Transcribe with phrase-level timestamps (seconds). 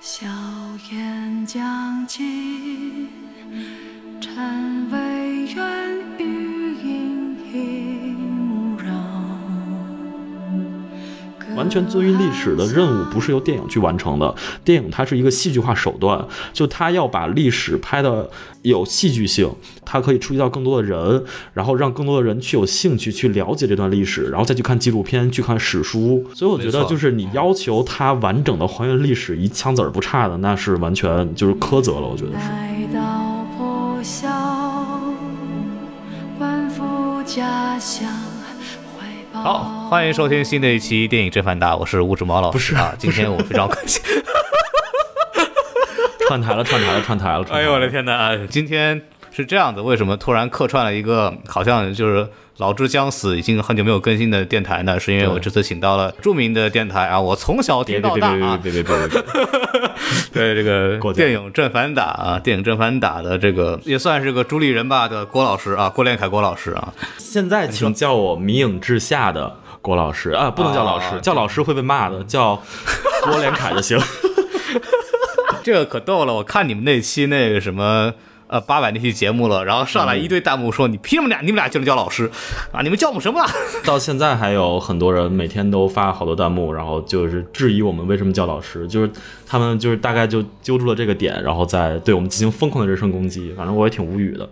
[0.00, 0.26] 硝
[0.92, 3.10] 烟将尽，
[4.18, 4.98] 尘为
[5.54, 5.79] 愿
[11.60, 18.30] 完全遵于历史的任务不是由电影去完成的，电影它是一个戏剧化手段，就它要把历史拍的
[18.62, 19.46] 有戏剧性，
[19.84, 21.22] 它可以触及到更多的人，
[21.52, 26.26] 然后让更多的人去有兴趣去了解这段历史，然后再去看纪录片、去看史书。
[26.34, 32.48] 所以我觉得就是你要求它完整的还原历史，一枪子儿不差的，那是完全就是苛责了，我觉得是。
[32.48, 34.30] 来到破晓，
[36.38, 38.08] 奔赴家乡，
[39.32, 42.52] 好，欢迎收听新的一期电影真反打，我是物质毛老师。
[42.52, 44.02] 不是啊，今天我非常开心。
[46.28, 47.44] 串台了，串台了，串台了！
[47.44, 47.88] 串台了哎呦我的！
[47.88, 48.12] 天哪！
[48.12, 49.00] 啊今天
[49.32, 54.98] 是这样子，为什么突然客串了一个好像就是老之将死，已经很久没有更新的电台呢？
[54.98, 59.22] 是因为我这次请到了著名的电台啊，我从小别听别别别到大啊，别别别别别！
[60.32, 72.60] 对这个电影正反打啊，电影正反打的这个也算是个主理人吧的郭老师啊，郭连凯郭老师啊，现在请叫我迷影之下的郭老师啊，不能叫老师，叫老师会被骂的，叫
[73.22, 73.98] 郭连凯就行。
[75.62, 78.12] 这个可逗了，我看你们那期那个什么。
[78.50, 81.40] 呃，八百那期节目了，然后上来一堆弹幕说：“你凭什么俩？
[81.40, 82.28] 你们俩就能叫老师
[82.72, 82.82] 啊？
[82.82, 83.48] 你们叫我们什么啊？”
[83.86, 89.10] 到现在还有很多人每天都发好多弹幕，然后就是质疑我们为什么叫老师，就是
[89.46, 93.52] 他们就是大概就揪住了这个点，然后再对我们进行疯狂的人身攻击。
[93.56, 94.48] 反正我也挺无语的，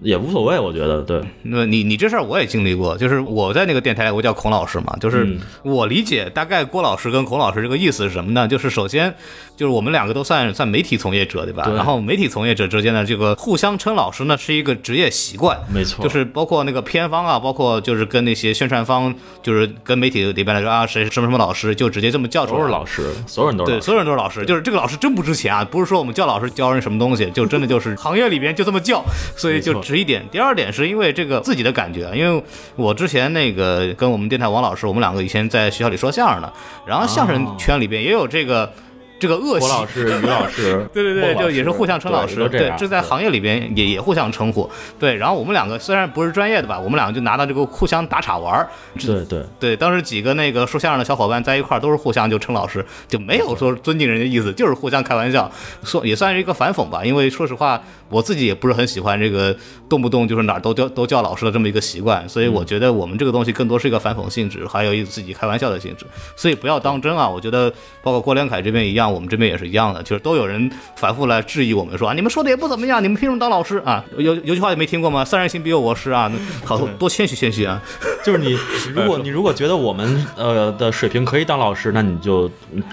[0.00, 1.20] 也无所谓，我觉得对。
[1.42, 8.46] 那你你这事儿我也经历过，就是我在那个电台，我叫孔老师嘛，就是嗯我理解大概郭老师跟孔老师这个意思是什么呢？
[8.46, 9.12] 就是首先
[9.56, 11.64] 就是我们两个都算算媒体从业者对吧？
[11.64, 29.04] 对然后媒体从业者之间的这个互相称老师呢是一个职业习惯，没错就是包括那个片方啊，包括就是跟那些宣传方，就是跟媒体里边来说啊谁什么什么老师，就直接这么叫出来，都是老师，所有人都是对，所有人都是老师，就是这个老师真不值钱啊，不是说我们叫老师教人什么东西，就真的就是行业里边就这么叫，
[29.36, 30.24] 所以就值一点。
[30.32, 32.42] 第二点是因为这个自己的感觉，因为
[32.74, 36.52] 我之前那个跟我们电台王老师，我们两个以前在学校里说相声的，
[36.86, 38.72] 然后相声圈里边也有这个。
[39.18, 45.14] 这个恶习，郭老师、于老师，对 对对，就也是互相称老师，对，这在行业里边也也互相称呼，对。
[45.14, 49.42] 然后我们两个虽然不是专业的吧，我们两个就拿到这个互相打岔玩儿，对对。
[49.58, 55.50] 对，当时几个那个说相声的小伙伴在一块儿，都是互相就称老师，就没有说尊敬人家意思，就是互相开玩笑，
[55.82, 57.04] 说也算是一个反讽吧。
[57.04, 59.56] 因为说实话，我自己也不是很喜欢这个
[59.88, 66.04] 动不动就是哪儿都叫都叫老师的这么一个习惯，所以我觉得我们这个东西更多是一个反讽性质，还有一自己开玩笑的性质，
[66.36, 67.28] 所以不要当真啊。
[67.28, 74.04] 我觉得包括郭连凯这边一样，我们这边也是一样的，就是都有人反复来质疑我们说啊，你们说的也不怎么样，你们凭什么当老师啊？
[74.16, 75.24] 有有句话也没听过吗？
[75.24, 76.30] 三人行必有我师啊，
[76.64, 77.80] 好多谦虚谦虚啊。
[78.24, 78.58] 就是你，
[78.94, 82.50] 如果你如果觉得我们呃的水平可以当老师，那你就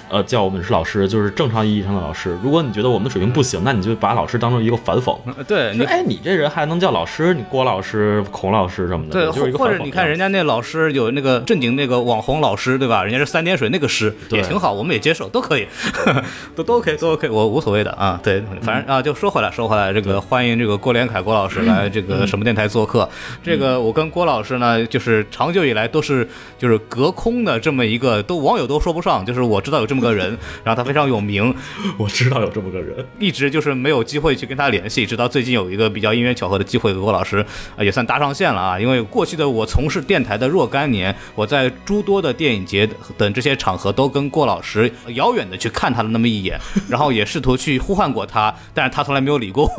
[0.09, 2.37] 呃叫我们是老师，就是正常意义上的老师。
[2.43, 5.17] 如果你觉得我们的水平不行，那你就把老师当成一个反讽。
[5.47, 7.33] 对你哎，你这人还能叫老师？
[7.33, 13.01] 你郭老师、孔老师什么的，对，就是一个或者你看人家那老师有那个正经那个网红老师，对吧？
[13.01, 15.65] 人家是三点水那个师也挺好，我们也接受，都可以，
[16.55, 18.19] 都都 OK，都 OK，我无所谓的啊。
[18.23, 23.07] 对，反正啊，就说回来，说回来，这个欢迎这个郭连凯郭老师来这个什么电台做客。
[23.43, 31.53] 这个我跟郭老师呢，就是长久以来都是就是隔空的这么一个，都网友都说不上，就是我知道有这么个人，然后他非常有名，
[31.97, 37.45] 我知道有这么个人，一直就是没有机会去跟他联系，直到最近有一个比较因缘巧合的机会，和郭老师
[37.77, 38.79] 啊也算搭上线了啊。
[38.79, 46.59] 因为过去的我从事电台的若干年，我在诸多的电影节等这些场合都跟郭老师遥远的去看他了那么一眼，
[46.89, 49.71] 然后也试图去呼唤过他，但是他从来没有理过我。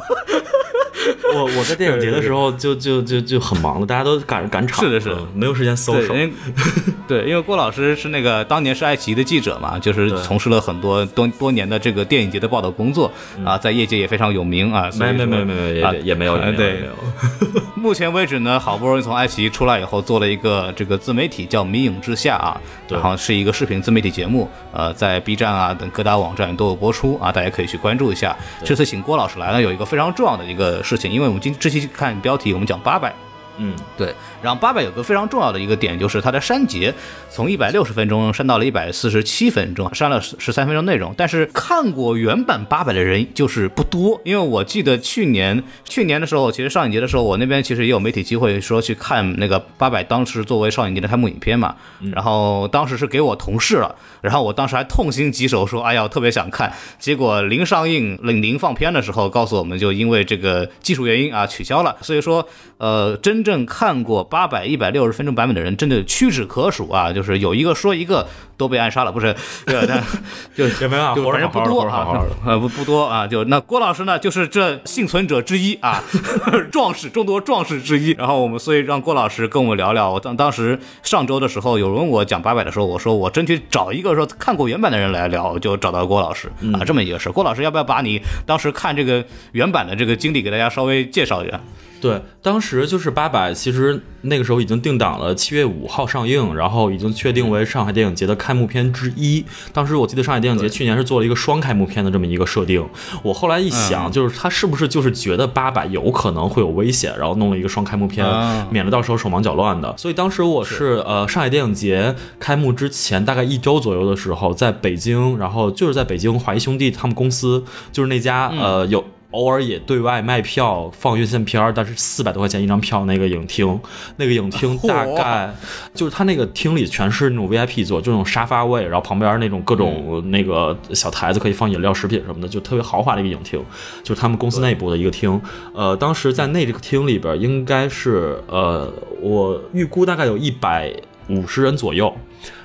[1.35, 6.15] 我我在电影节的时候就就就就很忙的，大家都赶赶场，是的是没有时间搜对，手
[7.09, 13.11] 对，因为郭老师是那个当年是爱奇艺的记者嘛，就是从事了很多多多年的这个电影节的报道工作
[13.45, 14.91] 啊，在业界也非常有名啊。
[14.99, 16.93] 没没没没没啊也也没有，也没有
[17.75, 28.37] 目前为止呢，好不容易从爱奇艺出来以后，做了一个这个自媒体叫《迷影之下》啊，然后是一个视频自媒体节目，呃，在 B 站啊等各大网站都有播出啊，大家可以去关注一下。
[28.63, 33.15] 这次请郭老师来呢，有一个非常重要的一个事情，因为我们今这期看标题，我们讲八百。
[33.59, 36.93] 嗯，对，然后八百有个非常重要的一个点，就是它的删节
[37.31, 41.15] 从一百六十分钟删到了一百四十七分钟，删了十十三分钟内容。
[41.17, 51.77] 但是看过原版八百的人就是不多，因为我记得去年去年的时候，其实上影节的时候，我那边其实也有媒体机会说去看那个八百，当时作为上影节的开幕影片嘛，
[52.13, 61.97] 然后当时是给我同事了，然后我当时还痛心疾首说，哎呀，我特别想看，结果临上映、临临放片的时候告诉我们，就因为这个技术原因啊取消了。
[62.01, 62.47] 所以说，
[62.79, 67.13] 呃，真真正看过八百、一百六十分钟版本的人，真的屈指可数啊！
[67.13, 68.25] 就是有一个说一个
[68.57, 69.35] 都被暗杀了，不是？
[69.67, 70.01] 对，但
[70.55, 73.27] 就也没办法，就反正不多啊，呃不不多啊。
[73.27, 76.01] 就那郭老师呢，就是这幸存者之一啊，
[76.71, 78.13] 壮士众多壮士之一。
[78.13, 80.09] 然后我们所以让郭老师跟我们聊聊。
[80.13, 87.29] 我当当时上周的时候，有人问我讲八百的时候，我说我争取找一个说看过原版的人来聊，就找到郭老师啊，这么一个事。
[87.31, 91.61] 郭老师要不要把你当时看这个原版的这个经历给大家稍微介绍一下？
[92.03, 99.45] 对，当时就是八佰，其实那个时候已经定档了七月五号上映，然后已经确定为上海电影节的开幕片之一。
[99.73, 102.85] 当时我记得上海电影节去年是做了一个双开幕片的这么一个设定。
[103.23, 108.27] 我后来一想，就是他是不是就是觉得八佰有可能会有危险，然后弄了一个双开幕片，
[108.69, 109.95] 免得到时候手忙脚乱的。
[109.97, 117.63] 所以当时我是呃上海电影节开幕之前大概一周左右的时候，在北京，然后就是在北京华谊兄弟他们公司，
[117.93, 119.05] 就是那家呃有。
[119.33, 123.79] 偶尔也对外卖票放院线片儿，但是四百多块钱一张票那个影厅，
[124.17, 125.53] 那个影厅大概
[125.95, 133.63] 就是它那个厅里全是那种 VIP 座，就那种沙发位，然后旁边那种各种那个小台子可以放饮料、食品什么的，就特别豪华的一个影厅，
[134.03, 135.41] 就是他们公司内部的一个厅。
[135.75, 140.93] 呃，当时在那这个厅里边，应该是呃，我预估大概有一百
[141.29, 142.15] 五十人左右。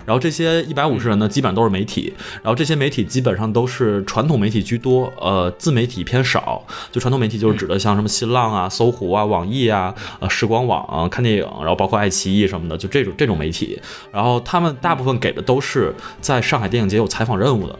[0.07, 2.13] 然后这些一百五十人呢，基本上都是媒体。
[2.35, 6.65] 然后这些媒体基本上都是传统媒体居多，呃，自媒体偏少。
[6.93, 13.77] 就传统媒体就是指的像什么新浪啊、搜狐啊、网易啊、呃时光网看电影，然后包括爱奇艺什么的，就这种这种媒体。
[14.13, 17.77] 然后他们大部分给的都是在上海电影节有采访任务的。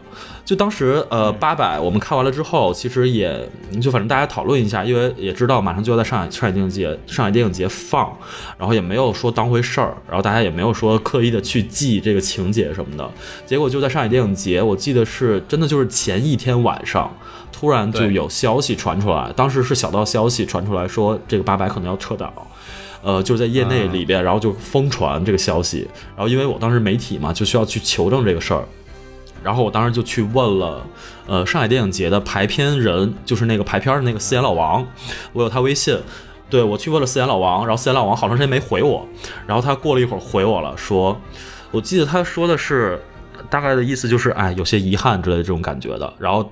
[0.48, 3.46] 就当时呃八百我们看完了之后，其实也
[3.82, 8.10] 就反正大家讨论一下，因为也知道马上就要在上海上海电影节上海电影节放，
[8.56, 13.06] 然后也没有说当回事儿，然后大家也没有说刻意的去记这个情节什么的。
[13.44, 17.14] 结果就在上海电影节，我记得是真的就是前一天晚上，
[17.52, 22.32] 突然就有消息传出来，当时是小道消息传出来说这个八百可能要撤档。
[23.02, 25.86] 呃，就是在业内里边，然后就疯传这个消息，
[26.16, 28.64] 然后因为我当时媒体嘛，就需要去求证这个事儿。
[29.42, 30.86] 然后我当时就去问了，
[31.26, 34.86] 呃，上海电影节的排片人，就是那个排片的那个四眼老王，
[35.32, 35.98] 我有他微信，
[36.50, 39.06] 对我去问了四眼老王，然后四眼老王好长时间没回我，
[39.46, 41.18] 然后他过了一会儿回我了，说，
[41.70, 43.00] 我记得他说的是，
[43.48, 46.50] 大概的意思就是，哎，有些遗憾之类的这种感觉的，然后。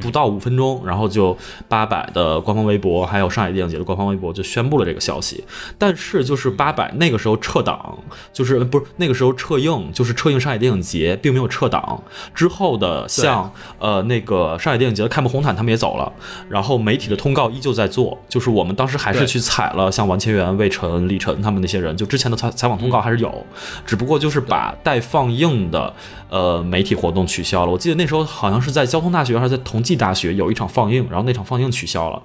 [0.00, 1.36] 不到五分钟，然后就
[1.68, 5.44] 八百的官方微博，还有上海电影节的官方微博就宣布了这个消息。
[5.78, 7.96] 但是就是八百那个时候撤档，
[8.32, 12.02] 就是不是那个时候撤映，就是撤映上海电影节，并没有撤档。
[12.34, 16.12] 之后的像呃那个上海电影节的开幕红毯，他们也走了。
[16.48, 23.46] 然后媒体的通告依旧在做，就是我们当时还是去采了像王千源、魏晨、李晨他们那些人，就之前的采采访通告还是有，
[23.86, 25.92] 只不过就是把待放映的
[26.34, 27.70] 呃媒体活动取消了。
[27.70, 32.20] 我记得那时候好像是在交通大学还是在同济大学有一场放映，然后那场放映取消了，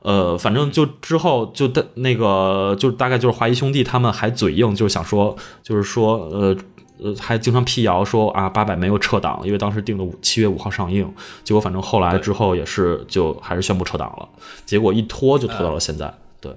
[0.00, 6.56] 呃，反正就之后就的那个就大概就是华谊兄弟他们还嘴硬，就是想说，就是说，呃
[7.04, 11.08] 呃，还经常辟谣说啊八百没有撤档，因为当时定的七月五号上映，
[11.44, 14.28] 结果反正后来之后也是就还是宣布撤档了，
[14.66, 16.52] 结果一拖就拖到了现在，对，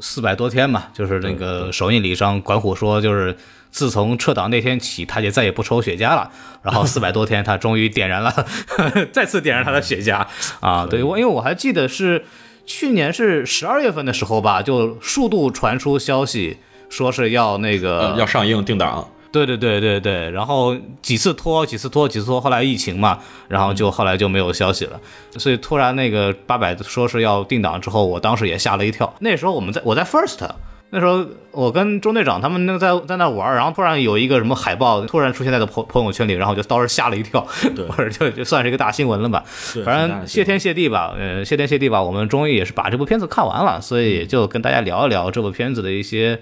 [0.00, 3.36] 四百多天嘛，就是那个首映礼上管虎说就是。
[3.70, 6.30] 自从撤档那天起，他就再也不抽雪茄了。
[6.62, 8.46] 然后四百多天，他终于点燃了，
[9.12, 10.26] 再次点燃他的雪茄
[10.60, 10.86] 啊！
[10.90, 12.24] 对我，因为我还记得是
[12.66, 19.08] 去年是十二月份的时候吧，就数度传出消息说是要那个要上映定档。
[19.30, 24.98] 对对对对对，然后几次拖，几次拖，几次拖，后来疫情嘛，然后就后来就没有消息了。
[25.36, 29.14] 所以突然那个八百说是要定档之后，我当时也吓了一跳。
[29.20, 30.48] 那时候我们在我在 First。
[30.90, 37.40] 那时候我跟中队长他们那个在在那玩，然后突然有一个什么海报突然出现在的朋朋友圈里，然后我就当时吓了一跳，
[37.90, 39.44] 或者就就算是一个大新闻了吧。
[39.84, 46.38] 反正谢天谢地吧，呃，谢天谢地吧，我们终于也是把这部片子看完了，所以也就跟大家聊一聊这部片子的一些。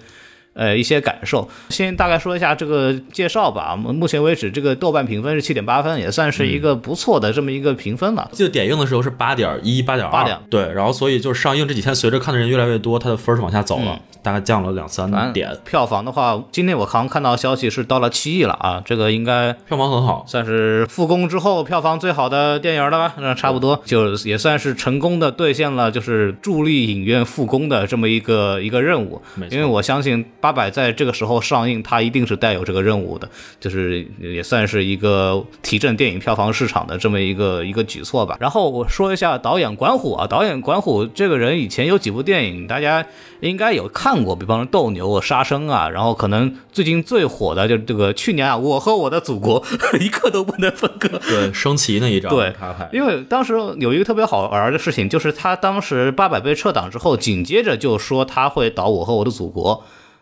[0.59, 3.75] 呃，一些感受，先大概说一下这个介绍吧。
[3.75, 8.27] 目前为止，这个豆瓣评分是七点八分，也算是一个不错的这么一个评分了。
[8.31, 10.73] 记得点映的时候是八点一、八点二，对。
[10.73, 15.57] 然后，所以就是上映这几天，随着看的人越来越多，它的分是往下走了，大概降了两三点。
[15.63, 23.13] 票房的话，今天我好像看到消息是到了七亿了啊，这个应该票房很好，算是复工之后票房最好的电影了吧？
[23.19, 29.21] 那差不多，就也算是成功的兑现了，就是助力影院复工的这么一个一个任务。
[29.49, 30.17] 因为我相信。
[30.41, 33.29] 八百在这个时候上映，它一定是带有这个任务的，
[33.59, 38.37] 就是也算是一个提振电影票房市场的这么一个一个举措吧。
[38.39, 43.05] 然后我说一下导演管虎啊，导演管虎这个人以前有几部电影大家
[43.41, 49.63] 应该有看看过，比方说斗牛啊、杀生啊，然后可能最近最火的就是这个去年啊，我和我的祖国
[50.01, 51.19] 一刻都不能分割。
[51.27, 52.53] 对升旗那一张，对
[52.91, 59.75] 因为当时有一个特别好玩的事情，就是他当时八百被撤档之后，紧接着就说他会导《我和我的祖国》。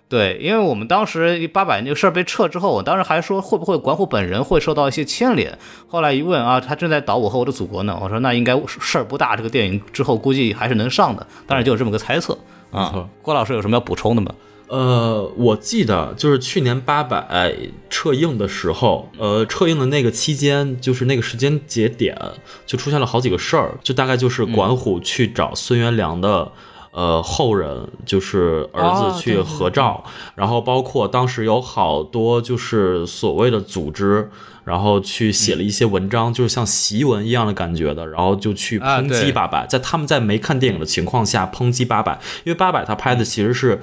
[0.07, 5.57] 对，因为我们当时八百那个事儿被撤之后，我当时还说会不会管虎本人会受到一些牵连。
[5.87, 7.97] 后来一问啊，他正在导《我和我的祖国》呢。
[7.99, 11.25] 我说那应该事儿不大，这个电影之后估计还是能上的。
[11.47, 12.37] 当然就有这么个猜测
[12.75, 13.09] 啊。
[13.21, 14.33] 郭老师有什么要补充的吗？
[14.67, 17.55] 呃，我记得就是去年八百
[17.89, 22.17] 撤映的时候，呃，撤映的那个期间，就是那个时间节点，
[22.65, 26.51] 就出现了好几个事儿，就大概就是管虎去找孙元良的。
[26.91, 30.01] 呃，后人就是儿哦子去合照，
[30.33, 34.31] 然后包括当时有好多就是所谓的组织，
[34.65, 43.79] 然后去写了一些文章，就是像檄文一样的感觉的，然后就去抨击八百，在他们在没看电影的情况下抨击八百，因为八百他拍的其实是。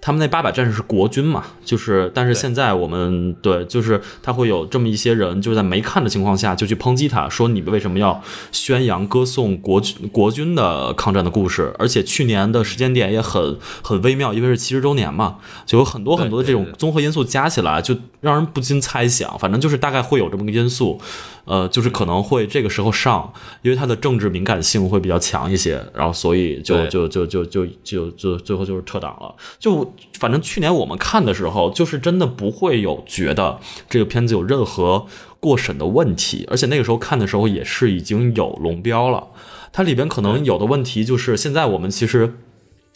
[0.00, 8.22] 他们那八百战士是国军嘛，就是，但是现在我们对，就是他会有这么一些人，就是在没看的情况下就去抨击他，说你们为什么要
[8.52, 11.74] 宣扬歌颂国军国军的抗战的故事？
[11.78, 21.00] 而且去年的时间点也很很微妙，因为是七十周年嘛，就有很多很多的这种综合因素加起来，就让人不禁猜想，反正就是大概会有这么个因素，
[21.46, 29.34] 呃，就是可能会这个时候上，因为它的政治敏感性会比较强一些，然后所以就就就就就就就最后就是撤档了。
[29.58, 29.85] 就
[30.18, 35.06] 反正去年我们看的时候，就是真的不会有觉得这个片子有任何
[35.40, 39.28] 过审的问题，而且那个时候看的时候也是已经有龙标了，
[39.72, 42.38] 它里边可能有的问题就是现在我们其实。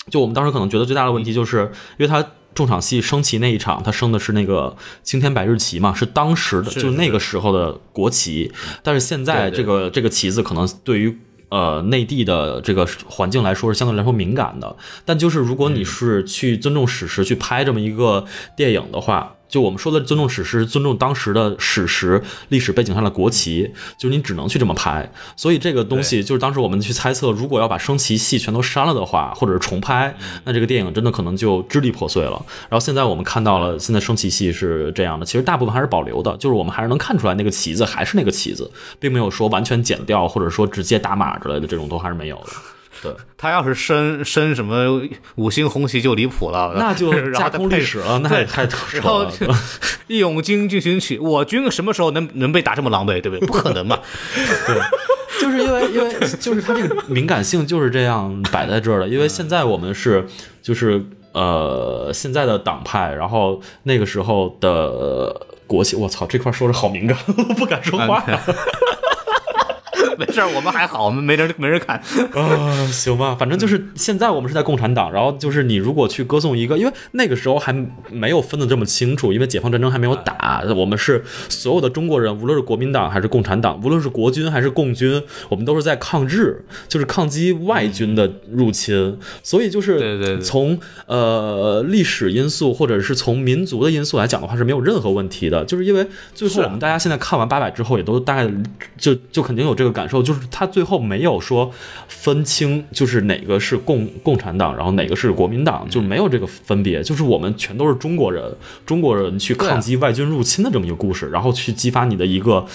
[0.08, 8.50] 就我们当时可能觉得最大的问题，就是因为它重场戏升旗那一场，它升的是那个青天白日旗嘛，是当时的就是那个时候的国旗，
[8.82, 11.16] 但是现在这个这个旗子可能对于。
[11.50, 18.24] 呃，内地的这个环境来说是相对来说敏感的，但就是如果你是去尊重史实去拍这么一个
[18.56, 25.10] 电影的话，就我们说的尊重史实，尊重当时的史实历史背景下的国旗，就是你只能去这么拍。
[25.36, 32.40] 所以这个东西就是当时我们去猜测，如果要把升旗戏全都删了的话，或者是重拍，那这个电影真的可能就支离破碎了。
[32.68, 42.79] 然后现在我们看到了，现在升旗戏是这样的，其实大部分还是保留的，就是我们还是能看出来那个旗子还是那个旗子，并没有说完全剪掉，或者说直接打码之类的这种都还是没有的。
[43.02, 45.00] 对，他要是升升什么
[45.36, 49.30] 五星红旗就离谱了，那就 架空历史了，那也太扯然后了。
[50.06, 53.46] 《义勇军进行曲》，我军什么时候能能被打这么狼狈，对不对？
[53.46, 53.98] 不可能嘛！
[55.40, 60.26] 就是因为因为就是他这个敏感性就是这样摆在这儿的，因为现在我们是
[60.60, 61.02] 就是
[61.32, 68.22] 呃现在的党派，然后那个时候的呃国旗，我操，这块说着好敏感， 我不敢说话。
[70.20, 71.96] 没事儿，我们还好，我们没人没人看。
[72.34, 77.72] 啊，行吧，反正就是现在我们是在共产党，然后就是你如果去歌颂一个，因为那个时候还
[78.10, 98.50] 没有分得这么清楚，因为解放战争还没有打，我们是所有的中国人，无论是国民党还是共产党，无论是国军还是共军，我们都是在抗日，就是抗击外军的入侵，所以就是从呃历史因素或者是从民族的因素来讲的话是没有任何问题的，就是因为最后我们大家现在看完八百之后，也都大概
[98.98, 101.70] 就就肯定有这个感受，就是他最后没有说
[102.08, 108.44] 分清，就是哪个是共共产党，然后哪个是国民党，就没有这个分别，就是我们全都是中国人，
[108.84, 112.66] 中国人去抗击外军入侵的这么一个故事，然后去激发你的一个。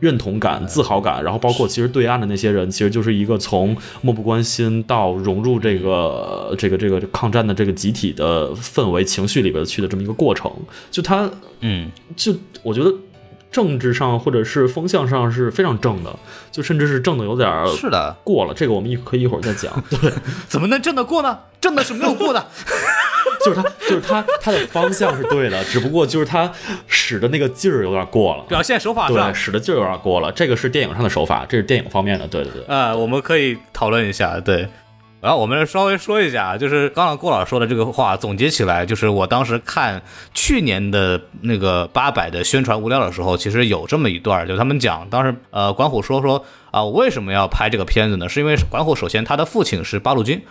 [0.00, 10.50] 认同感、自豪感，然后包括其实对岸的那些人，其实就是一个从漠不关心到融入这个这个这个抗战的这个集体的氛围情绪里边去的这么一个过程。
[10.90, 12.90] 就他嗯，就我觉得
[13.54, 16.14] 政治上或者是风向上是非常正的，
[16.50, 18.52] 就甚至是正的有点儿是的，过了。
[18.52, 19.72] 这个我们一可以一会儿再讲。
[19.88, 20.12] 对，
[20.48, 21.38] 怎么能正得过呢？
[21.60, 22.44] 正的是没有过的。
[23.44, 26.50] 就是他，就是他，他的方向是对的， 只不过就是他
[26.86, 28.44] 使的那个劲儿有点过了。
[28.48, 30.32] 表现手法对，上，使的劲儿有点过了。
[30.32, 32.26] 这个是电影上的手法，这是电影方面的。
[32.26, 32.64] 对对对。
[32.66, 34.40] 呃，我们可以讨论一下。
[34.40, 34.68] 对，
[35.24, 40.02] 然后我们稍微说一下，就是刚刚郭老师说的这个话，总结起来，就是我当时看
[40.34, 48.28] 去年的那个八百的宣传物料的时候，其实有这么一段，就他们讲，当时呃，管虎说说啊、我为什么要拍这个片子呢？
[48.28, 50.42] 是因为管虎首先他的父亲是八路军。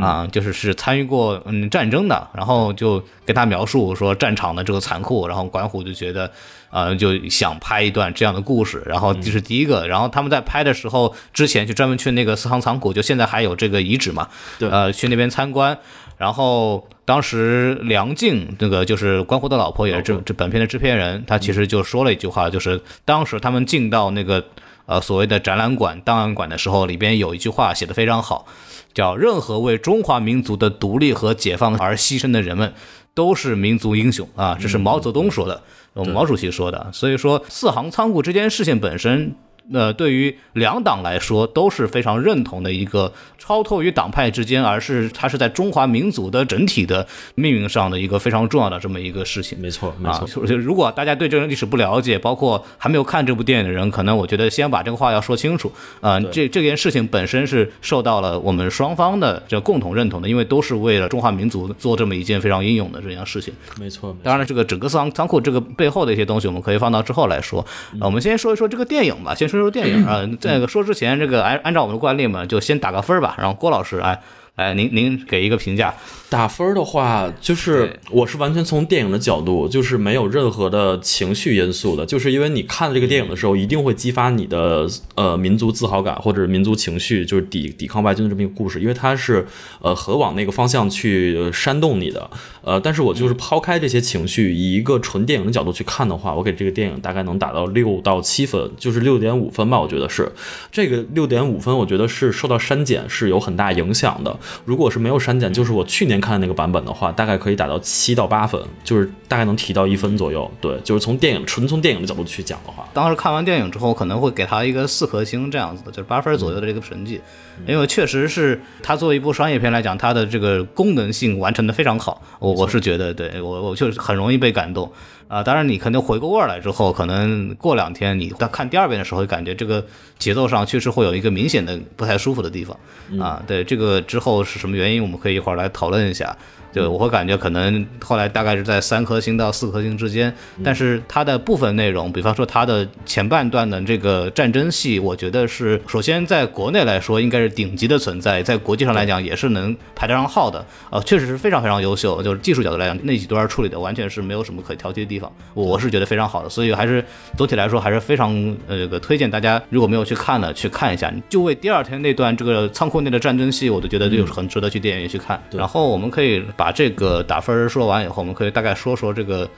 [0.00, 6.30] 啊，就是是参与过嗯战争的，然后就跟他描述说战场的这个残酷，然后管虎就觉得，
[6.72, 14.26] 呃，就想拍一段这样的故事，然后这是第一个，然后他们在拍的时候之前就专门去那个四行仓库，就现在还有这个遗址嘛，
[14.58, 14.70] 对。
[14.70, 15.76] 呃，去那边参观，
[16.16, 24.42] 然后当时梁静那个就是关虎的老婆，也是这这本片的制片人，他其实就说了一句话，就是当时他们进到那个
[24.86, 28.46] 呃所谓的展览馆、档案馆的时候，里边有一句话写的非常好，
[28.94, 32.72] 叫“任何为中华民族的独立和解放而牺牲的人们，
[33.14, 35.62] 都是民族英雄啊”，这是毛泽东说的，
[35.92, 36.90] 我们毛主席说的。
[36.92, 39.34] 所以说，四行仓库这件事情本身。
[39.70, 49.58] 那对于两党来说都是非常认同的一个超脱于党派之间，而是它是在中华民族的整体的命运上的一个非常重要的这么一个事情。
[49.60, 50.44] 没错，没错。
[50.44, 55.70] 就如果大家对这个历史不了解，包括还没有看这部电影的人，可能我觉得先把这个话要说清楚。
[56.00, 63.54] 啊，这这件事情本身是受到了我们双方的这共同认同的，因为都是为了中华民族做这么一件非常英勇的这件事情。
[63.78, 64.16] 没错。
[64.24, 67.64] 当然了，这个整个仓仓库这个背后的一些东西，我们可以放到之后来说。
[68.00, 69.51] 我们先说一说这个电影吧，先。
[69.58, 73.34] 说说电影啊， 这个说之前，这个按按照我们的惯例嘛，就先打个分吧。
[73.38, 74.20] 然后郭老师，哎
[74.56, 75.94] 哎，您您给一个评价。
[76.32, 89.46] 打分的话，就是我是完全从电影的角度，就是没有任何的情绪因素的，就是因为你看这个电影的时候，一定会激发你的呃民族自豪感或者民族情绪，就是抵抵抗外军的这么一个故事，因为它是
[89.82, 92.30] 呃很往那个方向去煽动你的。
[92.62, 100.32] 呃，但是我就是抛开这些情绪，以一个纯电影的角度去看的话，我给这个电影大概能打到六到七分，就是六点五分吧，我觉得是
[100.70, 104.34] 这个六点五分，我觉得是受到删减是有很大影响的。
[104.64, 106.21] 如果是没有删减，就是我去年。
[106.22, 110.50] 看那个版本的话，大概可以打到七到八分，就是大概能提到一分左右。
[110.60, 117.20] 对，就是从电影纯从电影的角度去讲的话，当时看完电影之后，可能会给他一个四颗星这样子的，就是八分左右的这个成绩，
[117.66, 122.22] 因为确实是他作为一部商业片来讲，它的这个功能性完成的非常好。
[122.38, 124.90] 我我是觉得，对我我就是很容易被感动。
[125.28, 129.84] 啊，当然你肯定回过味儿来之后，可能过两天你再看第二遍的时候，感觉这个
[130.18, 132.76] 节奏上确实会有一个明显的不太舒服的地方。
[133.20, 136.36] 啊，对，这个之后是什么原因，我们可以一会儿来讨论一下。
[136.72, 157.04] 就我会感觉可能后来大概是在三颗星到四颗星之间，但是它的部分内容，比方说它的前半段的这个战争戏，我觉得是首先在国内来说应该是顶级的存在，在国际上来讲也是能排得上号的，呃，确实是非常非常优秀，就是技术角度来讲那几段处理的完全是没有什么可挑剔的地方，我是觉得非常好的，所以还是
[157.36, 158.32] 总体来说还是非常
[158.66, 166.42] 呃这个推荐大家如果没有去看的去看一下，就为第二天那段这个仓库内的战争戏，我都觉得就是很值得去电影院去看，然后我们可以。
[166.61, 169.48] 把这个打分说完以后，我们可以大概说说这个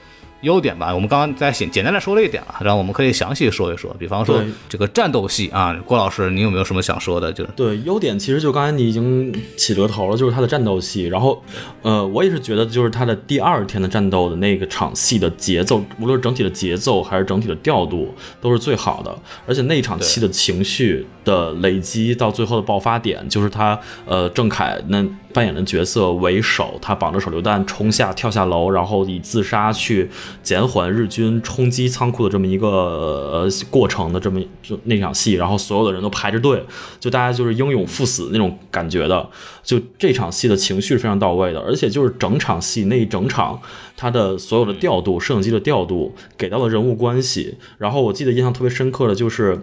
[0.41, 0.93] 优点吧。
[0.93, 3.93] 我们刚刚在简简单的说了一点了，然后我们可以详细说一说。
[3.97, 7.31] 比方说这个战斗戏啊，郭老师，你有没有什么想说的？
[7.33, 11.05] 就是对优点，其实就刚才你已经起了头了，就是他的战斗戏。
[11.05, 11.41] 然后，
[11.81, 19.17] 呃，我也是觉得，就是他的第二天的战斗的那个场戏的节奏，无论是整体的节奏还是整体的调度，都是最好的。
[19.47, 25.03] 而且那一场戏的情绪的累积到最后的爆发点，就是他呃郑恺那。
[25.35, 30.09] 扮演的角色为首，他绑着手榴弹冲下跳下楼，然后以自杀去
[30.41, 36.63] 减缓日军冲击仓库的这么一个呃过程的这么就那场戏，然后所有的人都排着队，
[37.01, 39.29] 就大家就是英勇赴死那种感觉的，
[39.61, 43.59] 就这场戏的情绪是非常到位的，而且就是整场戏那一整场
[43.97, 49.61] 他的所有的调度，摄影机的调度给到了人物关系，然后我记得印象特别深刻的就是。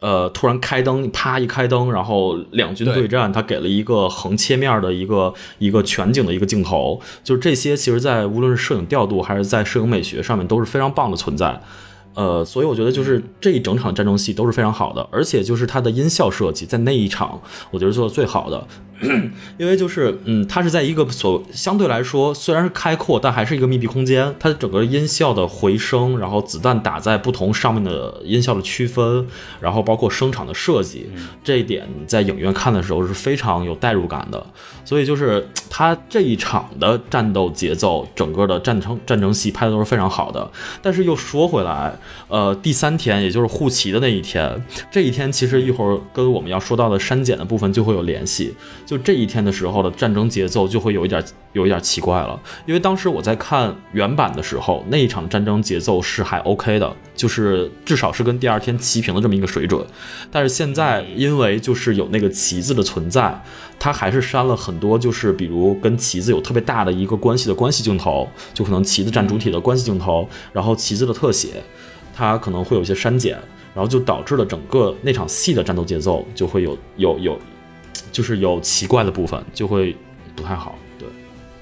[0.00, 11.60] 呃，突然开灯，啪一开灯，然后两军对战，他给了一个横切面的一个一个全景的一个镜头，就是这些，其实，在无论是摄影调度还是在摄影美学上面都是非常棒的存在。
[12.14, 17.40] 呃，所以我觉得就是这一整场战争戏都是非常好的，而且就是它的音效设计在那一场，
[17.70, 18.66] 我觉得做的最好的。
[19.58, 24.34] 因为就是，嗯，它是在一个所相对来说虽然是开阔，但还是一个密闭空间。
[24.38, 29.26] 它整个音效的回声，然后子弹打在不同上面的音效的区分，
[29.60, 31.10] 然后包括声场的设计，
[31.42, 34.44] 这一点在影院看的时候是非常有代入感的。
[34.84, 40.50] 所以就是它这一场的战斗节奏，整个的战争战争戏拍的都是非常好的。
[40.80, 41.96] 但是又说回来，
[42.28, 48.54] 呃，第三天也就是护旗的那一天，这一天其实一会儿跟我们要说到的删减的部分就会有联系。
[48.92, 51.24] 就这一天的时候的战争节奏就会有一点
[51.54, 59.82] 有一点奇怪了，因为当时我在看原版的时候，那一场战争节奏是还 OK 的，就是至少是跟第二天齐平的这么一个水准。
[60.30, 63.42] 但是现在因为就是有那个旗子的存在，
[63.78, 71.62] 它还是删了很多，就是比如跟旗子有特别大的一个关系的关系镜头，就可能旗子占主体的关系镜头，然后旗子的特写，
[72.14, 73.38] 它可能会有一些删减，
[73.74, 77.38] 然后就导致了整个那场戏的战斗节奏就会有有有。
[78.12, 79.96] 就是有奇怪的部分，就会
[80.36, 80.78] 不太好。
[80.98, 81.08] 对，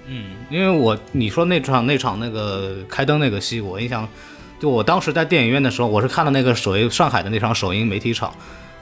[0.08, 4.06] 嗯，因为我你说那场那场那个开灯那个戏，我印象，
[4.58, 8.34] 就我当时在电影院的时候，我是看了那个首映上海的那场首映媒体场，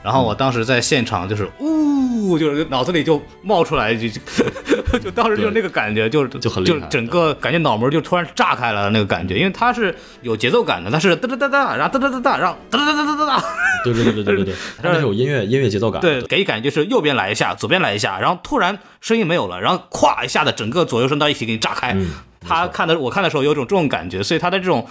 [0.03, 4.09] 然后我当时在现场就是呜，就是脑子里就冒出来一句，
[4.91, 13.43] 就 就当时就是那个感觉，就是就很就整个感觉脑门就突然炸开了那个感觉，因为它是有节奏感的，它是哒哒哒哒，然后哒哒哒哒，然后哒哒哒哒哒哒，
[13.83, 16.01] 对对对对对对对， 它是有音乐音乐节奏感。
[16.01, 21.95] 对，给感觉就是右边来一下，左边来一下，然后突然声音没有了，然后咵一下子整个左右声道一起给你炸开。
[22.41, 24.87] 他看的我看的时候有种这种感觉，所以他的这种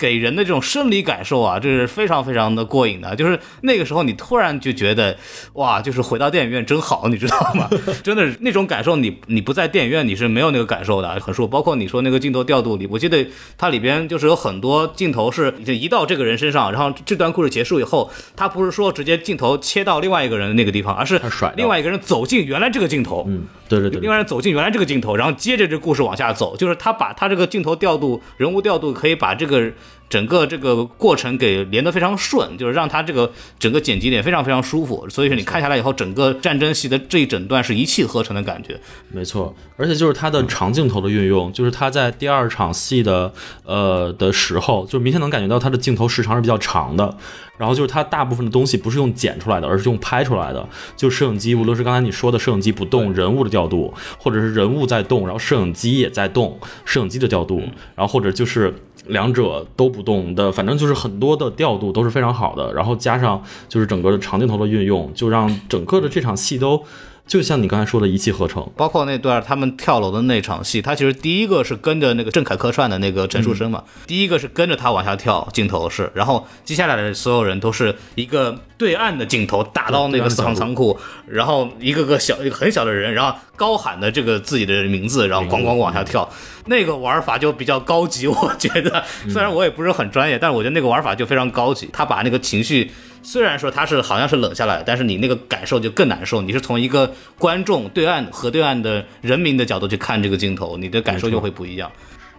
[0.00, 3.14] 给人的这种生理感受啊，这是非常非常的过瘾的。
[3.14, 5.14] 就是那个时候你突然就觉得
[5.52, 7.68] 哇，就是回到电影院真好，你知道吗？
[8.02, 11.48] 真的是那种感受，你你不在电影院你是没有那个感受的，很舒服。
[11.48, 13.26] 包括你说那个镜头调度里，我记得
[13.58, 29.70] 它里边就是有很多镜头是就移到这个人身上，然后这段故事结束以后，他不是说直接镜头切到另外一个人的那个地方，而是甩另外一个人走进原来这个镜头，嗯，对对对对，另外人走进原来这个镜头，然后接着这故事往下走，就是他把他这个镜头调度、人物调度，可以把这个
[30.08, 35.08] 整个这个过程给连得非常顺，就是让他这个整个剪辑点非常非常舒服。
[35.08, 38.78] 所以说你看下来以后，整个战争戏的这一整段是一气呵成的感觉。
[39.12, 39.54] 没错。
[39.76, 43.32] 而且就是它的长镜头的运用，就是他在第二场戏的
[43.64, 47.16] 呃的时候，就明显能感觉到他的镜头时长是比较长的。
[47.56, 50.66] 然后就是它大部分的东西不是用剪出来的，而是用拍出来的。
[50.96, 57.60] 就摄影机，无论是刚才你说的摄影机不动，人物的调度，或者是人物在动，然后摄影机也在动，摄影机的调度，
[57.94, 58.74] 然后或者就是
[59.06, 62.72] 两者都不动的，反正就是很多的调度都是非常好的。
[62.72, 66.82] 然后加上就是整个的长镜头的运用，就让整个的这场戏都
[67.30, 68.68] 就像你刚才说的一气呵成。
[68.76, 86.28] 包括那段他们跳楼的那场戏，他其实第一个是跟着那个郑恺客串的那个陈树生嘛，第一个是跟着他往下跳，镜头是，然后接下来的所有人都是一个对岸的镜头打到那个四行仓库，然后一个个小一个很小的人，然后高喊的这个自己的名字，然后咣咣往下跳，
[86.66, 92.90] 那个玩法就比较高级，我觉得，虽然我也不是很专业，但是我觉得那个玩法就非常高级，他把那个情绪。
[93.22, 96.40] 虽然说他是好像是冷下来，但是你那个感受就更难受。
[96.42, 101.90] 你是从一个观众对岸和对岸的人民的角度去看这个镜头，你的感受就会不一样。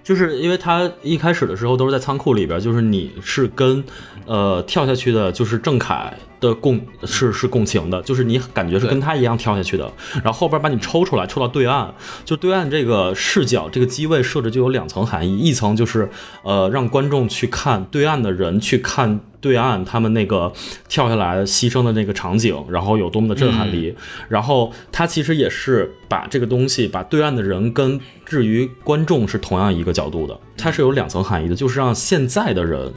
[0.04, 3.84] 就是因为他一开始的时候都是在仓库里边，就是你是跟
[4.26, 6.12] 呃跳下去的，就是郑恺
[6.42, 11.94] 的共是是共情的，就是你感觉是跟他一样跳下去的，然后后边把你抽出来，抽到对岸，
[12.26, 16.10] 就对岸这个视角这个机位设置就有两层含义，一层就是
[16.44, 20.52] 呃让观众去看对岸的人去看对岸他们那个
[20.90, 23.96] 跳下来牺牲的那个场景，然后有多么的震撼力，
[24.28, 32.92] 然后他其实也是把这个东西把对岸的人跟至于观众是同样一个角度的，它是有两层含义的，就是让现在的人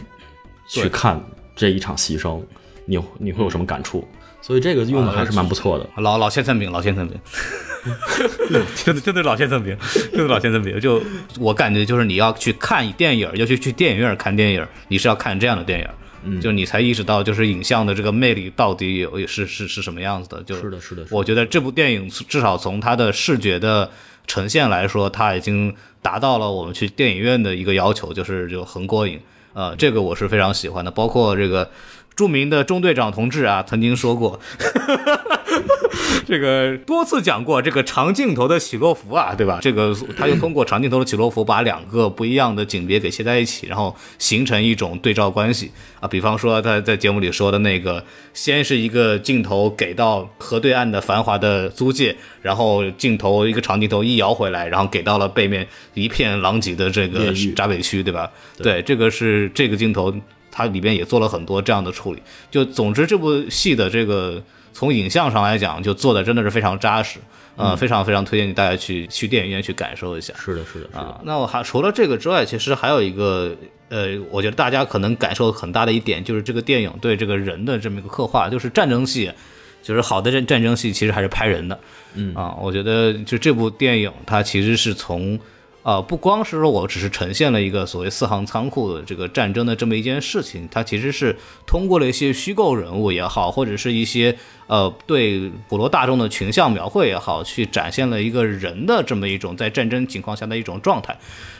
[0.66, 1.22] 去看
[1.54, 2.40] 这一场牺牲。
[2.86, 4.06] 你你会有什么感触？
[4.40, 5.88] 所以这个用的还是蛮不错的。
[6.02, 7.18] 老老先生饼，老先生 饼，
[8.84, 9.74] 真的真的老先生饼，
[10.12, 10.78] 真的老先生饼。
[10.78, 11.02] 就
[11.38, 15.88] 我感觉，就是你要去看电影，要去去电影院看电影，你是要看这样的电影，
[16.24, 20.42] 嗯就你才意识到，就是影像的这个魅力到底有是是是什么样子的。
[20.42, 23.90] 就是的，是的，我觉得这部电影至少从它的视觉的
[24.26, 29.18] 呈现来说，它已经达到了我们去电影院的一个要求，就是就很过瘾。
[29.54, 31.70] 呃，这个我是非常喜欢的，包括这个
[32.16, 34.38] 著名的中队长同志啊，曾经说过，
[36.26, 39.58] 这个多次讲过这个长镜头的起落幅啊，对吧？
[39.60, 46.06] 这个他就通过长镜头的起落幅，把两个不一样的景别给切在一起，然后形成一种对照关系啊。
[46.06, 58.30] 比方说他在节目里说的那个，先是一个镜头给到河对岸的繁华的租界，然后镜头一个长镜头一摇回来，然后给到了背面一片狼藉的这个闸北区，对吧？
[58.56, 60.14] 对，这个是这个镜头。
[60.56, 64.40] 它里边也做了很多这样的处理，就总之这部戏的这个
[64.72, 67.18] 从影像上来讲，就做的真的是非常扎实，
[67.56, 70.32] 呃，非常非常推荐大家去去电影院去感受一下。
[70.38, 73.52] 是的，是的，是啊的，，那我还除了这个之外，其实还有一个，
[73.88, 79.32] 呃，我觉得大家可能感受很大的一点，就是这个电影对这个人的这么一个刻画，就是战争戏，
[79.82, 81.76] 就是好的战战争戏其实还是拍人的，
[82.14, 85.36] 嗯啊，我觉得就这部电影它其实是从。
[85.84, 94.34] 啊、不光是说我只是呈现了一个所谓四行仓库的这个战争的这么一件事情，它其实是通过了一些虚构人物也好，或者是一些
[94.66, 101.14] 呃对普罗大众的群像描绘也好，去展现了一个人的这么一种在战争情况下的一种状态。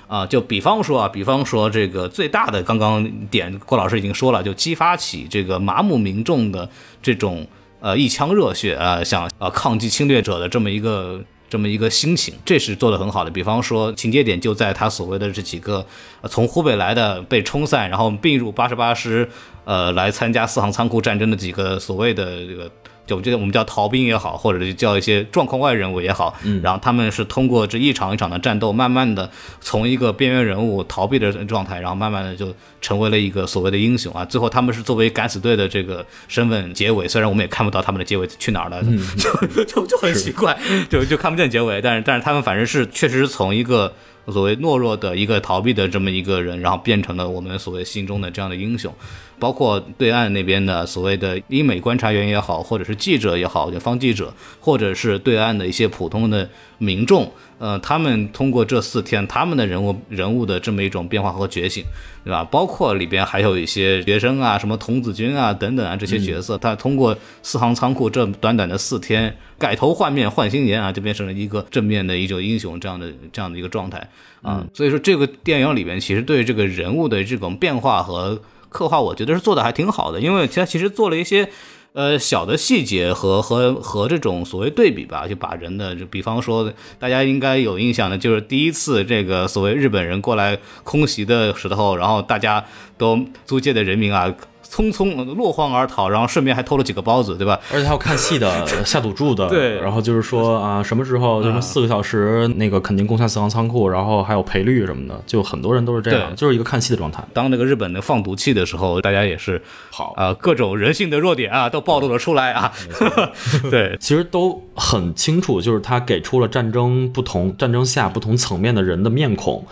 [0.07, 6.69] 啊，就比方说啊，比方说这个最大的，刚刚点郭老师已经说了，就激发起这个麻木民众的
[7.03, 7.47] 这种
[7.81, 11.23] 呃一腔热血啊，想啊抗击侵略者的这么一个
[11.55, 13.31] 这么一个心情，这是做的很好的。
[13.31, 15.87] 比方说情节点就在他所谓的这几个、
[16.21, 19.29] 呃从湖北来的被冲散，然后并入八十八师
[19.65, 22.69] 呃来参加四行仓库战争的几个所谓的这个。
[23.07, 34.25] 就这个我们叫逃兵也好，或者是叫一些状况外人物也好，嗯，然后他们是通过这一场一场的战斗，慢慢的从一个边缘人物逃避的状态，然后慢慢的就成为了一个所谓的英雄啊。
[34.25, 38.83] 最后他们是作为敢死队的这个身份结尾，虽然我们也看不到他们的结尾去哪儿了，
[39.19, 43.93] 就 就就很奇怪，就就看不见结尾，但是但是他们反正是确实是从一个。
[44.29, 48.93] 所谓懦弱的一个逃避的这么一个人，然后变成了我们所谓心中的这样的英雄，
[49.39, 61.85] 包括对岸那边的所谓的英美观察员也好，或者是记者也好，就方记者，或者是对岸的一些普通的民众，呃，他们通过这四天他们的人物人物的这么一种变化和觉醒，
[62.25, 62.43] 对吧？
[62.45, 69.37] 包括里边还有一些学生啊，什么童子军啊等等啊这些角色，他通过四行仓库这短短的四天。
[69.57, 74.11] 改头换面换新颜啊，就变成了一个正面的一种英雄这样的这样的一个状态
[74.43, 74.67] 啊。
[74.75, 80.21] 所以说这个电影里边其实对这个人物的这种变化和刻画，我觉得是做的还挺好的。
[80.21, 81.49] 因为他其实做了一些
[81.95, 92.65] 呃小的细节和和和这种所谓对比吧，就把人的就比方说大家应该有印象的，就是第一次这个所谓日本人过来空袭的时候，然后大家
[92.99, 94.35] 都租界的人民啊。
[94.75, 97.61] 匆匆落荒而逃，然后顺便还偷了几个包子，对吧？
[97.73, 99.79] 而且还有看戏的、 下赌注的，对。
[99.81, 107.23] 然后就是说啊，什么时候什么四个小时，那个肯定攻下四行仓库，然后还有赔率什么的，就很多人都是这样，就是一个看戏的状态。
[107.33, 112.73] 当那个日本的放毒气的时候，大家也是好啊，各种人性的弱点啊都暴露了出来啊。
[113.71, 119.65] 对，其实都很清楚，就是他给出了战争不同战争下不同层面的人的面孔。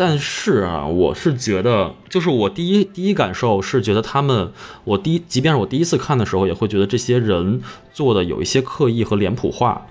[0.00, 4.52] 但是啊，我是觉得，就是我第一第一感受是觉得他们，
[4.84, 7.60] 我第一，即便是我第一次看的时候，也会觉得这些人
[7.92, 9.84] 做的有一些刻意和脸谱化，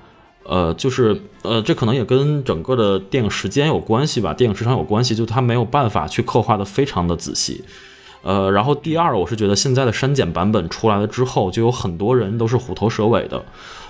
[0.45, 7.65] 呃，就是呃，这可能也跟整个的电影时间有关系吧，电影时长有关系，就他没有办法去刻画的非常的仔细，
[8.27, 13.41] 呃，然后第二，我是觉得现在的删减版本出来了之后，就有很多人都是虎头蛇尾的。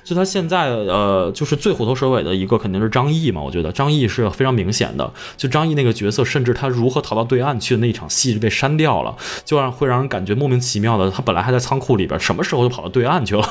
[0.04, 5.12] 就他现在，呃，就是最虎头蛇尾的一个肯定是张译嘛，我觉得张译是非常明显的。
[5.36, 11.12] 就张译那个角色，甚至他如何逃到对岸去的那一场戏就被删掉了，就让会让人感觉莫名其妙的。
[11.12, 13.44] 他本来还在仓库里边，什么时候就跑到对岸去了，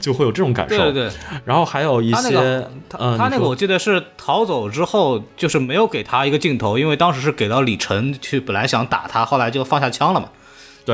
[0.00, 0.76] 就会有这种感受。
[0.90, 1.10] 对对。
[1.44, 2.66] 然后还有一些，
[2.98, 10.29] 嗯，他那个我记得是逃走之后，就是没有给他一个镜头，因为当时是给到李晨去，本来想打他，后来就放下枪了嘛。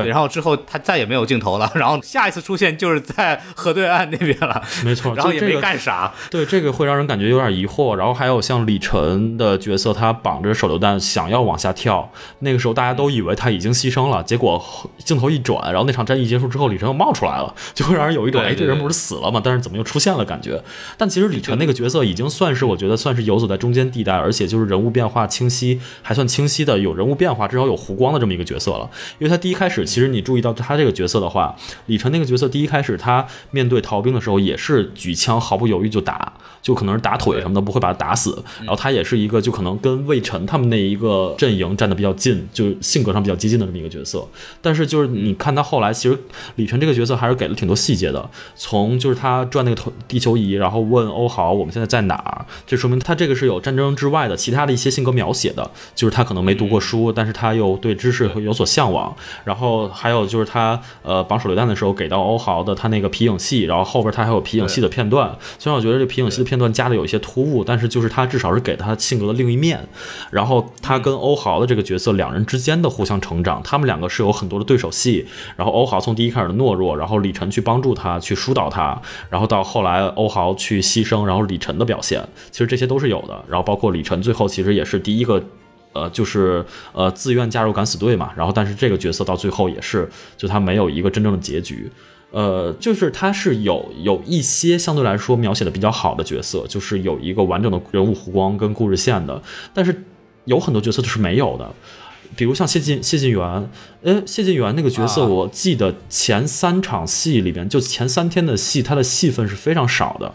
[0.03, 6.13] 对，然后之后他再也没有镜头了， 然后下一次出现就是在河对岸那边了，没错，然后也没干啥。
[6.29, 7.95] 对，这个会让人感觉有点疑惑。
[7.95, 14.63] 然后还有像李晨的角色，他绑着手榴弹想要往下跳，那个时候大家都以为他已经牺牲了，结果
[14.99, 19.41] 镜头一转，然后那场战役结束之后，李晨又冒出来了，就会让人有一种哎，这人不是死了吗？
[19.43, 20.61] 但是怎么又出现了感觉？
[20.97, 28.89] 但其实李晨那个角色已经算是我觉得算是游走在中间地带，而且就是人物变化清晰，还算清晰的有人物变化，至少有弧光的这么一个角色了。
[29.17, 29.86] 因为他第一开始。
[29.87, 38.43] 其实你注意到他这个角色的话，李晨那个角色第一开始他面对逃兵的时候也是举枪毫不犹豫就打，就可能是打腿什么的，不会把他打死。
[38.59, 44.27] 然后他也是一个就可能跟魏晨他们那一个阵营站的比较近，就性格上比较接近的这么一个角色。
[44.61, 46.17] 但是就是你看他后来，其实
[46.55, 59.66] 李晨这个角色还是给了挺多细节的，从就是他转那个投地球仪，然后问欧豪我们现在在哪儿，这说明他这个是有战争之外的其他的一些性格描写的，就是他可能没读过书，但是他又对知识有所向往，然后。
[59.67, 65.35] 后还有就是他呃绑手榴弹的时候给到欧豪的他那个皮影戏，然后后边他还有皮影戏的片段。
[65.59, 69.87] 虽然我觉得这皮影戏的片段加的有一些突兀，但是就是他至少是给他性格的另一面。
[70.31, 75.27] 然后他跟欧豪的这个角色两人之间的互相成长，他们两个是有很多的对手戏。
[75.55, 83.43] 然后欧豪从第一开始的懦弱，然后李晨去帮助他去疏导他，然后到后来欧豪去牺牲，然后李晨的表现，其实这些都是有的。
[83.47, 85.43] 然后包括李晨最后其实也是第一个。
[85.97, 90.07] 呃，就是呃，自愿加入敢死队嘛，然后但是这个角色到最后也是，
[90.37, 91.89] 就他没有一个真正的结局，
[92.29, 99.41] 呃，就是他是有有一些相对来说描写的比较好的角色，就是有一个完整的人物弧光跟故事线的，
[99.73, 100.03] 但是
[100.45, 101.67] 有很多角色都是没有的，
[102.35, 103.69] 比如像谢晋谢晋元，
[104.03, 110.31] 呃，谢晋元那个角色，我记得前三场戏里边，就前三天的戏，他的戏份是非常少的。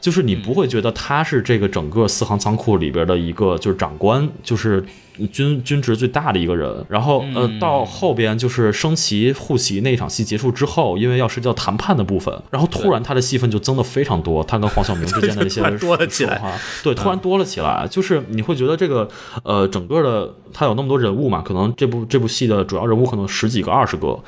[0.00, 4.82] 就是你不会觉得他是这个整个四行仓库里边的一个就是长官，就是
[5.30, 6.84] 军军职最大的一个人。
[6.88, 16.40] 然后呃，到后边就是升旗护旗那场戏结束之后，因为要涉及到谈判的部分，然后突然他的戏份就增的非常多，他跟黄晓明之间的那些 多了起来，
[16.82, 17.86] 对，突然多了起来。
[17.90, 19.06] 就是你会觉得这个
[19.44, 24.18] 呃，整个的他有那么多人物嘛，可能这部这部戏的主要人物可能十几个、二十个，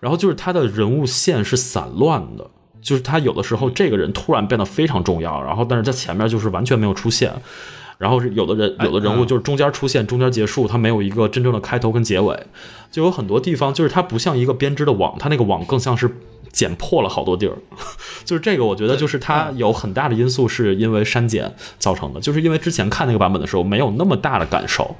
[0.00, 2.50] 然后就是他的人物线是散乱的。
[2.82, 7.32] 就是他有的时候这个人突然变得非常重要，然后但是在前面就是完全没有出现，
[7.96, 12.38] 然后是有的人有的人物嗯就是中间出现，中间结束，他没有一个真正的开头跟结尾，
[12.90, 16.10] 就有很多地方就是它不像一个编织的网，它那个网更像是
[16.50, 17.56] 剪破了好多地儿，
[18.24, 24.94] 就是这个我觉得就是它有很大的因素是因为删减造成的，就是因为之前看那个版本的时候没有那么大的感受。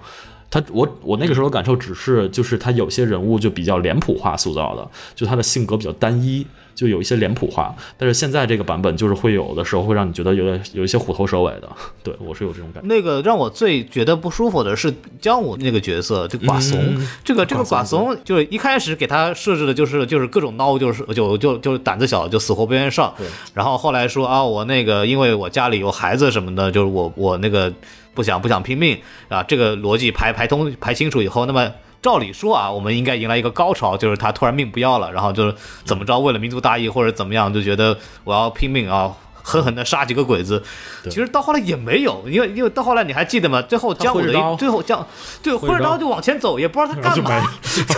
[0.52, 7.74] 他我我那个时候的感受只是，就是他有些人物就比较脸谱化塑造的，就他的性格比较单一，就有一些脸谱化。
[7.96, 11.68] 但是现在这个版本就是会有的时候会让你觉得有点有一些虎头蛇尾的，
[12.02, 12.86] 对我是有这种感觉。
[12.86, 23.10] 那个让我最觉得不舒服的是姜武那个角色，就寡怂，嗯这个这个寡寡怂就是一开始给他设置的就是就是各种孬，就是就就就是胆子小，就死活不愿意上。
[23.54, 27.72] 然后后来说啊，我那个因为我家里有孩子什么的，就是我我那个
[28.14, 31.70] 不想不想拼命啊，这个逻辑排排通排清楚以后，那么。
[32.02, 40.60] 照理说啊，我们应该迎来一个高潮，就是他突然命不要了，然后就是怎么着，为了民族大义或者怎么样，就觉得我要拼命啊，狠狠的杀几个鬼子。
[41.04, 43.62] 其实到后来也没有，因为因为到后来你还记得吗？
[43.62, 45.06] 最后江武的挥着刀一最后江
[45.44, 47.48] 对挥着刀就往前走，也不知道他干嘛。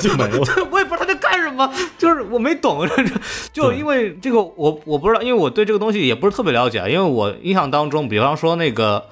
[0.03, 0.38] 就没了。
[0.70, 2.87] 我也不知道他在干什么，就是我没懂，
[3.55, 9.07] 就因为这个我我不知道，因为我对这个东西也不是特别了解，因为我印象当中，比方说那个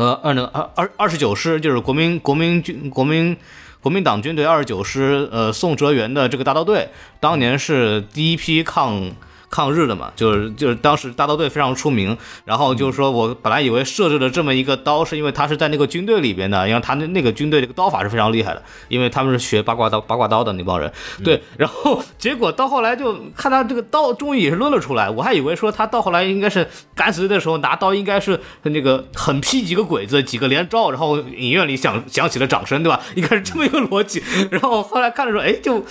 [0.00, 3.36] 呃二那个二二二十九师就是国民国民军国民。
[3.82, 6.86] 国民党军队二十九师，呃，宋哲元的这个大刀队，
[7.18, 9.10] 当年是第一批抗
[9.50, 20.92] 抗日的嘛，就是就是当时大刀队非常出名，然后就是说我本来以为设置了这么一个刀，是因为他是在那个军队里边的，因为他那那个军队这个刀法是非常厉害的，因为他们是学八卦刀八卦刀的那帮人，
[21.24, 33.00] 对，然后结果到后来就看他这个刀终于也是抡了出来，我还以为说他到后来应该是敢死队的时候拿刀应该是那个狠劈几个鬼子几个连招，然后影院里响响起了掌声，对吧？
[33.16, 35.84] 应该是这么一个逻辑， 然后后来看的时候，哎就。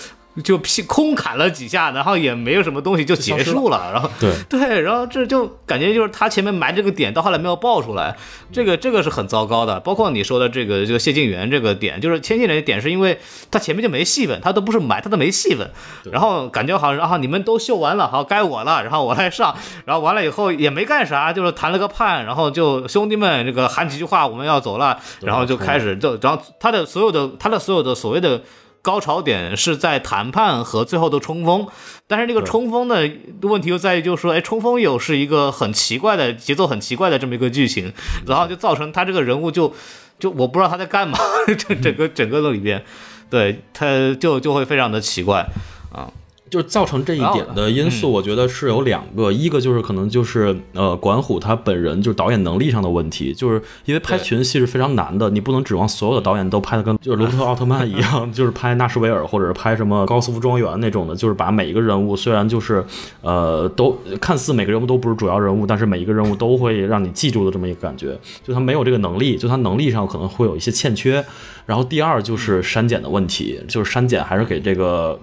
[0.44, 8.16] 就劈空砍了几下，然后也没有什么东西就结束了，然后对 对，然后这就感觉就是他前面埋这个点，到后来没有爆出来，
[8.52, 9.80] 这个这个是很糟糕的。
[9.82, 13.20] 包括你说的这个这个谢晋元这个点，就是千进人的点，是因为
[13.52, 15.70] 他前面就没戏份，他都不是埋，他都没戏份，
[16.10, 19.54] 然后感觉好像啊你们都秀完了，好该我了，然后我来上，
[19.86, 28.42] 然后完了以后也没干啥，就是谈了个判，然后就兄弟们这个喊几句话，我们要走了，然后就开始就然后他的所有的他的所有的所谓的。
[28.90, 31.68] 高潮点是在谈判和最后的冲锋，
[32.08, 33.08] 但是这个冲锋的
[33.44, 37.94] 问题又在于，就是说，哎，冲锋又是一个很奇怪的节奏，很奇怪的这么一个剧情，
[38.26, 39.72] 然后就造成他这个人物就
[40.18, 41.20] 就我不知道他在干嘛，
[41.56, 42.84] 整整个整个的里边，
[43.30, 45.46] 对他就就会非常的奇怪
[45.94, 46.10] 啊。
[46.50, 62.84] 就是造成这一点的因素，我觉得是有两个，一个就是可能就是呃管虎他本人就是导演能力上的问题，就是因为拍群戏是非常难的，你不能指望所有的导演都拍的跟就是罗伯特奥特曼一样， 就是拍纳什维尔或者是拍什么高斯夫庄园那种的，就是把每一个人物虽然就是
[63.22, 71.24] 呃都看似每个人物都不是主要人物，但是每一个人物都会让你记住的这么一个感觉，就他没有这个能力，就他能力上可能会有一些欠缺。
[71.66, 75.20] 然后第二就是删减的问题，就是删减还是给这个。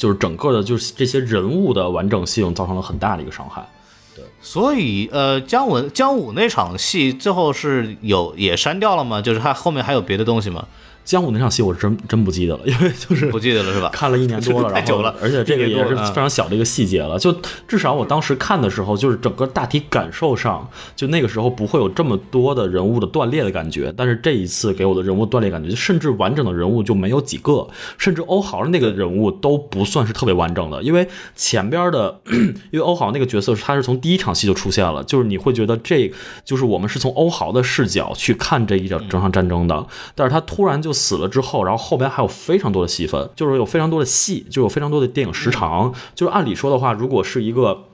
[0.00, 3.68] 就是整个的，就是这些人物的完整性造成了很大的一个伤害。
[4.16, 9.20] 对所以，呃，姜文姜武那场戏最后是有也删掉了吗？
[9.20, 10.66] 就是他后面还有别的东西吗？
[11.10, 13.90] 姜武那场戏我是真真不记得了，因为就是不记得了是吧？
[13.92, 17.18] 看了一年多了， 太久了而且这个也是非常小的一个细节了。
[17.18, 23.92] 就至少我当时看的时候，就是整个大体感受上，就那个时候不会有这么多的人物的断裂的感觉。
[23.96, 27.66] 但是这一次给我的人物断裂感觉，甚至完整的人物就没有几个，
[27.98, 32.20] 甚至欧豪的那个人物都不算是特别完整的，因为前边的，
[32.70, 36.12] 因为欧豪那个角色他是从第一场戏就出现了，就是你会觉得这
[36.44, 45.92] 就是我们是从欧豪的视角去看这一场整场战争的，但是他突然就死了之后，然后后边还有非常多的戏份，就是有非常多的戏，就有非常多的电影时长。
[46.14, 47.84] 就是按理说的话，如果是一个，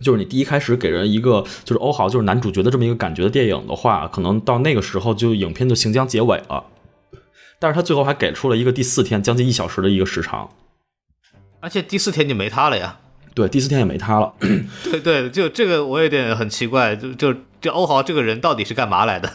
[0.00, 6.64] 就是你第一开始给人一个就是欧豪就是男主角的这么一个感觉的电影的话，可能到那个时候就影片就行将结尾了。
[7.58, 10.50] 但是他最后还给出了一个第四天将近一小时的一个时长，
[11.60, 12.98] 而且第四天就没他了呀。
[13.36, 14.32] 对，第四天也没他了。
[14.82, 19.30] 对对，就这个我有点很奇怪，就就这欧豪这个人到底是干嘛来的？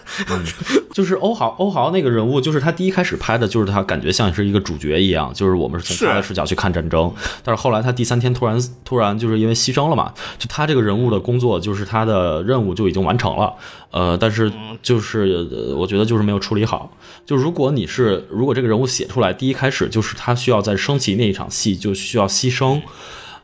[0.92, 7.14] 就是欧豪，欧豪那个人物，就是他第一开始拍的，就是他感觉像是一个主角一样，就是我们是从他的视角去看战争。
[7.44, 13.54] 但是后来他第三天突然突然就是因为牺牲了嘛，就他这个人物的工作，就是他的任务就已经完成了。
[13.92, 16.92] 呃，但是就是、呃我觉得就是没有处理好。
[17.24, 22.82] 就如果你是如果这个人物写出来，第一开始就是他需要在升旗那一场戏就需要牺牲。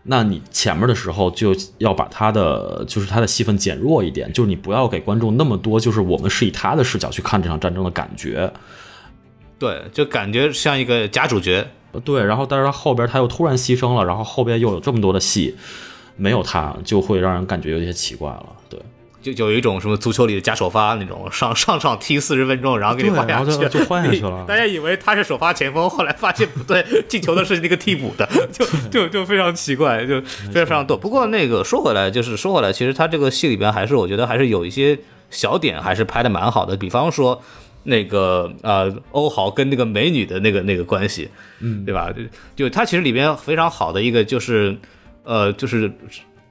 [0.09, 8.51] 那你前面的时候就要把他的就是他的戏份减弱一点，就是你不要给观众那么多，就是我们是以他的视角去看这场战争的感觉。
[9.59, 11.67] 对，就感觉像一个假主角。
[12.05, 15.55] 对，然后但是他后边他又突然牺牲了，然后后边又有这么多的戏，
[16.15, 18.45] 没有他就会让人感觉有些奇怪了。
[18.69, 18.79] 对，
[19.27, 30.95] 就就有一种什么足球里的假首发那种上上场踢四十分钟，然后给你换下去，就就换下去了 大家以为他是首发前锋，后来发现不对，进球的是那个替补的， 就就就非常奇怪，就非常非常逗。
[30.95, 34.97] 不过那个说回来，就是说回来，其实他这个戏里边还是我觉得还是有一些
[35.29, 37.41] 小点还是拍的蛮好的，比方说。
[37.89, 41.29] 那个呃，欧豪跟那个美女的那个那个关系，
[41.61, 42.11] 嗯，对吧？
[42.11, 44.75] 就就它其实里边非常好的一个就是，
[45.23, 45.89] 呃，就是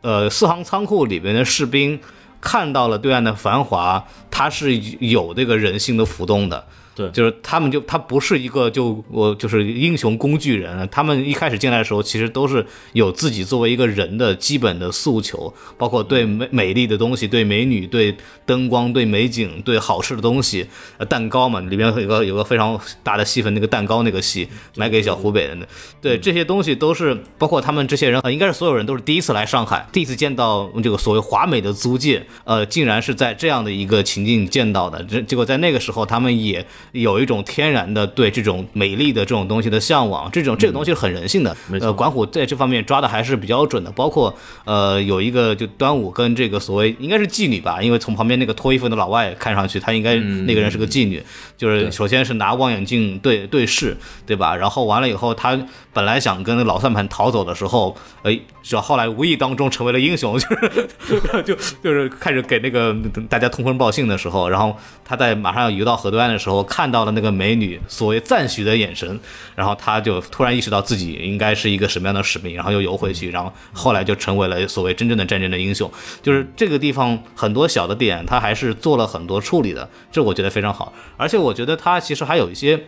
[0.00, 2.00] 呃，四行仓库里边的士兵
[2.46, 6.64] 看到了对岸的繁华，它是有这个人性的浮动的。
[6.96, 7.08] 对。
[7.10, 20.66] 就是他们就他不是一个就我就是英雄工具人，他们一开始进来的时候，其实都是有自己作为一个人的基本的诉求，包括对美美丽的东西、对美女、对灯光、对美景、对好吃的东西，
[20.96, 25.68] 呃，蛋糕嘛，里面有个有个非常大的戏份，那个蛋糕那个戏买给小湖北人的，
[26.00, 36.64] 对这些东西都是包括他们这些人，呃，应该是所有人都是第一次来上海，第一次见到这个所谓华美的租界，呃，竟然是在这样的一个情境见到的，这结果在那个时候他们也
[37.00, 41.56] 有一种天然的对这种美丽的这种东西的向往，这种这个东西是很人性的。
[41.80, 44.34] 呃，管虎在这方面抓的还是比较准的，包括
[44.64, 51.22] 呃有一个就端午跟这个所谓应该是妓女吧，因为从旁边那个脱衣服的老外看上去，他应该那个人是个妓女，
[51.56, 54.56] 就是首先是拿望远镜对对视，对吧？
[54.56, 55.58] 然后完了以后，他
[55.92, 62.94] 本来想跟老算盘逃走的时候，哎，只要后来无意当中成为了英雄， 就是就就是开始给那个
[63.28, 69.18] 大家通风报信的时候，然后他在马上要游到河对岸的时候，看看到了那个美女所谓赞许的眼神，
[69.56, 75.90] 然后他就突然意识到自己应该是一个什么样的使命，然后又游回去，然后后来就成为了所谓真正的战争的英雄。
[76.22, 80.92] 就是这个地方很多小的点，他还是做了很多处理的，这我觉得非常好。
[81.16, 82.80] 而且我觉得他其实还有一些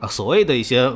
[0.00, 0.92] 啊所谓的一些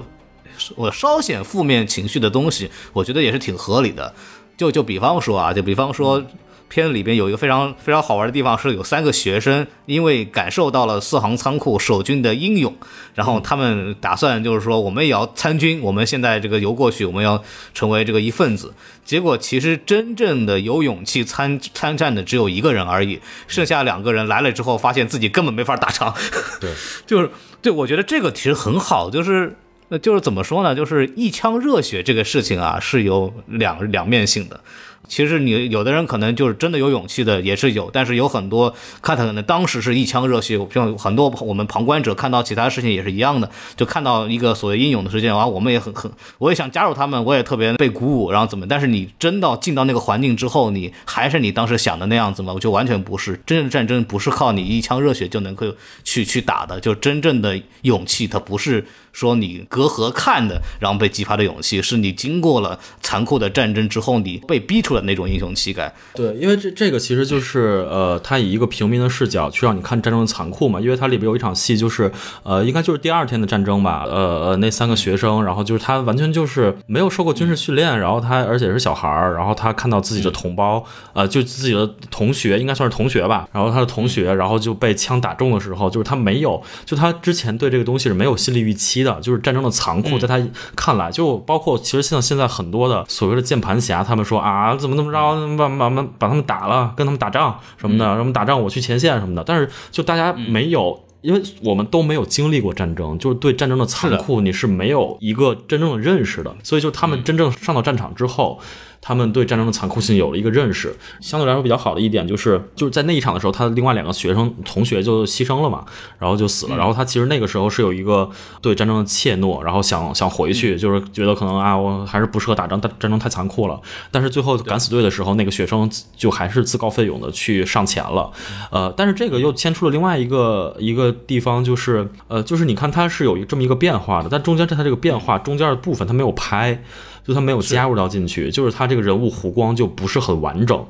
[0.74, 4.12] 我稍显负面情绪的东西，我觉得也是挺合理的。
[4.56, 6.26] 就就比方说啊，就比方说。
[6.68, 12.74] 片子里边有一个非常非常好玩的地方，是有三个学生因为感受到了四行仓库守军的英勇，
[13.14, 17.42] 然后他们打算就是说我们也要参军，我们现在这个游过去，我们要
[17.72, 18.74] 成为这个一份子。
[19.04, 26.14] 结果其实真正的有勇气参参战的只有一个人而已，剩下两个人来了之后，发现自己根本没法打仗。
[26.60, 26.72] 对，
[27.06, 27.30] 就是
[27.62, 29.56] 对我觉得这个其实很好，就是。
[29.88, 30.74] 呃，就是怎么说呢？
[30.74, 34.60] 就是一腔热血这个事情啊，是有两两面性的。
[35.08, 48.66] 其实你有的人可能就是真的有勇气的，也是有，但是有很多看他可能当时是一腔热血，像很多我们旁观者看到其他事情也是一样的，就看到一个所谓英勇的事件，完我们也很很，我也想加入他们，我也特别被鼓舞，然后怎么？
[48.66, 52.52] 但是你真到进到那个环境之后，你还是你当时想的那样子吗？
[52.52, 55.66] 我就完全不是，真正的战争不是靠你一腔热血就能够
[56.04, 58.84] 去去打的，就真正的勇气，它不是。
[59.12, 65.94] 说你隔河看的，然后被激发的勇气，是你经过了残酷的战争之后，你被逼出的那种英雄气概。
[66.14, 70.80] 对，因为这这个其实就是呃，他以一个平民的视角去让你看战争的残酷嘛。
[70.80, 72.10] 因为它里边有一场戏，就是
[72.42, 74.04] 呃，应该就是第二天的战争吧。
[74.06, 83.48] 呃呃，那三个学生，然后就是他完全就是没有受过军事训练，然后他而且是小孩儿，然后他看到自己的同胞，呃，就自己的同学，应该算是同学吧。
[83.52, 90.40] 然后他的同学，然后就被枪打中的时候，就是他没有，就他之前对这个东西是没有心理预期的，就是战争的残酷，在他
[90.76, 101.02] 看来，就包括其实像现在很多的所谓的键盘侠，他们说啊，怎么怎么着，把把把把他们打了，跟他们打仗什么的，什么打仗我去前线什么的，但是就大家没有。
[101.22, 108.60] 因为我们都没有经历过战争，就是对战争的残酷你是没有一个真正的认识的，所以就他们真正上到战场之后。
[109.06, 115.84] 他们对战争的残酷性有了一个认识，相对来说比较好的一点就是，就是在那一场的时候，他的另外两个学生同学就牺牲了嘛，
[116.18, 116.76] 然后就死了。
[116.76, 118.28] 然后他其实那个时候是有一个
[118.60, 123.80] 对战争的怯懦，然后想想回去，就是觉得可能啊，我还是不适合打仗，战战争太残酷了。
[124.10, 128.28] 但是最后敢死队的时候，那个学生就还是自告奋勇的去上前了。
[128.72, 136.82] 呃，但是这个又牵出了另外一个一个地方，就是呃，就是你看它是有一这么一个变化的，但中间在它这个变化中间的部分，它没有拍。
[137.26, 140.86] 就他没有加入到进去，就是他这个人物弧光就不是很完整，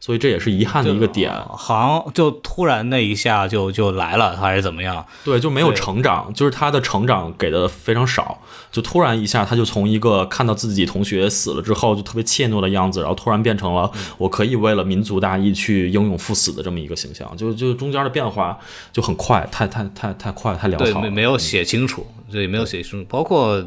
[0.00, 1.30] 所以这也是遗憾的一个点。
[1.50, 5.04] 好像就突然那一下就就来了，还是怎么样？
[5.24, 8.38] 对，就没有成长，就是他的成长给的非常少，
[8.72, 18.58] 就突然一下他就从一个看到自己同学死了之后就特别怯懦的样子，然后突然变成了我可以为了民族大义去英勇赴死的这么一个形象，就就中间的变化
[18.90, 20.78] 就很快，太太太太快，太潦草。
[20.78, 23.62] 对，没没有写清楚，对，没有写清楚，包括。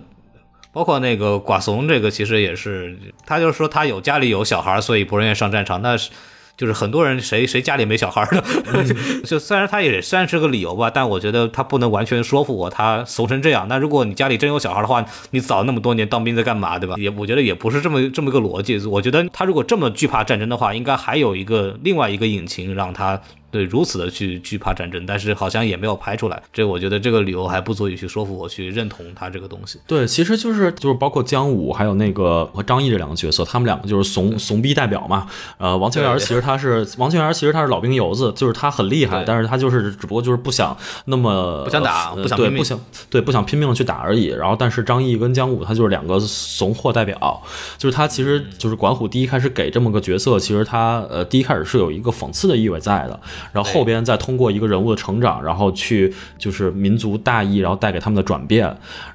[0.77, 5.81] 包括那个寡怂，这个其实也是，他就是说他有家里有小孩，所以不愿意上战场。
[5.81, 6.11] 那是
[6.55, 8.43] 就是很多人谁谁家里没小孩的，
[9.25, 13.65] 就虽然他也算是个理由吧，但我觉得他不能完全说服我，他怂成这样。
[13.67, 16.93] 那如果你家里真有小孩的话，你早那么多年当兵在干嘛，对吧？
[16.99, 18.77] 也我觉得也不是这么这么一个逻辑。
[18.85, 23.19] 我觉得他如果这么惧怕战争的话，应该还有一个另外一个引擎让他。
[23.49, 26.41] 对，如此的去惧怕战争，但是好像也没有拍出来。
[26.51, 29.79] 这我觉得这个理由还不足以去说服我去认同他这个东西。
[29.87, 35.27] 对，其实就是就是包括姜武还有那个和张译这两个角色，他们两个就是怂怂逼代表嘛。
[35.57, 40.75] 呃，王清源其实他是王清源，其实他是老兵油子，就是他很厉害，但是他就是只不过就是不想
[41.05, 42.79] 那么不想打，不想对不想
[43.09, 44.25] 对不想拼命的去打而已。
[44.25, 47.41] 然后，但是张译跟姜武他就是两个怂货代表，
[47.77, 53.19] 就是他其实就是管虎第一开始给这么个角色，其实他呃第一开始是有一个讽刺的意味在的，
[53.53, 54.17] 然后后边再。
[54.17, 58.65] 通过一个人物的成长，然后去就是民族大义，然后带给他们的转变，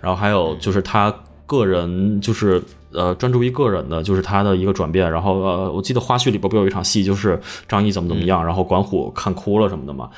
[0.01, 1.13] 然后还有就是他
[1.45, 2.63] 个人就是
[2.93, 5.11] 呃专注于个人的，就是他的一个转变。
[5.11, 10.09] 然后呃，我记得花絮里边不有一场戏，就是张译怎么怎么样，然后管虎看哭了什么的嘛。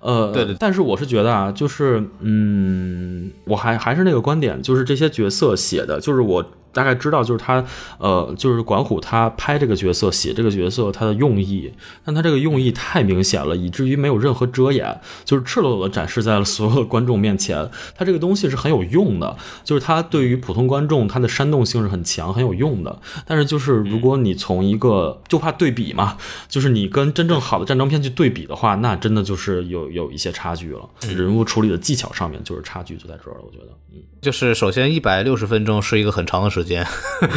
[0.00, 0.54] 呃，对对。
[0.60, 6.44] 但是我是觉得啊，就是嗯，我还还是那个观点，就是这些角色写的，就是我。
[6.74, 7.64] 大概知道就是他，
[7.98, 11.72] 呃，就是管虎他拍这个角色、写这个角色他的用意，
[12.04, 17.70] 但他这个用意太明显了，以至于没有任何遮掩，就是赤裸裸的展示在了所有的观众面前。
[17.96, 23.00] 他这个东西是很有用的，就是他对于普通观众他的煽动性是很强、很有用的。
[23.24, 26.16] 但是就是如果你从一个就怕对比嘛，
[26.48, 30.88] 就是你跟真正好的战争片去对比的话，那真的就是有有一些差距了。
[31.14, 36.63] 人物处理的技巧上面就是差距就在这儿了，我觉得，嗯，就是首先一百六十分钟是一个很长的时间。
[36.64, 36.86] 时间，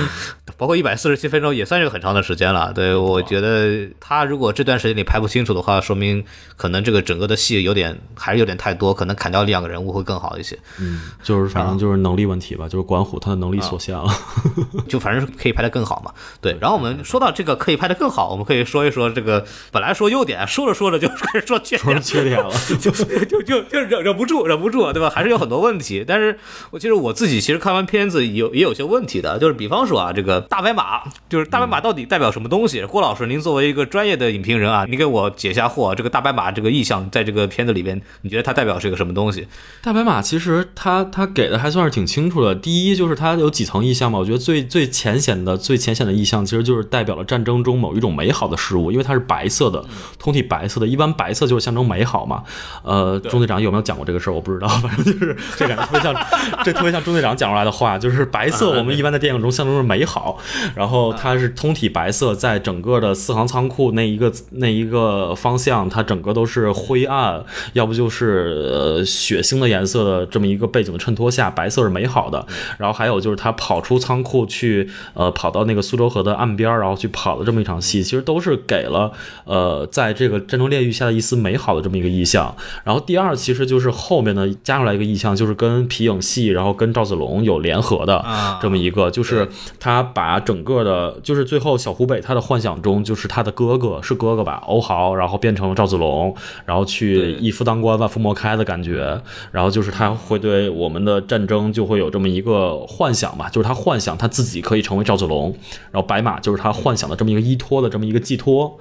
[0.55, 2.71] 包括一百四十七分钟也算是个很长的时间了。
[2.73, 6.23] 对我觉得他如果这段时间里拍不清楚的话，说明
[6.55, 10.57] 可能这个整个的戏有点还是有点太多，可能砍掉两个人物会更好一些。
[10.80, 14.07] 嗯，就是反正就是能力问题吧，就是管虎他的能力所限了，
[14.88, 16.13] 就反正是可以拍得更好嘛。
[16.39, 22.91] 对，然后我们说到这个可以拍得更好，我们可以说一说这个本来说优点，说着说着就 开始说缺点，缺点了，就就
[23.25, 25.09] 就就忍忍不住，忍不住，对吧？
[25.09, 26.05] 还是有很多问题。
[26.07, 26.39] 但是
[26.71, 29.16] 我其实我自己其实看完片子有也有些问题。
[29.22, 32.84] 的，就是比方说啊，这个大白马，就是大白马到底代表什么东西？
[32.86, 35.93] 郭老师，您作为一个专业的影评人啊，你给我解下惑。
[35.95, 39.47] 这个大白马这个意象，在这个片子里边，你觉得它代表是一个什么东西？
[39.82, 42.53] 大白马其实它它给的还算是挺清楚的。
[42.53, 49.84] 第一就是它有几层意象嘛，我觉得最最浅显的、最浅显的意象，其实就是代表了战争中某一种美好的事物，因为它是白色的，
[50.20, 52.43] 通体白色的，一般白色就是象征美好嘛。
[52.84, 54.34] 呃，中队长有没有讲过这个事儿？
[54.34, 56.15] 我不知道，反正就是这感觉特别像，
[56.63, 59.07] 这特别像中队长讲出来的话，就是白色，我们一般。
[59.12, 60.38] 在电影中象征着美好，
[60.76, 67.43] 然后它是通体白色，在整个的四行仓库那一个那一个方向，它整个都是灰暗，
[67.74, 72.45] 要不就是呃血腥的颜色的这么一个背景的衬托下，白色是美好的。
[72.78, 79.12] 然后还有就是他跑出仓库去，呃，跑到那个苏州河的岸边，然后去跑的这么一场戏，其实都是给了
[79.45, 82.55] 呃在这个战争炼狱下的一丝美好的这么一个意象。
[82.84, 88.24] 然后第二，其实就是后面呢加出来一个意象，就是跟皮影戏，然后跟赵子龙有联合的
[88.62, 88.97] 这么一个。
[89.12, 89.48] 就是
[89.80, 96.36] 他把整个的，就是最后小湖北他的幻想中，就是他的哥哥是哥哥吧，欧豪，然后变成了赵子龙，
[96.66, 99.22] 然后去一夫当关万夫莫开的感觉，
[99.52, 105.56] 然后就是他会对我们的战争就会有这么一个幻想吧，就是他幻想他自己可以成为赵子龙，
[105.91, 108.80] 然后白马就是他幻想的这么一个依托的这么一个寄托，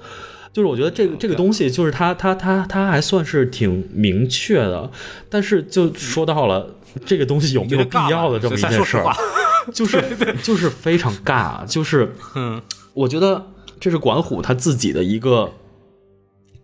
[0.53, 4.91] 就是我觉得这个这个东西就是他他他他还算是挺明确的，
[5.29, 9.05] 但是就说到了这个东西有没有必要的这么一件事儿。
[9.73, 12.61] 就是就是非常尬，就是，嗯，
[12.95, 13.45] 我觉得
[13.81, 15.51] 这是管虎他自己的一个。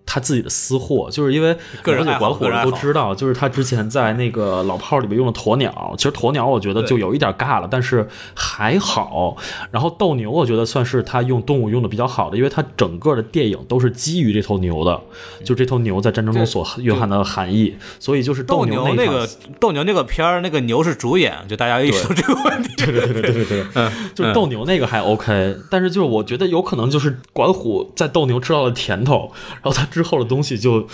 [0.04, 1.50] 他自己的私货，就是因为
[1.84, 9.36] 了解管虎的都知道，就是他之前在那个老炮里面用的鸵鸟，其实鸵鸟我觉得就有一点尬了，但是还好。
[9.70, 15.00] 然后斗牛，我觉得算是他用动物用的比较好的，因为他整个的电影都是基于这头牛的，
[15.44, 17.76] 就这头牛在战争中所蕴含的含义。
[17.98, 19.28] 所以就是斗牛那个
[19.58, 22.70] 斗牛那个片儿，那个牛是主演，就大家意识到这个问题。
[22.76, 30.02] 对对对对对对，嗯，就是斗牛那个还 OK，但是就是我觉得有可能就是管虎在斗牛吃到了甜头，然后他之。
[30.02, 30.86] 后的东西就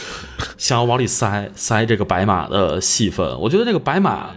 [0.57, 4.31] 想要往里塞塞这个白马的戏份，我觉得这个白马。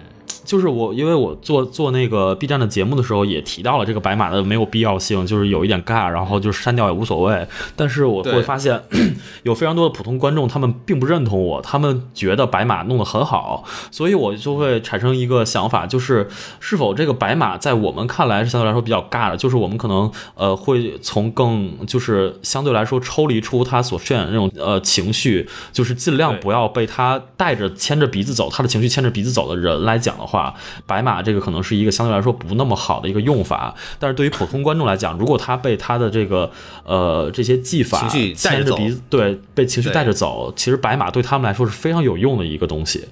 [0.44, 7.48] 就是我，因为我做做那个 B 站的节目的时候，也提到了这个白马的没有必要性，就是有一点尬，然后就是删掉也无所谓。
[7.76, 8.82] 但是我会发现，
[9.44, 16.28] 有非常多的普通观众，他们并不认同我，他们觉得白马弄得很好，所以我就会产生一个想法，就是
[16.60, 30.31] 是否这个白马在我们看来是相对来说比较尬的，就是我们可能呃会从更就是相对来说抽离出他所渲染那种呃情绪，就是尽量不要被他带着牵着鼻子走，他的情绪牵着鼻子走的人来讲的话。
[30.32, 30.54] 话，
[30.88, 33.76] 白马这个可能是一个相对来说不那么好的一个用法。
[34.00, 36.50] 但是对于普通观众来讲，如果他被他的这个
[36.86, 43.06] 呃这些技法带着走牵着鼻子，对，被情绪带着走，其实白马对他们来说是非常有用的一个东西。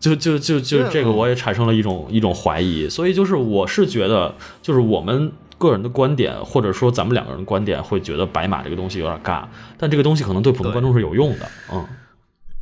[0.00, 2.86] 就就就就这个，我也产生了一种一种怀疑。
[2.88, 9.44] 所以就是我是觉得，就是我们个人的观点，或者说咱们两个人的观点，会觉得白马这个东西有点尬，
[9.78, 11.46] 但这个东西可能对普通观众是有用的。
[11.72, 11.86] 嗯，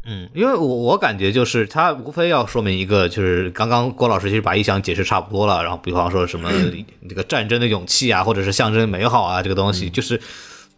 [0.04, 6.50] 嗯，因为我我感觉就是他无非要说明一个，就是刚刚郭老师其实把意象解释差不多了，然后比方说什么
[7.08, 10.20] 这个战争的勇气啊，或者是象征美好啊，这个东西就是。